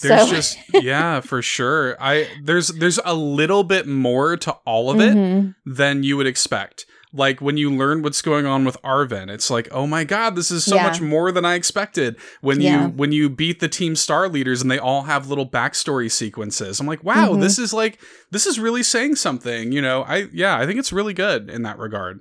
[0.03, 1.97] There's so, just yeah, for sure.
[2.01, 5.55] I there's there's a little bit more to all of it Mhm.
[5.65, 6.87] than you would expect.
[7.13, 10.51] Like when you learn what's going on with Arven, it's like, oh my god, this
[10.51, 10.83] is so Yeah.
[10.83, 12.17] much more than I expected.
[12.43, 12.83] When Yeah.
[12.83, 16.79] you when you beat the team star leaders and they all have little backstory sequences,
[16.81, 17.41] I'm like, wow, Mhm.
[17.41, 17.99] this is like
[18.33, 19.73] this is really saying something.
[19.73, 22.21] You know, I yeah, I think it's really good in that regard.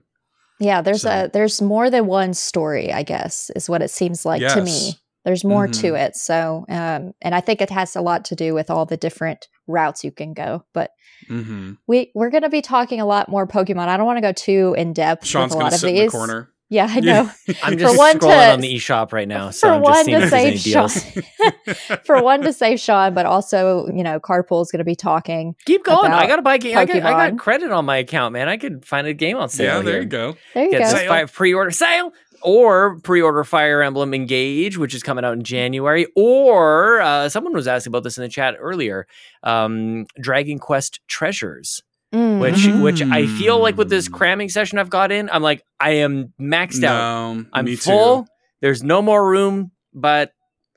[0.60, 4.26] Yeah, there's So- a there's more than one story, I guess, is what it seems
[4.26, 4.94] like to me.
[5.26, 5.42] Yes.
[5.42, 5.82] There's more Mhm.
[5.82, 6.16] to it.
[6.16, 9.48] So, um, and I think it has a lot to do with all the different
[9.68, 10.64] routes you can go.
[10.74, 10.92] But
[11.30, 11.72] Mm-hmm.
[11.88, 13.88] we we're going to be talking a lot more Pokemon.
[13.88, 15.90] I don't want to go too in depth Sean's with a gonna lot of sit
[15.90, 16.12] in these.
[16.12, 16.50] the corner.
[16.70, 17.30] Yeah, I know.
[17.64, 20.10] I'm for just one scrolling to- on the eShop right now, so for I'm just
[20.10, 20.60] one to save.
[20.60, 20.90] Sean,
[22.04, 25.56] for one to save Sean, but also you know Carpool's going to be talking.
[25.66, 26.12] Keep going.
[26.12, 26.78] I gotta buy game.
[26.78, 28.50] I got, I got credit on my account, man.
[28.50, 29.78] I could find a game on sale.
[29.78, 30.02] yeah, there here.
[30.02, 30.36] you go.
[30.54, 31.16] There you Get go.
[31.22, 32.12] this pre-order sale
[32.42, 36.08] or pre-order Fire Emblem Engage, which is coming out in January.
[36.16, 39.08] Or uh, someone was asking about this in the chat earlier.
[39.44, 41.82] Um, Dragon Quest Treasures,
[42.14, 42.40] Mm.
[42.40, 44.14] which which I feel like with this Mm.
[44.14, 47.46] cramming session I've got in, I'm like I am maxed out.
[47.52, 48.24] I'm me full.
[48.24, 48.28] too.
[48.62, 50.32] There's no more room, but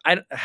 [0.05, 0.19] I.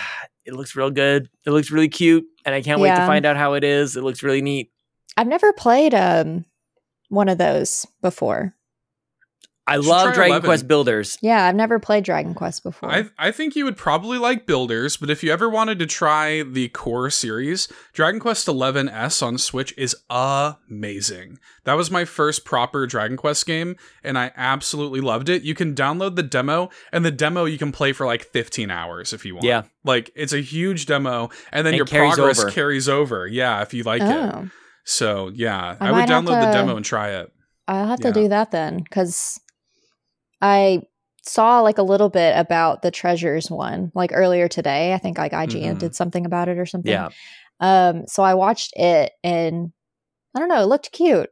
[0.46, 1.30] It looks real good.
[1.46, 3.96] It looks really cute, and I can't wait to find out how it is.
[3.96, 4.70] It looks really neat.
[5.16, 6.44] I've never played um
[7.08, 8.54] one of those before.
[9.66, 10.46] I love Dragon 11.
[10.48, 11.18] Quest Builders.
[11.22, 12.92] Yeah, I've never played Dragon Quest before.
[12.92, 16.44] I I think you would probably like Builders, but if you ever wanted to try
[16.44, 19.96] the core series, Dragon Quest XI S on Switch is
[20.70, 21.40] amazing.
[21.64, 25.44] That was my first proper Dragon Quest game, and I absolutely loved it.
[25.44, 29.14] You can download the demo, and the demo you can play for like 15 hours
[29.14, 29.46] if you want.
[29.46, 29.64] Yeah.
[29.86, 32.52] like it's a huge demo, and then And your carries progress over.
[32.52, 33.28] carries over.
[33.28, 34.08] Yeah, if you like it.
[34.08, 34.50] oh,
[34.84, 37.32] So yeah, I I, would might have download the demo and try it.
[37.68, 38.12] I'll have Yeah.
[38.12, 39.40] to do that then because
[40.44, 40.82] I
[41.24, 44.94] saw like a little bit about the treasures one like earlier today.
[44.94, 45.80] I think like IGN Mhm.
[45.80, 46.92] did something about it or something.
[46.92, 47.10] Yeah.
[47.62, 48.04] Um.
[48.08, 49.72] So I watched it and
[50.36, 50.62] I don't know.
[50.62, 51.30] It looked cute.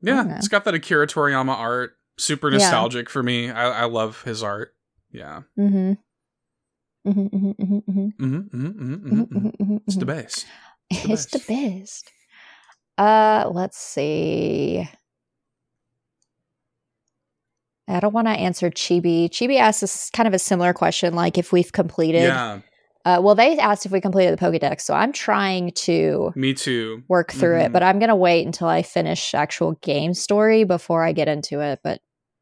[0.00, 1.92] Yeah, it's got that Akira Toriyama art.
[2.18, 2.56] Super Yeah.
[2.58, 3.50] nostalgic for me.
[3.50, 4.74] I, I love his art.
[5.10, 5.42] Yeah.
[5.58, 5.92] Mm-hmm.
[7.06, 10.46] Mm-hmm, mm-hmm, mm-hmm, mm-hmm, hmm hmm hmm mm-hmm, hmm mm-hmm, It's the best.
[10.90, 12.10] It's the It's the best.
[12.98, 14.88] Uh, let's see.
[17.88, 19.28] I don't want to answer Chibi.
[19.28, 22.22] Chibi asked us kind of a similar question, like if we've completed.
[22.22, 22.60] Yeah,
[23.04, 27.04] Uh, well, they asked if we completed the Pokedex, so I'm trying to me too.
[27.06, 27.66] work through Mhm.
[27.66, 31.60] it, but I'm gonna wait until I finish actual game story before I get into
[31.60, 31.78] it.
[31.84, 32.00] But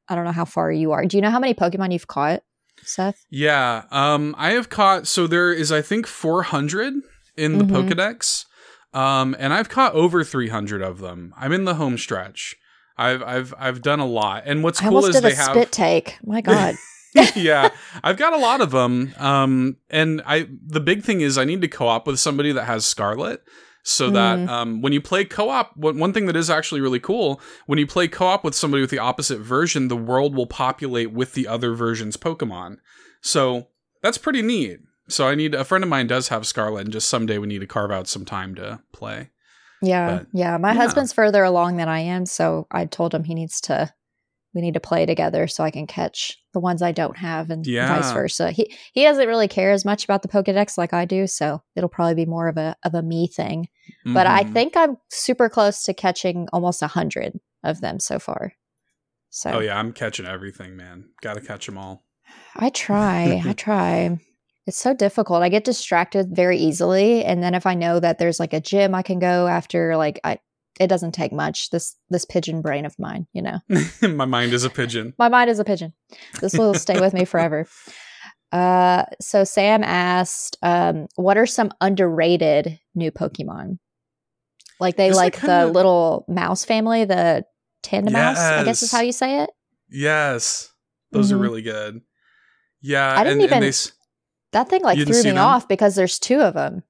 [0.08, 1.04] I don't know how far you are.
[1.04, 2.42] Do you know how many Pokemon you've caught,
[2.82, 3.26] Seth?
[3.28, 3.82] Yeah.
[3.90, 5.06] Um, I have caught.
[5.06, 6.94] So there is, I think, 400
[7.36, 7.70] in the Mhm.
[7.90, 8.46] Pokedex.
[8.94, 11.34] Um, and I've caught over 300 of them.
[11.36, 12.56] I'm in the home stretch.
[12.96, 14.44] I've I've I've done a lot.
[14.46, 16.18] And what's I cool almost is did a they have spit take.
[16.24, 16.76] My God.
[17.36, 17.70] yeah,
[18.02, 19.14] I've got a lot of them.
[19.18, 22.84] Um, and I the big thing is I need to co-op with somebody that has
[22.84, 23.42] Scarlet,
[23.84, 24.48] so that Mm.
[24.48, 27.86] um, when you play co-op, one one thing that is actually really cool when you
[27.86, 31.74] play co-op with somebody with the opposite version, the world will populate with the other
[31.74, 32.78] version's Pokemon.
[33.20, 33.68] So
[34.02, 34.80] that's pretty neat.
[35.06, 37.60] So I need a friend of mine does have Scarlet, and just someday we need
[37.60, 39.30] to carve out some time to play.
[39.86, 40.56] Yeah, But, yeah.
[40.58, 40.74] My yeah.
[40.76, 43.92] husband's further along than I am, so I told him he needs to.
[44.54, 47.66] We need to play together so I can catch the ones I don't have, and
[47.88, 48.52] vice versa.
[48.52, 51.88] He he doesn't really care as much about the Pokedex like I do, so it'll
[51.88, 53.68] probably be more of a of a me thing.
[54.04, 54.52] But I Mhm.
[54.52, 58.52] think I'm super close to catching almost a hundred of them so far.
[59.30, 61.06] So Oh yeah, I'm catching everything, man.
[61.20, 62.04] Got to catch them all.
[62.54, 63.42] I try.
[63.44, 64.20] I try.
[64.66, 65.42] It's so difficult.
[65.42, 68.94] I get distracted very easily, and then if I know that there's like a gym
[68.94, 70.38] I can go after, like I,
[70.80, 71.70] it doesn't take much.
[71.70, 73.58] This this pigeon brain of mine, you know,
[74.02, 75.12] My mind is a pigeon.
[75.18, 75.92] my mind is a pigeon.
[76.40, 77.66] This will stay with me forever.
[78.52, 83.78] Uh, so Sam asked, um, "What are some underrated new Pokemon?
[84.80, 87.44] Like they Is like the kinda- little mouse family, the
[87.82, 89.50] Tandemaus, I guess is how you say it.
[89.90, 90.72] Yes,
[91.12, 91.42] those are Mhm.
[91.42, 92.00] really good.
[92.80, 93.72] Yeah, I didn't and, even- and they
[94.54, 95.38] That thing like threw me them?
[95.38, 96.82] off because there's two of them.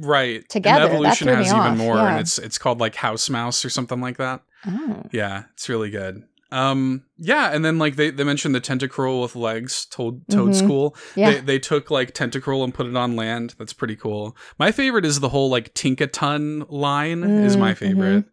[0.00, 2.10] right Together, And that evolution has even off, more, yeah.
[2.12, 4.42] and it's it's called like House Mouse or something like that.
[4.66, 5.02] Oh.
[5.10, 6.22] Yeah, it's really good.
[6.52, 10.54] Um, yeah, and then like they, they mentioned the Tentacruel with legs, Toad Toad Mhm.
[10.54, 10.96] School.
[11.16, 11.30] Yeah.
[11.30, 13.54] They they took like Tentacruel and put it on land.
[13.58, 14.36] That's pretty cool.
[14.58, 18.24] My favorite is the whole like Tinkaton line is my Mm, favorite.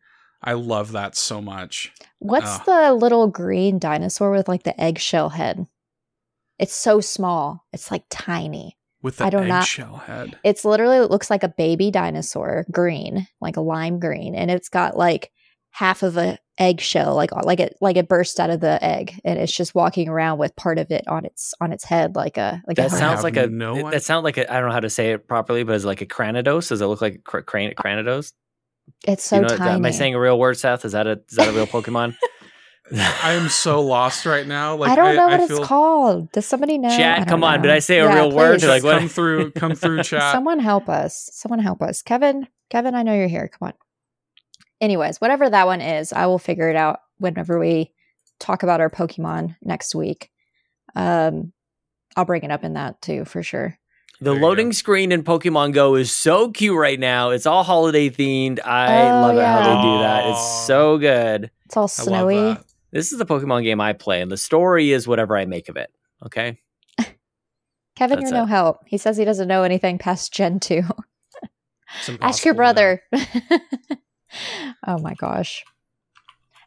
[0.43, 1.91] I love that so much.
[2.19, 2.63] What's Ah.
[2.65, 5.65] the little green dinosaur with like the eggshell head?
[6.59, 7.65] It's so small.
[7.73, 8.77] It's like tiny.
[9.01, 10.37] With the I do not- eggshell head.
[10.43, 14.67] It's literally it looks like a baby dinosaur, green, like a lime green, and it's
[14.69, 15.31] got like
[15.71, 19.17] half of a eggshell, like uh, like it like it burst out of the egg,
[19.23, 22.35] and it's just walking around with part of it on its on its head, like
[22.37, 23.47] a like That a I sounds like a.
[23.47, 24.51] no it- that sounds like a.
[24.53, 26.67] I don't know how to say it properly, but it's like a cranidos.
[26.67, 28.33] Does it look like a cr- cran- uh, cranidos?
[29.07, 29.75] It's so you know, tiny.
[29.75, 30.83] am I saying a real word, Seth?
[30.83, 32.17] Is that a is that a real Pokemon?
[32.95, 34.75] I am so lost right now.
[34.75, 36.31] Like I don't know what I it's called.
[36.31, 36.89] Does somebody know?
[36.89, 37.61] I Chat, don't come on!
[37.61, 38.61] Did I say a Yeah, real word?
[38.63, 38.99] Like what?
[38.99, 40.33] come through, come through, chat.
[40.33, 41.29] Someone help us.
[41.33, 42.01] Someone help us.
[42.01, 43.47] Kevin, Kevin, I know you're here.
[43.47, 43.73] Come on.
[44.81, 47.91] Anyways, whatever that one is, I will figure it out whenever we
[48.39, 50.31] talk about our Pokemon next week.
[50.95, 51.53] Um,
[52.15, 53.77] I'll bring it up in that too for sure.
[54.21, 54.73] The There loading go.
[54.73, 57.29] screen in Pokemon Go is so cute right now.
[57.29, 58.59] It's all holiday themed.
[58.65, 60.25] I Oh, love it how they do that.
[60.25, 61.51] It's so good.
[61.65, 62.68] It's all I love snowy.
[62.91, 62.97] That.
[62.97, 65.77] This is the Pokemon game I play, and the story is whatever I make of
[65.77, 65.91] it.
[66.25, 66.59] Okay.
[67.95, 68.79] Kevin, That's you're no help.
[68.85, 70.81] He says he doesn't know anything past Gen 2.
[71.97, 72.53] Ask your impossible to know.
[72.55, 73.03] brother.
[74.87, 75.63] oh my gosh.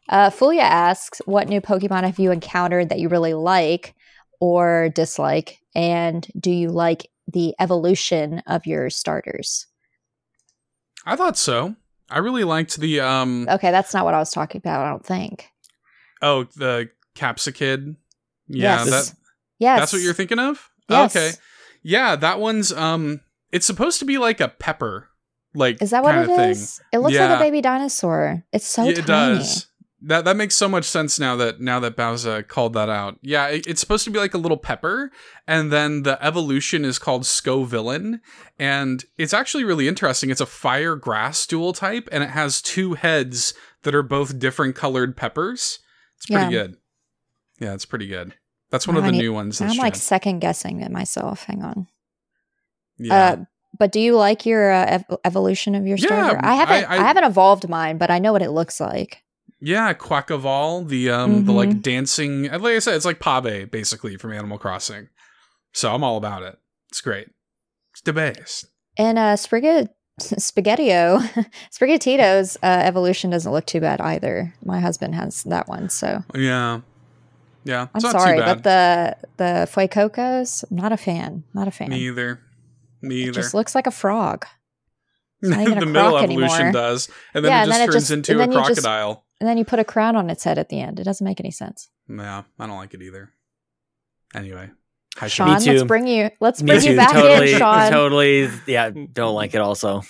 [0.09, 3.95] Uh, Fulia asks, "What new Pokemon have you encountered that you really like
[4.41, 9.67] or dislike, and do you like the evolution of your starters?"
[11.05, 11.75] I thought so.
[12.09, 13.47] I really liked the um.
[13.49, 14.85] Okay, that's not what I was talking about.
[14.85, 15.52] I don't think.
[16.23, 17.97] Oh, the Capsakid.
[18.47, 18.89] Yeah, Yes.
[18.89, 19.15] that
[19.59, 20.69] Yes, that's what you're thinking of.
[20.89, 21.15] Yes.
[21.15, 21.31] Okay.
[21.83, 23.21] Yeah, that one's um.
[23.51, 25.09] It's supposed to be like a pepper,
[25.53, 26.81] like Is that what it is?
[26.91, 28.43] It looks like a baby dinosaur.
[28.51, 28.99] It's so yeah, tiny.
[28.99, 29.67] it does.
[30.05, 33.19] That that makes so much sense now that now that Bowser called that out.
[33.21, 35.11] Yeah, it, it's supposed to be like a little pepper,
[35.47, 38.19] and then the evolution is called Scovillain,
[38.59, 40.29] and it's actually really interesting.
[40.29, 43.53] It's a fire grass dual type, and it has two heads
[43.83, 45.79] that are both different colored peppers.
[46.23, 46.63] It's pretty Yeah.
[46.63, 46.77] good.
[47.59, 48.33] Yeah, it's pretty good.
[48.71, 49.61] That's one Now of the need- new ones.
[49.61, 49.99] I'm like gen.
[50.01, 51.43] second guessing it myself.
[51.43, 51.87] Hang on.
[52.97, 53.15] yeah.
[53.15, 53.35] Uh,
[53.77, 56.39] but do you like your uh, ev- evolution of your Yeah, starter?
[56.43, 56.85] I haven't.
[56.89, 59.23] I- I, I- haven't evolved mine, but I know what it looks like.
[59.59, 61.55] Yeah, Quackaval, the um the Mhm.
[61.55, 65.07] like dancing like I said, it's like Pavé basically from Animal Crossing.
[65.73, 66.57] So I'm all about it.
[66.89, 67.27] It's great.
[67.93, 68.65] It's the best.
[68.97, 69.89] And uh, Sprig-
[70.21, 71.19] Spaghettio,
[71.71, 74.53] Sprigatito's uh, evolution doesn't look too bad either.
[74.63, 76.81] My husband has that one, so Yeah.
[77.65, 77.87] Yeah.
[77.93, 78.61] I'm not sorry, too bad.
[78.61, 81.43] but the the Fuecocos, not a fan.
[81.53, 81.89] Not a fan.
[81.89, 82.39] Me either.
[83.01, 84.45] Me it just looks like a frog.
[85.41, 86.71] not even a the middle evolution anymore.
[86.71, 87.09] does.
[87.33, 89.25] And then Yeah, it just then it turns just- into a you just- crocodile.
[89.39, 90.99] And then you put a crown on its head at the end.
[91.01, 91.89] It doesn't make any sense.
[92.07, 93.31] Yeah, I don't like it either.
[94.33, 94.69] Anyway.
[95.17, 96.29] Hi, Sean, Me let's bring you.
[96.39, 96.91] Let's Me bring too.
[96.91, 97.91] you back totally, in, Sean.
[97.91, 98.49] totally.
[98.67, 99.59] Yeah, don't like it.
[99.61, 100.01] Also,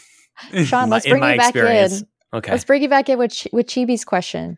[0.64, 2.02] Sean, let's in bring my you back experience.
[2.02, 2.08] in.
[2.34, 2.52] okay.
[2.52, 4.58] Let's bring you back in with Ch- with Chibi's question.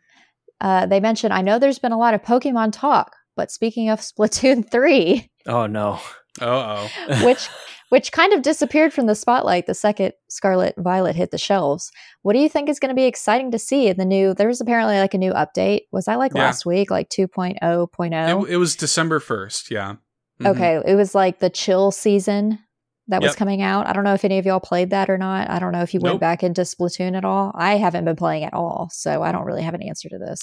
[0.62, 4.00] Uh, they mentioned, I know there's been a lot of Pokemon talk, but speaking of
[4.00, 6.00] Splatoon three, Oh no.
[6.42, 7.24] Uh oh.
[7.26, 7.48] which
[7.90, 11.92] which kind of disappeared from the spotlight the second Scarlet Violet hit the shelves.
[12.24, 14.34] What do you think is going to be exciting to see in the new?
[14.34, 15.82] There was apparently like a new update.
[15.92, 16.44] Was that like Yeah.
[16.44, 18.44] last week, like oh, 2.0.0?
[18.48, 19.70] It, it was December 1st.
[19.72, 19.96] Yeah.
[20.42, 20.48] Mhm.
[20.48, 22.60] Okay, it was like the chill season
[23.08, 23.88] that was coming out.
[23.88, 25.50] I don't know if any of y'all played that or not.
[25.50, 27.52] I don't know if you went back into Splatoon at all.
[27.56, 30.42] I haven't been playing at all, so I don't really have an answer to this.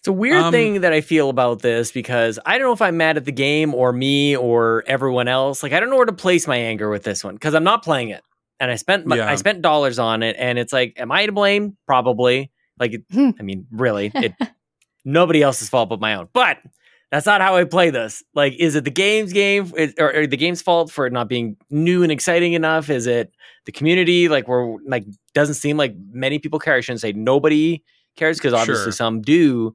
[0.00, 2.82] It's a weird Um, thing that I feel about this because I don't know if
[2.82, 5.62] I'm mad at the game or me or everyone else.
[5.62, 7.84] Like I don't know where to place my anger with this one because I'm not
[7.84, 8.22] playing it,
[8.58, 9.30] and I spent my, Yeah.
[9.30, 11.76] I spent dollars on it, and it's like, am I to blame?
[11.86, 12.50] Probably.
[12.78, 13.30] Like, it, Hmm.
[13.38, 14.32] I mean, really, it
[15.04, 16.28] nobody else's fault but my own.
[16.32, 16.56] But
[17.10, 18.22] that's not how I play this.
[18.34, 21.28] Like, is it the game's game is- or, or the game's fault for it not
[21.28, 22.88] being new and exciting enough?
[22.90, 23.32] Is it
[23.66, 24.28] the community?
[24.28, 25.04] Like, we're like
[25.34, 26.74] doesn't seem like many people care.
[26.74, 27.82] I shouldn't say nobody
[28.16, 28.92] cares because obviously Sure.
[28.92, 29.74] some do.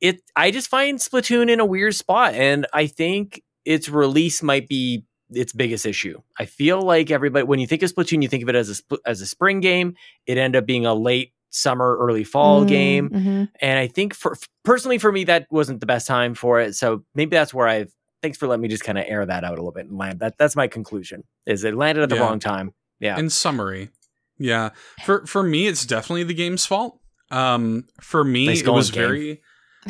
[0.00, 4.68] It I just find Splatoon in a weird spot, and I think its release might
[4.68, 6.20] be its biggest issue.
[6.38, 8.96] I feel like everybody when you think of Splatoon, you think of it as a
[9.06, 9.94] as a spring game.
[10.26, 13.08] It ended up being a late summer, early fall game.
[13.10, 13.48] Mhm.
[13.60, 16.74] And I think for personally for me, that wasn't the best time for it.
[16.74, 17.92] So maybe that's where I've.
[18.22, 20.20] Thanks for letting me just kind of air that out a little bit and land.
[20.20, 21.22] That that's my conclusion.
[21.46, 22.22] Is it landed at the Yeah.
[22.22, 22.72] wrong time?
[23.00, 23.16] Yeah.
[23.18, 23.90] In summary,
[24.38, 24.70] yeah.
[25.04, 26.98] For for me, it's definitely the game's fault.
[27.30, 29.02] Um, for me, Nice it was game.
[29.02, 29.42] very,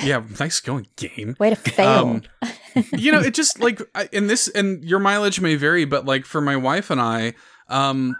[0.02, 1.36] yeah, nice going game.
[1.40, 1.88] Way to fail.
[1.88, 2.22] Um,
[2.92, 6.24] you know, it just like I, in this, and your mileage may vary, but like
[6.26, 7.34] for my wife and I,
[7.68, 8.16] um,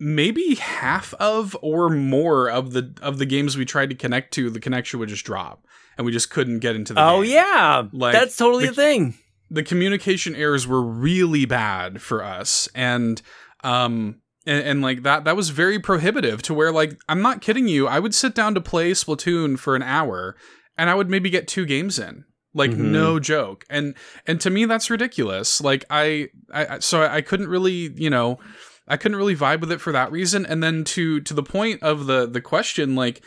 [0.00, 4.50] maybe half of or more of the of the games we tried to connect to,
[4.50, 5.64] the connection would just drop,
[5.96, 7.00] and we just couldn't get into the.
[7.00, 7.32] Oh game.
[7.32, 9.14] yeah, Like, that's totally the- a thing.
[9.50, 13.20] the communication errors were really bad for us and
[13.64, 17.66] um and, and like that that was very prohibitive to where like i'm not kidding
[17.68, 20.36] you i would sit down to play splatoon for an hour
[20.78, 22.24] and i would maybe get two games in
[22.54, 22.92] like Mhm.
[22.92, 23.94] no joke and
[24.26, 28.38] and to me that's ridiculous like i I- so i couldn't really you know
[28.90, 31.82] i couldn't really vibe with it for that reason and then to to the point
[31.82, 33.22] of the the question like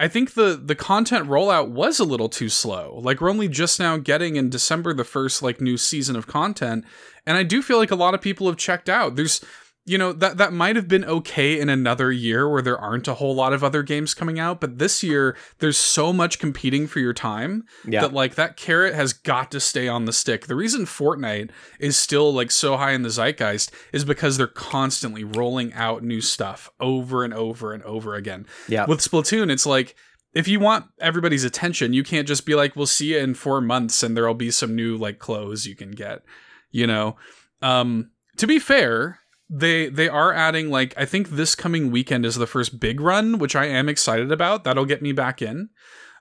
[0.00, 2.98] I think the the content rollout was a little too slow.
[3.04, 6.86] Like we're only just now getting in December the first like new season of content,
[7.26, 9.16] and I do feel like a lot of people have checked out.
[9.16, 9.44] There's
[9.86, 13.14] you know that that might have been okay in another year where there aren't a
[13.14, 17.00] whole lot of other games coming out, but this year there's so much competing for
[17.00, 18.02] your time Yeah.
[18.02, 20.46] that like that carrot has got to stay on the stick.
[20.46, 21.50] The reason Fortnite
[21.80, 26.20] is still like so high in the zeitgeist is because they're constantly rolling out new
[26.20, 28.46] stuff over and over and over again.
[28.68, 28.84] yeah.
[28.86, 29.96] With Splatoon, it's like
[30.34, 33.60] if you want everybody's attention, you can't just be like, "We'll see you in 4
[33.60, 36.22] months and there'll be some new like clothes you can get."
[36.70, 37.16] You know.
[37.62, 39.18] Um to be fair,
[39.52, 43.38] they they are adding like I think this coming weekend is the first big run,
[43.38, 44.62] which I am excited about.
[44.62, 45.70] That'll get me back in.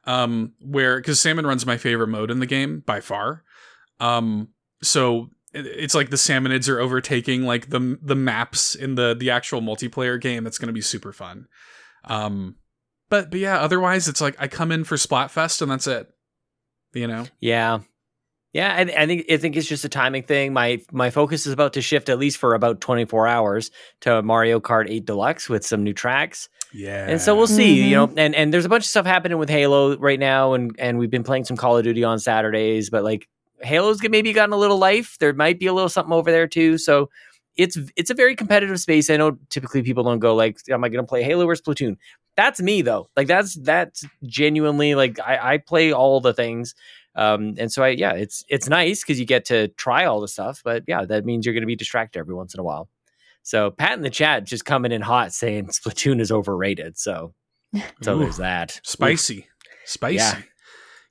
[0.06, 3.44] Um where cuz salmon run's my favorite mode in the game by far.
[4.00, 4.50] Um
[4.82, 9.62] so it's like the salmonids are overtaking like the the maps in the the actual
[9.62, 10.44] multiplayer game.
[10.44, 11.48] That's going to be super fun.
[12.06, 12.56] Um
[13.10, 16.10] but but yeah, otherwise it's like I come in for Splatfest and that's it.
[16.94, 17.26] You know.
[17.40, 17.80] Yeah.
[18.52, 20.54] Yeah, I, I think I think it's just a timing thing.
[20.54, 23.70] My my focus is about to shift at least for about 24 hours
[24.02, 26.50] to Mario Kart 8 Deluxe with some new tracks.
[26.74, 27.08] Yeah.
[27.08, 28.16] And so we'll see, you Mhm.
[28.16, 30.98] know, and and there's a bunch of stuff happening with Halo right now and and
[30.98, 33.28] we've been playing some Call of Duty on Saturdays, but like
[33.62, 35.18] Halo's maybe gotten a little life.
[35.20, 36.80] There might be a little something over there too.
[36.80, 37.10] So
[37.56, 39.12] it's it's a very competitive space.
[39.12, 41.98] I know typically people don't go like, "Am I going to play Halo or Splatoon?"
[42.36, 43.10] That's me though.
[43.18, 46.74] Like that's that's genuinely like I, I play all the things.
[47.16, 50.28] Um, and so I yeah, it's it's nice because you get to try all the
[50.28, 52.88] stuff, but yeah, that means you're going to be distracted every once in a while.
[53.44, 56.98] So Pat in the chat just coming in hot saying Splatoon is overrated.
[56.98, 57.34] So
[58.02, 58.80] so Ooh, there's that.
[58.84, 59.48] Spicy,
[59.86, 60.16] spicy.
[60.16, 60.36] Yeah.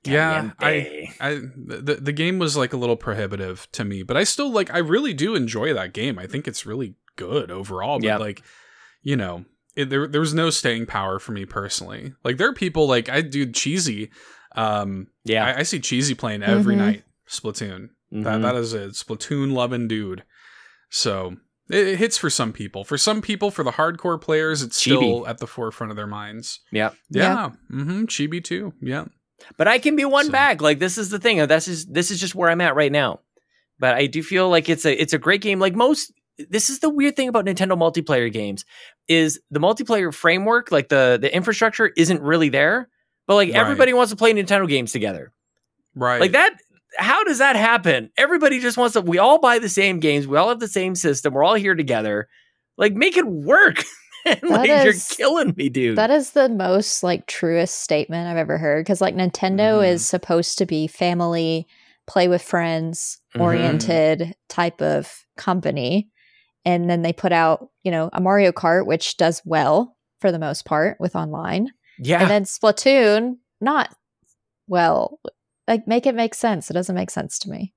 [0.05, 4.23] Yeah, I, I, the the game was like a little prohibitive to me, but I
[4.23, 4.73] still like.
[4.73, 6.17] I really do enjoy that game.
[6.17, 7.99] I think it's really good overall.
[7.99, 8.17] But Yeah.
[8.17, 8.41] like,
[9.03, 9.43] you know,
[9.75, 12.13] it, there there was no staying power for me personally.
[12.23, 14.09] Like there are people like I do cheesy.
[14.55, 15.45] Um, yeah.
[15.45, 16.79] I, I see cheesy playing every Mhm.
[16.79, 17.03] night.
[17.27, 17.89] Splatoon.
[18.11, 18.41] That Mhm.
[18.41, 20.23] that is a Splatoon loving dude.
[20.89, 21.35] So
[21.69, 22.83] it, it hits for some people.
[22.83, 24.97] For some people, for the hardcore players, it's Chibi.
[24.97, 26.61] still at the forefront of their minds.
[26.71, 26.89] yeah.
[27.09, 27.51] Yeah.
[27.71, 28.05] Mm-hmm.
[28.05, 28.73] Chibi too.
[28.81, 29.05] Yeah.
[29.57, 30.61] But I can be one So- back.
[30.61, 31.37] Like this is the thing.
[31.47, 33.21] This is this is just where I'm at right now.
[33.77, 35.59] But I do feel like it's a it's a great game.
[35.59, 36.11] Like most
[36.49, 38.63] this is the weird thing about Nintendo multiplayer games
[39.07, 42.89] is the multiplayer framework, like the the infrastructure isn't really there.
[43.29, 43.57] But like Right.
[43.61, 45.31] everybody wants to play Nintendo games together.
[45.93, 46.19] Right.
[46.19, 46.55] Like that
[46.97, 48.09] how does that happen?
[48.17, 50.95] Everybody just wants to we all buy the same games, we all have the same
[50.95, 52.27] system, we're all here together.
[52.75, 53.83] Like make it work.
[54.25, 55.97] And, like That you're killing me, dude.
[55.97, 59.87] That is the most like truest statement I've ever heard because like Nintendo Mhm.
[59.87, 61.65] is supposed to be family,
[62.05, 63.41] play with friends Mhm.
[63.41, 66.09] oriented type of company.
[66.65, 70.39] And then they put out, you know, a Mario Kart, which does well for the
[70.39, 71.69] most part with online.
[71.99, 72.21] Yeah.
[72.21, 73.93] And then Splatoon, not
[74.67, 75.19] well.
[75.67, 76.69] Like make it make sense.
[76.69, 77.73] It doesn't make sense to me.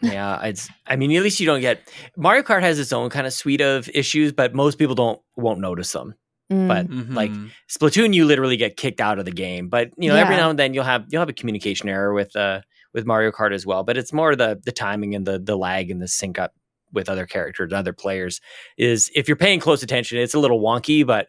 [0.00, 0.68] yeah, it's.
[0.86, 1.80] I mean, at least you don't get
[2.16, 5.60] Mario Kart has its own kind of suite of issues, but most people don't won't
[5.60, 6.14] notice them.
[6.52, 6.68] Mm.
[6.68, 7.14] But Mhm.
[7.14, 7.30] like
[7.70, 9.68] Splatoon, you literally get kicked out of the game.
[9.68, 12.34] But you know, every now and then you'll have you'll have a communication error with
[12.36, 12.60] uh
[12.92, 13.84] with Mario Kart as well.
[13.84, 16.52] But it's more the the timing and the the lag and the sync up
[16.92, 18.40] with other characters and other players.
[18.76, 21.28] Is if you're paying close attention, it's a little wonky, but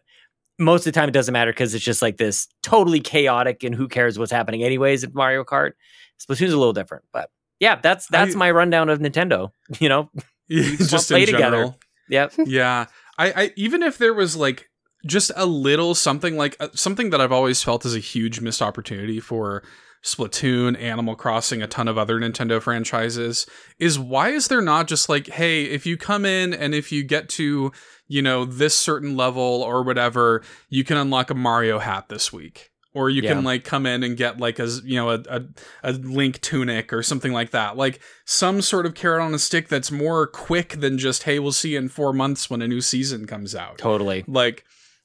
[0.58, 3.74] most of the time it doesn't matter because it's just like this totally chaotic and
[3.74, 5.72] who cares what's happening anyways at Mario Kart.
[6.20, 7.30] Splatoon's a little different, but
[7.60, 9.50] yeah, that's that's I- my rundown of Nintendo.
[9.80, 10.10] You know,
[10.50, 11.42] just play in together.
[11.56, 11.78] general.
[12.08, 12.32] yep.
[12.46, 12.86] yeah
[13.18, 14.68] I, I even if there was like
[15.06, 18.62] just a little something like uh, something that i've always felt is a huge missed
[18.62, 19.62] opportunity for
[20.04, 23.46] splatoon animal crossing a ton of other nintendo franchises
[23.78, 27.02] is why is there not just like hey if you come in and if you
[27.02, 27.72] get to
[28.14, 32.70] you know this certain level or whatever you can unlock a mario hat this week.
[32.96, 33.34] Or you Yeah.
[33.34, 35.42] can like come in and get like a you know a, a,
[35.82, 37.76] a link tunic or something like that.
[37.76, 41.50] Like some sort of carrot on a stick that's more quick than just hey we'll
[41.50, 43.78] see you in four months when a new season comes out.
[43.78, 44.22] Totally.
[44.28, 44.64] like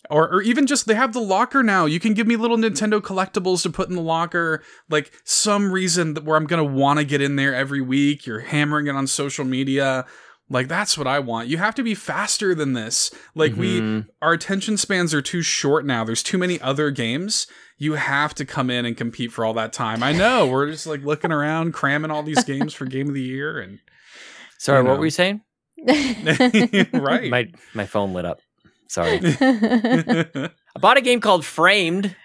[0.10, 1.86] or, or even just they have the locker now.
[1.86, 4.62] You can give me little nintendo collectibles to put in the locker.
[4.90, 8.40] Like some reason that where i'm gonna want to get in there every week you're
[8.54, 10.06] hammering it on social media
[10.50, 14.08] like that's what i want you have to be faster than this like we Mhm.
[14.22, 17.46] our attention spans are too short now there's too many other games
[17.78, 20.88] you have to come in and compete for all that time i know we're just
[20.88, 23.80] like looking around cramming all these games for game of the year and
[24.58, 25.42] Sorry, you what were you saying?
[26.94, 28.40] right My my phone lit up.
[28.90, 29.20] Sorry.
[29.24, 32.16] I bought a game called Framed.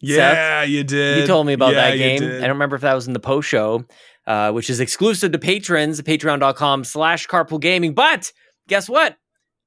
[0.00, 2.22] yeah you did You told me about Yeah, that game.
[2.22, 3.84] I don't remember if that was in the post show,
[4.32, 7.92] uh, which is exclusive to patrons, patreon.com slash carpool gaming.
[7.92, 8.32] But
[8.66, 9.18] guess what?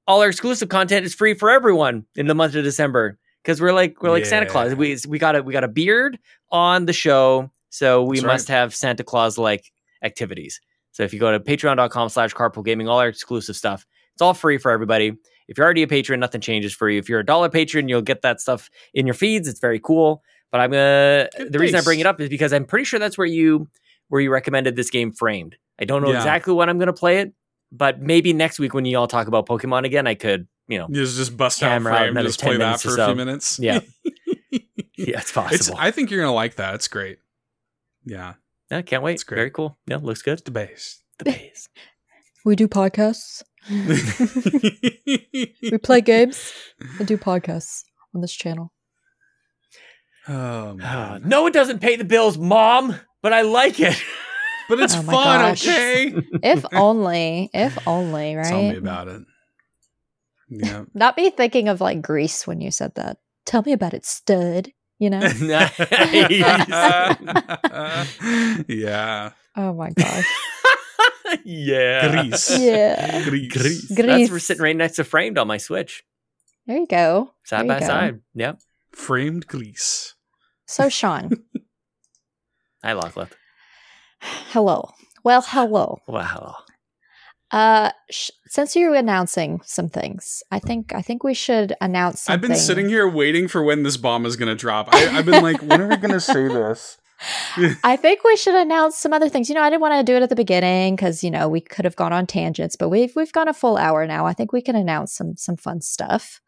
[0.08, 3.20] All our exclusive content is free for everyone in the month of December.
[3.44, 4.74] Because we're like we're like Santa Claus.
[4.74, 6.18] We we got a we got a beard
[6.50, 7.52] on the show.
[7.70, 8.34] So we That's right.
[8.34, 10.60] must have Santa Claus like activities.
[10.94, 14.34] So if you go to patreon.com slash carpool gaming, all our exclusive stuff, it's all
[14.34, 15.14] free for everybody.
[15.48, 16.98] If you're already a patron, nothing changes for you.
[16.98, 19.48] If you're a dollar patron, you'll get that stuff in your feeds.
[19.48, 20.24] It's very cool.
[20.52, 23.00] But I'm gonna Good the reason I bring it up is because I'm pretty sure
[23.00, 23.68] that's where you
[24.10, 25.56] where you recommended this game framed.
[25.80, 26.18] I don't know Yeah.
[26.18, 27.34] exactly when I'm gonna play it,
[27.72, 30.88] but maybe next week when you all talk about Pokemon again, I could, you know,
[30.92, 33.06] Just just bust out Hammer out frame, another just play that for a so.
[33.08, 33.60] few minutes.
[33.60, 33.80] Yeah.
[34.52, 35.56] yeah, it's possible.
[35.56, 35.70] it's.
[35.72, 36.76] I think you're gonna like that.
[36.76, 37.20] It's great.
[38.06, 38.34] Yeah,
[38.72, 39.14] yeah, can't wait.
[39.16, 39.38] it's great.
[39.38, 39.78] Very cool.
[39.88, 40.40] Yeah, looks good.
[40.46, 41.02] the base.
[41.20, 41.68] The base.
[42.46, 43.42] we do podcasts.
[45.72, 46.54] we play games
[47.00, 47.84] and do podcasts
[48.14, 48.72] on this channel.
[50.28, 51.24] oh, man.
[51.26, 52.96] no, it doesn't pay the bills, mom,
[53.26, 54.00] but I like it.
[54.70, 55.14] but it's Oh fun.
[55.16, 55.68] gosh.
[55.68, 56.14] Okay.
[56.44, 58.46] If only, if only, right?
[58.46, 59.24] Tell me about it.
[60.48, 60.84] Yeah.
[60.94, 63.18] Not me thinking of like Greece when you said that.
[63.48, 64.70] Tell me about it, stud.
[65.00, 65.20] You know?
[65.22, 65.42] Nice.
[68.68, 69.32] yeah.
[69.56, 70.26] oh my gosh.
[71.44, 72.12] yeah.
[72.22, 72.60] Grease.
[72.60, 73.24] Yeah.
[73.24, 73.52] Grease.
[73.52, 73.86] Grease.
[73.88, 74.06] Grease.
[74.06, 76.04] That's we're sitting right next to framed on my Switch,
[76.68, 77.32] There you go.
[77.44, 77.86] side There by you go.
[77.88, 78.20] side.
[78.36, 78.60] Yep.
[78.92, 80.14] Framed Gris.
[80.68, 81.32] So, Sean,
[82.86, 83.30] Hi, Lachlan.
[84.22, 84.92] hello.
[85.24, 86.02] Well, hello.
[86.08, 86.54] Well, hello.
[87.50, 92.22] Uh, sh- since you're announcing some things, I think I think we should announce.
[92.22, 92.34] Something.
[92.36, 94.94] I've been sitting here waiting for when this bomb is going to drop.
[94.94, 97.00] I, I've been like, when are we going to say this?
[97.84, 99.50] I think we should announce some other things.
[99.50, 101.62] You know, I didn't want to do it at the beginning because you know we
[101.62, 104.28] could have gone on tangents, but we've we've gone a full hour now.
[104.28, 106.40] I think we can announce some some fun stuff.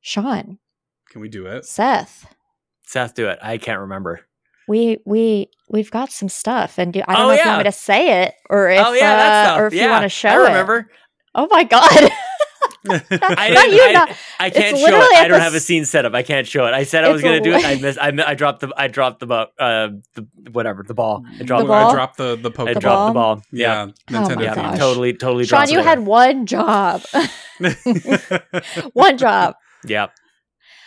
[0.00, 0.60] Sean,
[1.10, 1.66] Can we do it?
[1.66, 2.34] Seth,
[2.86, 3.38] Seth, do it.
[3.42, 4.22] I can't remember.
[4.68, 7.58] We we we've got some stuff, and do, I don't Oh, know if you want
[7.58, 9.60] me to say it or if oh yeah, that uh, stuff.
[9.60, 10.48] or if yeah, you want to show I it.
[10.48, 10.90] remember.
[11.34, 12.10] Oh my god.
[12.88, 13.72] I Not didn't.
[13.74, 14.94] you, I, not- I can't show it.
[15.16, 16.14] I don't the have a scene set up.
[16.14, 16.72] I can't show it.
[16.72, 17.64] I said I was going to do it.
[17.64, 17.98] I missed.
[18.00, 18.72] I, mi- I dropped the.
[18.76, 19.26] I dropped the.
[19.26, 21.24] Uh, the whatever the ball.
[21.40, 21.62] I dropped.
[21.64, 21.90] The ball?
[21.90, 22.80] I dropped the the I Pokemon.
[22.80, 23.12] dropped the ball?
[23.12, 23.42] ball.
[23.50, 23.86] Yeah.
[24.08, 24.54] Yeah, Oh my Nintendo yeah.
[24.54, 24.78] gosh.
[24.78, 25.12] Totally.
[25.14, 25.44] Totally.
[25.46, 25.84] Sean, you it.
[25.84, 27.02] had one job.
[28.92, 29.54] one job.
[29.84, 30.06] Yeah.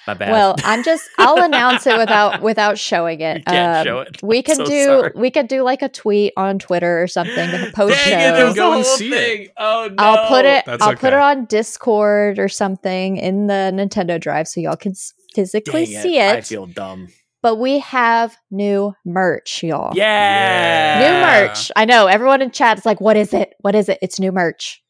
[0.09, 0.31] My bad.
[0.31, 3.37] Well, I'm just I'll announce it without without showing it.
[3.37, 4.23] You can't Um, show it.
[4.23, 5.11] We can so do sorry.
[5.15, 8.17] we could do like a tweet on Twitter or something to post Dang show.
[8.17, 8.37] it!
[8.37, 9.17] There's Go the and whole see it.
[9.37, 9.47] thing.
[9.57, 10.03] Oh no!
[10.03, 14.47] I'll put it That's I'll put it on Discord or something in the Nintendo Drive
[14.47, 14.93] so y'all can
[15.35, 16.35] physically Dang see it.
[16.37, 17.09] I feel dumb.
[17.43, 19.91] but we have new merch, y'all.
[19.95, 20.99] Yeah.
[20.99, 21.71] New merch.
[21.75, 23.53] I know everyone in chat is like, "What is it?
[23.59, 23.99] What is it?
[24.01, 24.81] It's new merch."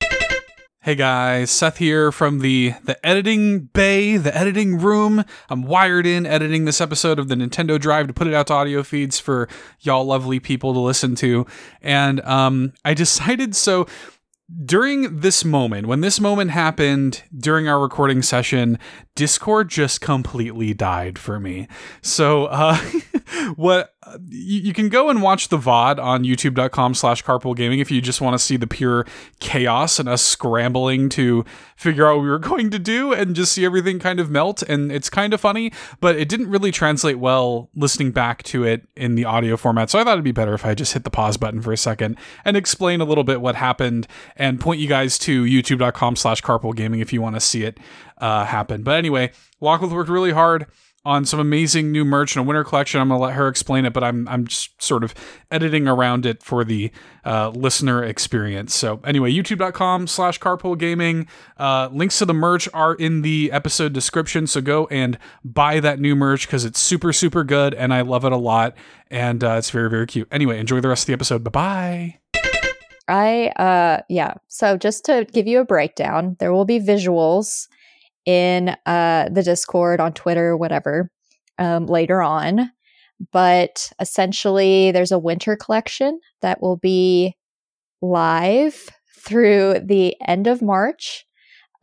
[0.90, 5.24] Hey guys, Seth here from the the editing bay, the editing room.
[5.48, 8.54] I'm wired in editing this episode of the Nintendo Drive to put it out to
[8.54, 9.48] audio feeds for
[9.82, 11.46] y'all lovely people to listen to.
[11.84, 13.86] And um I decided so
[14.66, 18.80] during this moment, when this moment happened during our recording session,
[19.14, 21.68] Discord just completely died for me.
[22.02, 22.78] So, uh,
[23.56, 23.94] what
[24.30, 28.02] you, you can go and watch the VOD on youtube.com slash carpool gaming if you
[28.02, 29.06] just want to see the pure
[29.40, 31.46] chaos and us scrambling to
[31.76, 34.62] figure out what we were going to do and just see everything kind of melt.
[34.64, 38.88] And it's kind of funny, but it didn't really translate well listening back to it
[38.96, 39.90] in the audio format.
[39.90, 41.78] So I thought it'd be better if I just hit the pause button for a
[41.78, 46.42] second and explain a little bit what happened and point you guys to youtube.com slash
[46.42, 47.80] carpool gaming if you want to see it
[48.20, 48.84] uh, happen.
[48.84, 49.32] But anyway,
[49.62, 50.68] Locklith worked really hard
[51.06, 53.00] on some amazing new merch and a winter collection.
[53.00, 55.14] I'm gonna let her explain it, but I'm I'm just sort of
[55.50, 56.92] editing around it for the
[57.26, 58.74] uh, listener experience.
[58.74, 61.28] So anyway, youtube.com slash carpool gaming.
[61.58, 64.48] Uh, links to the merch are in the episode description.
[64.48, 68.26] So go and buy that new merch because it's super, super good and I love
[68.26, 68.76] it a lot.
[69.10, 70.28] And uh, it's very, very cute.
[70.32, 71.44] Anyway, enjoy the rest of the episode.
[71.44, 72.20] Bye bye.
[73.08, 74.36] I uh yeah.
[74.48, 77.68] So just to give you a breakdown, there will be visuals
[78.30, 81.10] in uh the Discord on Twitter, whatever,
[81.58, 82.72] um later on.
[83.32, 87.36] But essentially there's a winter collection that will be
[88.02, 91.26] live through the end of March.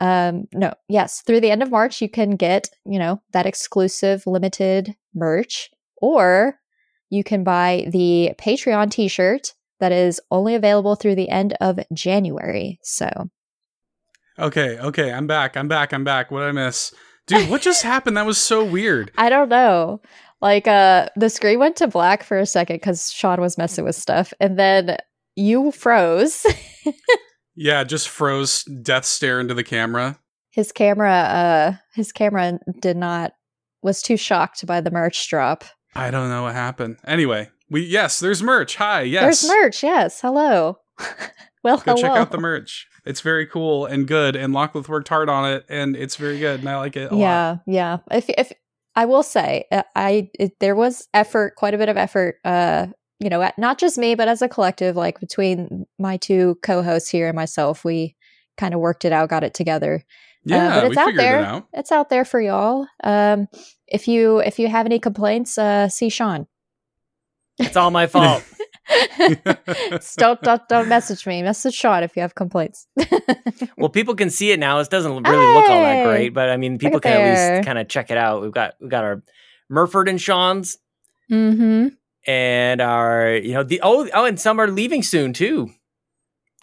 [0.00, 4.22] Um no, yes, through the end of March you can get, you know, that exclusive
[4.26, 6.58] limited merch or
[7.10, 12.78] you can buy the Patreon t-shirt that is only available through the end of January.
[12.82, 13.08] So,
[14.38, 15.56] Okay, okay, I'm back.
[15.56, 15.92] I'm back.
[15.92, 16.30] I'm back.
[16.30, 16.92] What did I miss?
[17.26, 18.16] Dude, what just happened?
[18.16, 19.10] That was so weird.
[19.18, 20.00] I don't know.
[20.42, 23.96] Like uh the screen went to black for a second cuz Sean was messing with
[23.96, 24.96] stuff and then
[25.34, 26.44] you froze.
[27.58, 30.18] Yeah, just froze death stare into the camera.
[30.50, 33.32] his camera uh his camera did not
[33.82, 35.64] was too shocked by the merch drop.
[35.94, 36.98] I don't know what happened.
[37.06, 38.76] Anyway, we yes, there's merch.
[38.76, 39.22] Hi, yes.
[39.40, 39.82] There's merch.
[39.82, 40.20] Yes.
[40.20, 40.76] Hello.
[41.64, 41.96] well, Go hello.
[42.02, 42.86] check out the merch.
[43.06, 46.60] It's very cool and good, and Locklith worked hard on it, and it's very good,
[46.60, 47.20] and I like it a lot.
[47.20, 48.52] yeah yeah if if
[48.96, 52.86] i will say uh, i it, there was effort quite a bit of effort uh
[53.20, 57.08] you know at- not just me but as a collective like between my two co-hosts
[57.10, 58.16] here and myself we
[58.56, 60.02] kind of worked it out got it together
[60.44, 61.40] Yeah, but we it's out figured there.
[61.40, 61.66] it out.
[61.74, 63.48] it's out there for y'all um
[63.86, 66.46] if you if you have any complaints uh see sean
[67.58, 68.42] It's all my fault.
[70.16, 72.86] don't, don't don't message me message sean if you have complaints
[73.76, 74.78] well, people can see it now.
[74.78, 77.66] It doesn't really look all that great, but I mean, people at can at least
[77.66, 78.42] kind of check it out.
[78.42, 79.22] We've got we've got our
[79.68, 80.78] Murford and Sean's
[81.30, 81.88] mm-hmm
[82.28, 85.70] and our you know the oh oh and some are leaving soon too.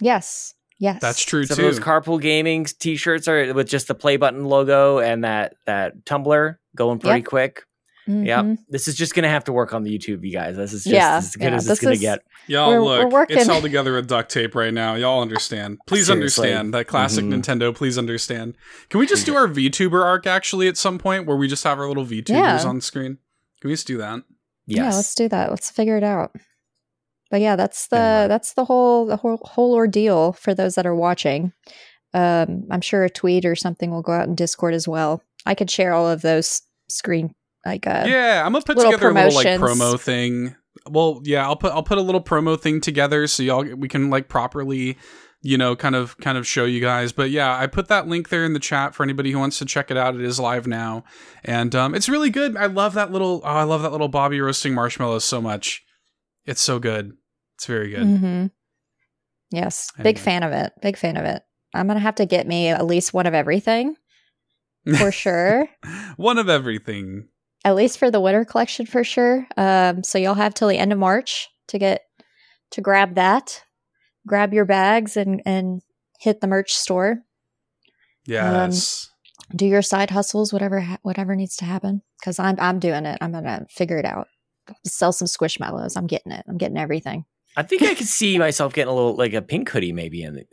[0.01, 1.67] yes yes That's true Some too.
[1.67, 6.05] of those carpool gaming t-shirts are with just the play button logo and that that
[6.05, 7.25] tumbler going pretty Yep.
[7.27, 7.63] quick.
[8.05, 8.45] Yep.
[8.45, 8.57] Mhm.
[8.69, 10.57] This is just gonna have to work on the YouTube, you guys.
[10.57, 12.19] This is just Yeah, as good yeah, as it's gonna is- get.
[12.47, 14.95] Y'all We're- look, we're it's all together with duct tape right now.
[14.95, 15.77] Y'all understand.
[15.87, 16.49] Please Seriously.
[16.51, 17.41] understand that classic Mhm.
[17.41, 17.73] Nintendo.
[17.73, 18.55] Please understand.
[18.89, 21.79] Can we just do our VTuber arc actually at some point where we just have
[21.79, 22.67] our little VTubers Yeah.
[22.67, 23.19] on screen?
[23.61, 24.23] Can we just do that?
[24.67, 25.49] Yeah, let's do that.
[25.49, 26.31] Let's figure it out.
[27.31, 28.27] But yeah, that's the Anyway.
[28.27, 31.53] that's the whole the whole whole ordeal for those that are watching.
[32.13, 35.23] Um, I'm sure a tweet or something will go out in Discord as well.
[35.45, 37.33] I could share all of those screen
[37.65, 40.55] like uh yeah, I'm gonna put together a little like promo thing.
[40.89, 44.09] Well, yeah, I'll put I'll put a little promo thing together so y'all we can
[44.09, 44.97] like properly
[45.45, 47.11] you know, kind of kind of show you guys.
[47.11, 49.65] But yeah, I put that link there in the chat for anybody who wants to
[49.65, 50.15] check it out.
[50.15, 51.03] It is live now,
[51.43, 52.55] and um, it's really good.
[52.55, 53.41] I love that little.
[53.43, 55.83] Oh, I love that little Bobby roasting marshmallows so much.
[56.45, 57.11] It's so good.
[57.55, 58.07] It's very good.
[58.07, 58.45] Mm-hmm.
[59.51, 60.71] Yes, big fan of it.
[60.81, 61.43] Big fan of it.
[61.73, 63.97] I'm gonna have to get me at least one of everything
[64.97, 65.67] for sure.
[66.15, 67.27] One of everything.
[67.63, 69.47] At least for the winter collection for sure.
[69.57, 72.01] Um, so you'll have till the end of March to get
[72.71, 73.63] to grab that,
[74.27, 75.81] grab your bags and and
[76.19, 77.19] hit the merch store.
[78.25, 79.09] Yes.
[79.55, 82.01] Do your side hustles, whatever ha- whatever needs to happen.
[82.19, 83.17] Because I'm I'm doing it.
[83.21, 84.27] I'm gonna figure it out.
[84.85, 85.97] Sell some squishmallows.
[85.97, 86.45] I'm getting it.
[86.47, 87.25] I'm getting everything.
[87.55, 90.23] I think I could see myself getting a little like a pink hoodie maybe.
[90.23, 90.45] And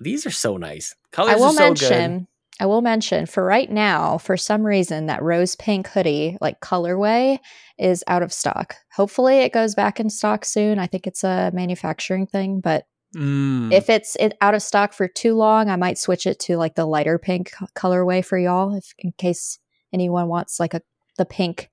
[0.00, 0.94] these are so nice.
[1.12, 2.18] Colors I will are so mention.
[2.18, 2.26] good.
[2.60, 7.38] I will mention for right now, for some reason, that rose pink hoodie, like colorway,
[7.78, 8.76] is out of stock.
[8.92, 10.78] Hopefully, it goes back in stock soon.
[10.78, 13.72] I think it's a manufacturing thing, but Mm.
[13.72, 16.76] if it's it, out of stock for too long, I might switch it to like
[16.76, 19.58] the lighter pink colorway for y'all, if in case
[19.92, 20.82] anyone wants like a
[21.18, 21.70] the pink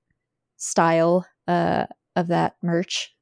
[0.56, 1.86] style uh,
[2.16, 3.14] of that merch.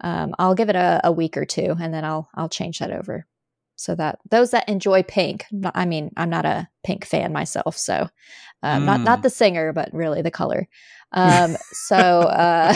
[0.00, 2.92] Um, I'll give it a, a week or two, and then I'll I'll change that
[2.92, 3.26] over
[3.80, 5.46] so that those that enjoy pink.
[5.50, 8.08] not- I mean, I'm not a pink fan myself, so
[8.62, 9.22] um, not not Mm.
[9.22, 10.68] the singer, but really the color.
[11.12, 11.96] Um, so.
[11.96, 12.74] Uh,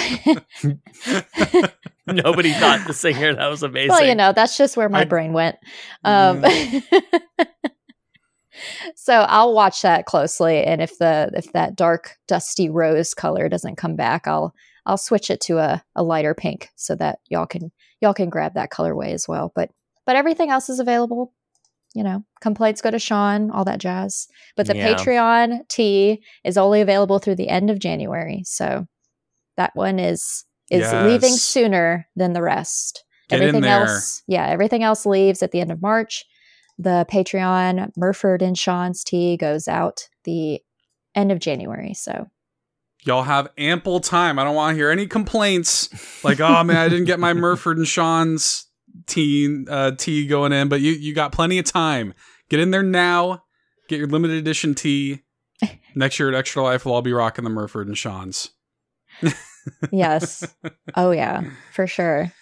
[2.07, 3.35] Nobody thought the singer.
[3.35, 3.89] That was amazing.
[3.95, 5.57] Well, you know, that's just where my I- brain went.
[6.05, 6.45] Um,
[8.95, 13.77] so I'll watch that closely, and if the if that dark dusty rose color doesn't
[13.77, 14.55] come back, I'll
[14.87, 18.55] I'll switch it to a, a lighter pink so that y'all can y'all can grab
[18.55, 19.51] that colorway as well.
[19.55, 19.71] But
[20.07, 21.33] but everything else is available.
[21.95, 24.27] You know, complaints go to Sean, all that jazz.
[24.57, 24.95] But the Yeah.
[24.95, 28.87] Patreon tea is only available through the end of January, so
[29.57, 34.83] that one is is leaving sooner than the rest Get in everything else yeah everything
[34.83, 36.25] else leaves at the end of march
[36.79, 40.63] the patreon murford and sean's tea goes out the
[41.15, 42.29] end of january so
[43.07, 44.39] Y'all have ample time.
[44.39, 45.91] I don't want to hear any complaints
[46.25, 48.67] like, oh man, I didn't get my Murford and Sean's
[49.07, 52.15] tea, uh, tea going in, but you, you got plenty of time.
[52.49, 53.45] Get in there now.
[53.89, 55.23] Get your limited edition tea.
[55.95, 58.51] Next year at Extra Life, we'll all be rocking the Murford and Sean's.
[59.93, 60.45] yes
[60.97, 61.43] oh yeah
[61.73, 62.33] for sure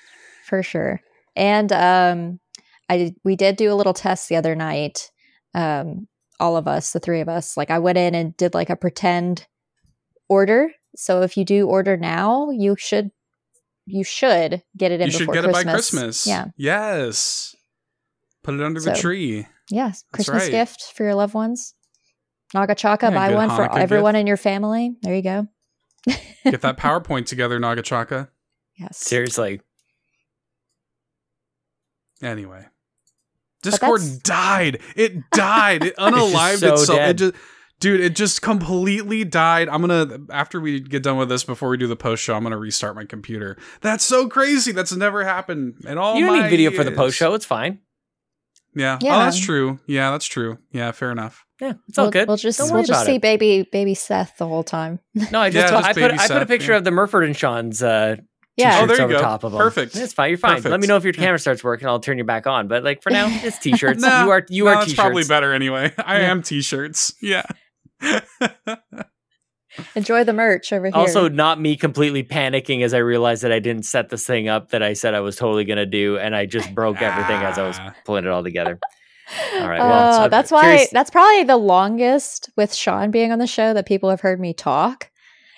[0.47, 1.01] for sure
[1.37, 2.41] and um
[2.89, 5.11] i we did do a little test the other night
[5.55, 6.07] um
[6.41, 8.77] all of us the three of us like i went in and did like a
[8.77, 9.47] pretend
[10.29, 13.11] order so if you do order now you should
[13.93, 16.27] you should get it in You should before get it by Christmas.
[16.27, 17.55] yeah Yes.
[18.43, 19.47] Put it under the tree.
[19.70, 20.51] Yes, That's Christmas right.
[20.51, 21.74] gift for your loved ones.
[22.55, 24.20] Naga Chaka, Yeah, buy good one for everyone gift.
[24.23, 24.97] in your family.
[25.02, 25.47] There you go.
[26.44, 28.28] Get that PowerPoint together, Nagachaka.
[28.77, 28.97] Yes.
[28.98, 29.60] Seriously.
[32.23, 32.66] Anyway.
[33.62, 34.81] Discord died.
[34.97, 35.85] It died.
[35.85, 36.98] It unalived so itself.
[36.98, 37.19] It dead.
[37.19, 37.35] just
[37.83, 39.69] dude, it just completely died.
[39.69, 42.43] I'm gonna after we get done with this, before we do the post show, I'm
[42.45, 43.59] gonna restart my computer.
[43.83, 44.73] That's so crazy.
[44.73, 46.17] That's never happened at all.
[46.17, 47.35] you don't need video for the post show.
[47.35, 47.81] It's fine.
[48.75, 48.99] Yeah.
[49.03, 49.17] Yeah.
[49.17, 49.81] Oh, that's true.
[49.87, 50.57] Yeah, that's true.
[50.71, 51.45] Yeah, fair enough.
[51.61, 52.29] Yeah, it's all we'll, good.
[52.29, 53.23] We'll just Don't we'll just see it.
[53.23, 54.99] baby baby Seth the whole time.
[55.31, 56.79] No, I just, Yeah, I just put baby I put a picture yeah.
[56.79, 58.17] of the Murford and Sean's uh,
[58.57, 58.79] Yeah.
[58.81, 59.21] Oh, t-shirts there you over go.
[59.21, 59.61] top of them.
[59.61, 59.95] Perfect.
[59.97, 60.31] It's fine.
[60.31, 60.63] You're fine.
[60.63, 61.87] Let me know if your camera starts working.
[61.87, 62.67] I'll turn you back on.
[62.69, 64.01] But like for now, it's t-shirts.
[64.03, 64.95] Nah, you are you no, are t-shirts.
[64.99, 65.93] probably better anyway.
[65.99, 66.31] I Yeah.
[66.31, 67.15] am t-shirts.
[67.21, 67.45] Yeah.
[69.97, 70.95] Enjoy the merch over here.
[70.95, 74.69] Also, not me completely panicking as I realized that I didn't set this thing up
[74.70, 77.59] that I said I was totally going to do, and I just broke everything as
[77.59, 77.95] I was Ah.
[78.05, 78.79] pulling it all together.
[79.55, 83.11] All right, Oh, well, so that's I'm why curious- that's probably the longest with Sean
[83.11, 85.09] being on the show that people have heard me talk.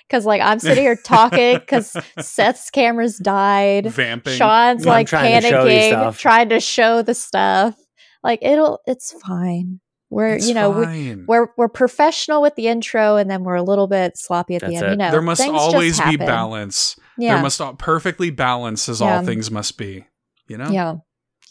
[0.09, 3.87] Because like I'm sitting here talking because Seth's cameras died.
[3.91, 4.35] Vamping.
[4.37, 6.19] Sean's I'm like trying to show you panicking, stuff.
[6.21, 7.75] trying to show the stuff.
[8.23, 9.81] Like it'll, it's fine.
[10.15, 11.25] We're, It's you know, we, fine.
[11.27, 14.77] we're we're professional with the intro, and then we're a little bit sloppy at the
[14.77, 14.87] end.
[14.87, 14.91] it.
[14.93, 16.97] You know, there must always be balance.
[17.19, 19.17] Yeah, There must all perfectly balance as Yeah.
[19.19, 20.07] all things must be.
[20.49, 20.71] You know?
[20.71, 20.95] yeah.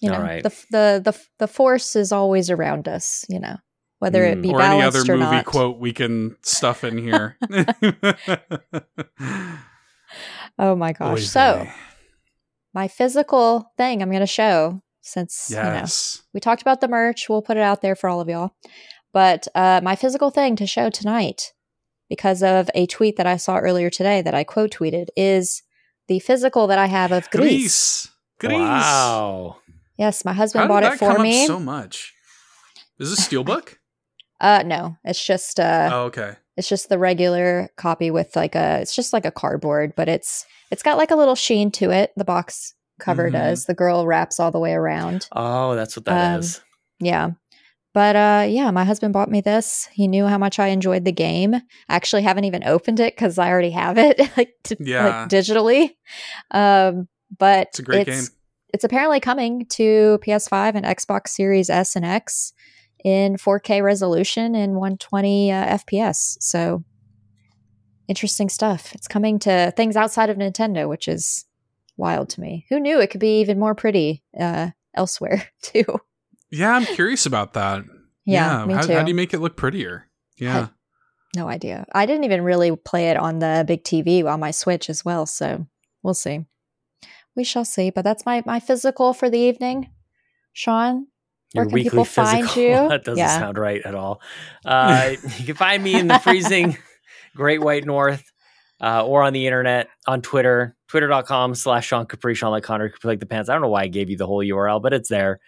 [0.01, 0.43] You know, All right.
[0.43, 3.25] the the the the force is always around us.
[3.29, 3.57] You know,
[3.99, 4.43] whether it Mm.
[4.43, 5.45] be or any other or movie not.
[5.45, 7.37] quote we can stuff in here.
[10.59, 11.17] Oh my gosh!
[11.17, 11.71] Oy so vey.
[12.75, 15.85] my physical thing I'm going to show since you know
[16.33, 17.29] we talked about the merch.
[17.29, 18.55] We'll put it out there for all of y'all.
[19.11, 21.53] But uh, my physical thing to show tonight,
[22.09, 25.61] because of a tweet that I saw earlier today that I quote tweeted, is
[26.07, 27.41] the physical that I have of Gris.
[27.41, 28.09] Grease.
[28.39, 28.53] Grease.
[28.53, 29.57] Wow.
[29.97, 31.43] Yes, my How husband did bought that it for come me.
[31.43, 32.13] up so much?
[32.97, 33.75] Is this a steelbook?
[34.41, 36.33] uh, no, it's just uh, oh, okay.
[36.57, 40.45] it's just the regular copy with like a, it's just like a cardboard, but it's
[40.71, 42.11] it's got like a little sheen to it.
[42.17, 43.33] The box cover Mhm.
[43.33, 43.65] does.
[43.65, 45.27] The girl wraps all the way around.
[45.31, 46.57] Oh, that's what that is.
[46.57, 46.63] Um,
[46.99, 47.29] Yeah.
[47.93, 49.87] But uh yeah, my husband bought me this.
[49.93, 51.53] He knew how much I enjoyed the game.
[51.53, 55.05] I actually haven't even opened it cuz I already have it like, t- Yeah.
[55.21, 55.91] like digitally.
[56.51, 57.07] Um
[57.37, 58.37] but It's a great it's, game.
[58.73, 62.53] It's apparently coming to PS5 and Xbox Series S and X
[63.03, 66.37] in 4K resolution and 120 uh, FPS.
[66.39, 66.83] So
[68.07, 68.93] interesting stuff.
[68.95, 71.45] It's coming to things outside of Nintendo, which is
[71.97, 72.65] wild to me.
[72.69, 75.85] Who knew it could be even more pretty uh elsewhere too?
[76.51, 77.83] Yeah, I'm curious about that.
[78.25, 78.93] Yeah, me how, too.
[78.93, 80.07] how do you make it look prettier?
[80.37, 80.67] Yeah.
[81.35, 81.85] No idea.
[81.93, 85.25] I didn't even really play it on the big TV on my Switch as well,
[85.25, 85.65] so
[86.03, 86.45] we'll see.
[87.35, 87.89] We shall see.
[87.89, 89.89] But that's my my physical for the evening.
[90.53, 91.07] Sean,
[91.53, 92.45] where Your can weekly people physical.
[92.47, 92.75] find you?
[92.89, 93.39] that doesn't Yeah.
[93.39, 94.21] sound right at all.
[94.65, 96.77] Uh, you can find me in the freezing
[97.35, 98.23] Great White North
[98.79, 103.07] uh, or on the internet on Twitter, twitter.com slash Sean Capri, Sean like Connor Capri
[103.07, 103.49] like the pants.
[103.49, 105.39] I don't know why I gave you the whole URL, but it's there.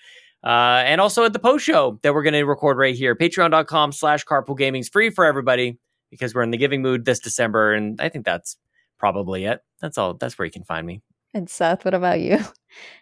[0.43, 3.91] Uh, and also at the post show that we're going to record right here, patreon.com
[3.91, 5.77] slash carpool gaming is free for everybody
[6.09, 7.76] because we're in the giving mood this December.
[7.76, 8.57] And I think that's
[8.97, 9.61] probably it.
[9.81, 10.15] That's all.
[10.15, 11.03] That's where you can find me.
[11.35, 12.39] And Seth, what about you?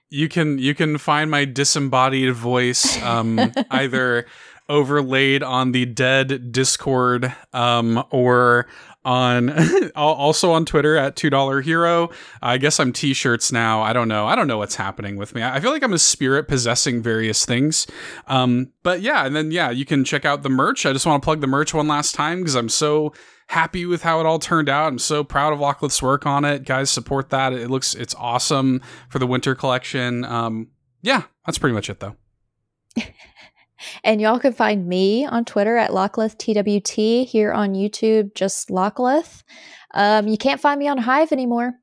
[0.09, 3.39] You can you can find my disembodied voice um,
[3.71, 4.25] either
[4.69, 8.67] overlaid on the dead Discord um, or
[9.05, 9.51] on
[9.95, 12.09] also on Twitter at two dollar hero.
[12.41, 13.81] I guess I'm t-shirts now.
[13.81, 14.27] I don't know.
[14.27, 15.43] I don't know what's happening with me.
[15.43, 17.87] I feel like I'm a spirit possessing various things.
[18.27, 20.85] Um, but yeah, and then yeah, you can check out the merch.
[20.85, 23.13] I just want to plug the merch one last time because I'm so
[23.47, 24.87] happy with how it all turned out.
[24.87, 26.65] I'm so proud of Locklith's work on it.
[26.65, 27.53] Guys, support that.
[27.53, 30.25] It looks it's awesome for the winter collection.
[30.25, 30.69] Um,
[31.01, 32.15] yeah, that's pretty much it though.
[34.03, 39.43] And y'all can find me on Twitter at Locklith TWT, here on YouTube, just Locklith.
[39.93, 41.73] Um, you can't find me on Hive anymore.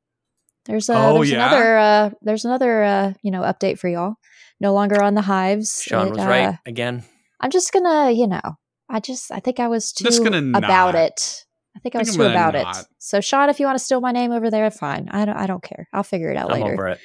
[0.67, 1.47] There's a Oh, there's yeah?
[1.49, 4.15] another uh, there's another uh, you know update for y'all.
[4.61, 5.83] No longer on the Hives.
[5.83, 7.05] Sean It, was uh, right again.
[7.41, 8.41] I'm just gonna, you know,
[8.89, 10.07] I just I think I was too
[10.55, 10.95] about not.
[10.95, 11.45] it.
[11.77, 12.87] I think I Think was I'm too about it.
[12.99, 15.09] So Sean, if you want to steal my name over there, fine.
[15.11, 15.89] I don't I don't care.
[15.93, 16.75] I'll figure it out I'm later.
[16.75, 17.01] over it.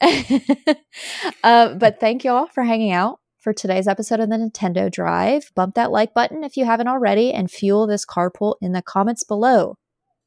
[1.44, 5.50] uh, but thank you all for hanging out for today's episode of the Nintendo Drive.
[5.54, 9.24] Bump that like button if you haven't already and fuel this carpool in the comments
[9.24, 9.76] below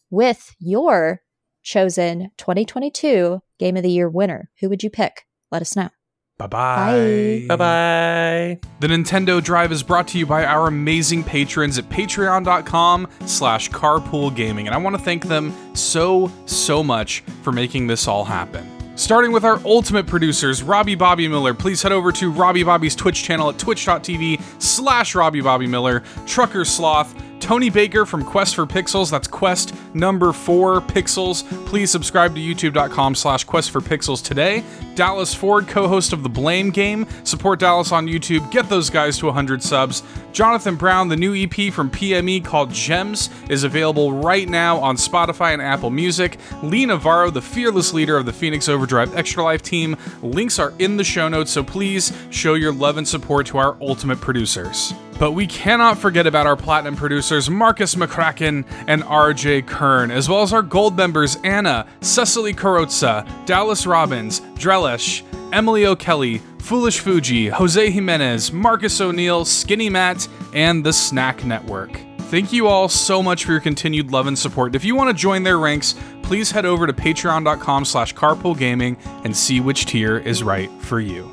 [0.10, 1.22] with your
[1.64, 4.50] chosen 2022 Game of the Year winner.
[4.60, 5.26] Who would you pick?
[5.52, 5.90] Let us know.
[6.38, 7.46] Bye-bye.
[7.50, 8.60] Bye bye.
[8.80, 14.66] The Nintendo Drive is brought to you by our amazing patrons at patreon.com slash carpoolgaming,
[14.66, 18.81] and I want to thank them so, so much for making this all happen.
[18.96, 21.54] Starting with our ultimate producers, Robby Bobby Miller.
[21.54, 26.04] Please head over to Robby Bobby's Twitch channel at twitch.tv slash Robby Bobby Miller.
[26.28, 29.10] Trucker Sloth, Tony Baker from Quest for Pixels.
[29.10, 31.44] That's Quest number four pixels.
[31.66, 34.64] Please subscribe to youtube.com slash Quest for Pixels today.
[34.96, 37.08] Dallas Ford, co-host of The Blame Game.
[37.24, 38.50] Support Dallas on YouTube.
[38.52, 40.04] Get those guys to 100 subs.
[40.32, 45.54] Johnathan Brown, the new EP from PME called Gems, is available right now on Spotify
[45.54, 46.38] and Apple Music.
[46.62, 49.98] Lee Navarro, the fearless leader of the Phoenix Overdrive Extra Life team.
[50.22, 53.76] Links are in the show notes, so please show your love and support to our
[53.82, 54.94] ultimate producers.
[55.22, 60.42] But we cannot forget about our platinum producers Markus McCracken and RJ Kern, as well
[60.42, 65.22] as our gold members Anna, Cecily Carrozza, Dallas Robbins, Drellesh,
[65.54, 72.02] Emily O'Kelley, Fulish Fuji, Jose Jimenez, Marcus O'Neill, Skinny Matt, and the Snack Network.
[72.32, 74.74] Thank you all so much for your continued love and support.
[74.74, 75.94] If you want to join their ranks,
[76.24, 81.32] please head over to patreon.com slash carpoolgaming and see which tier is right for you.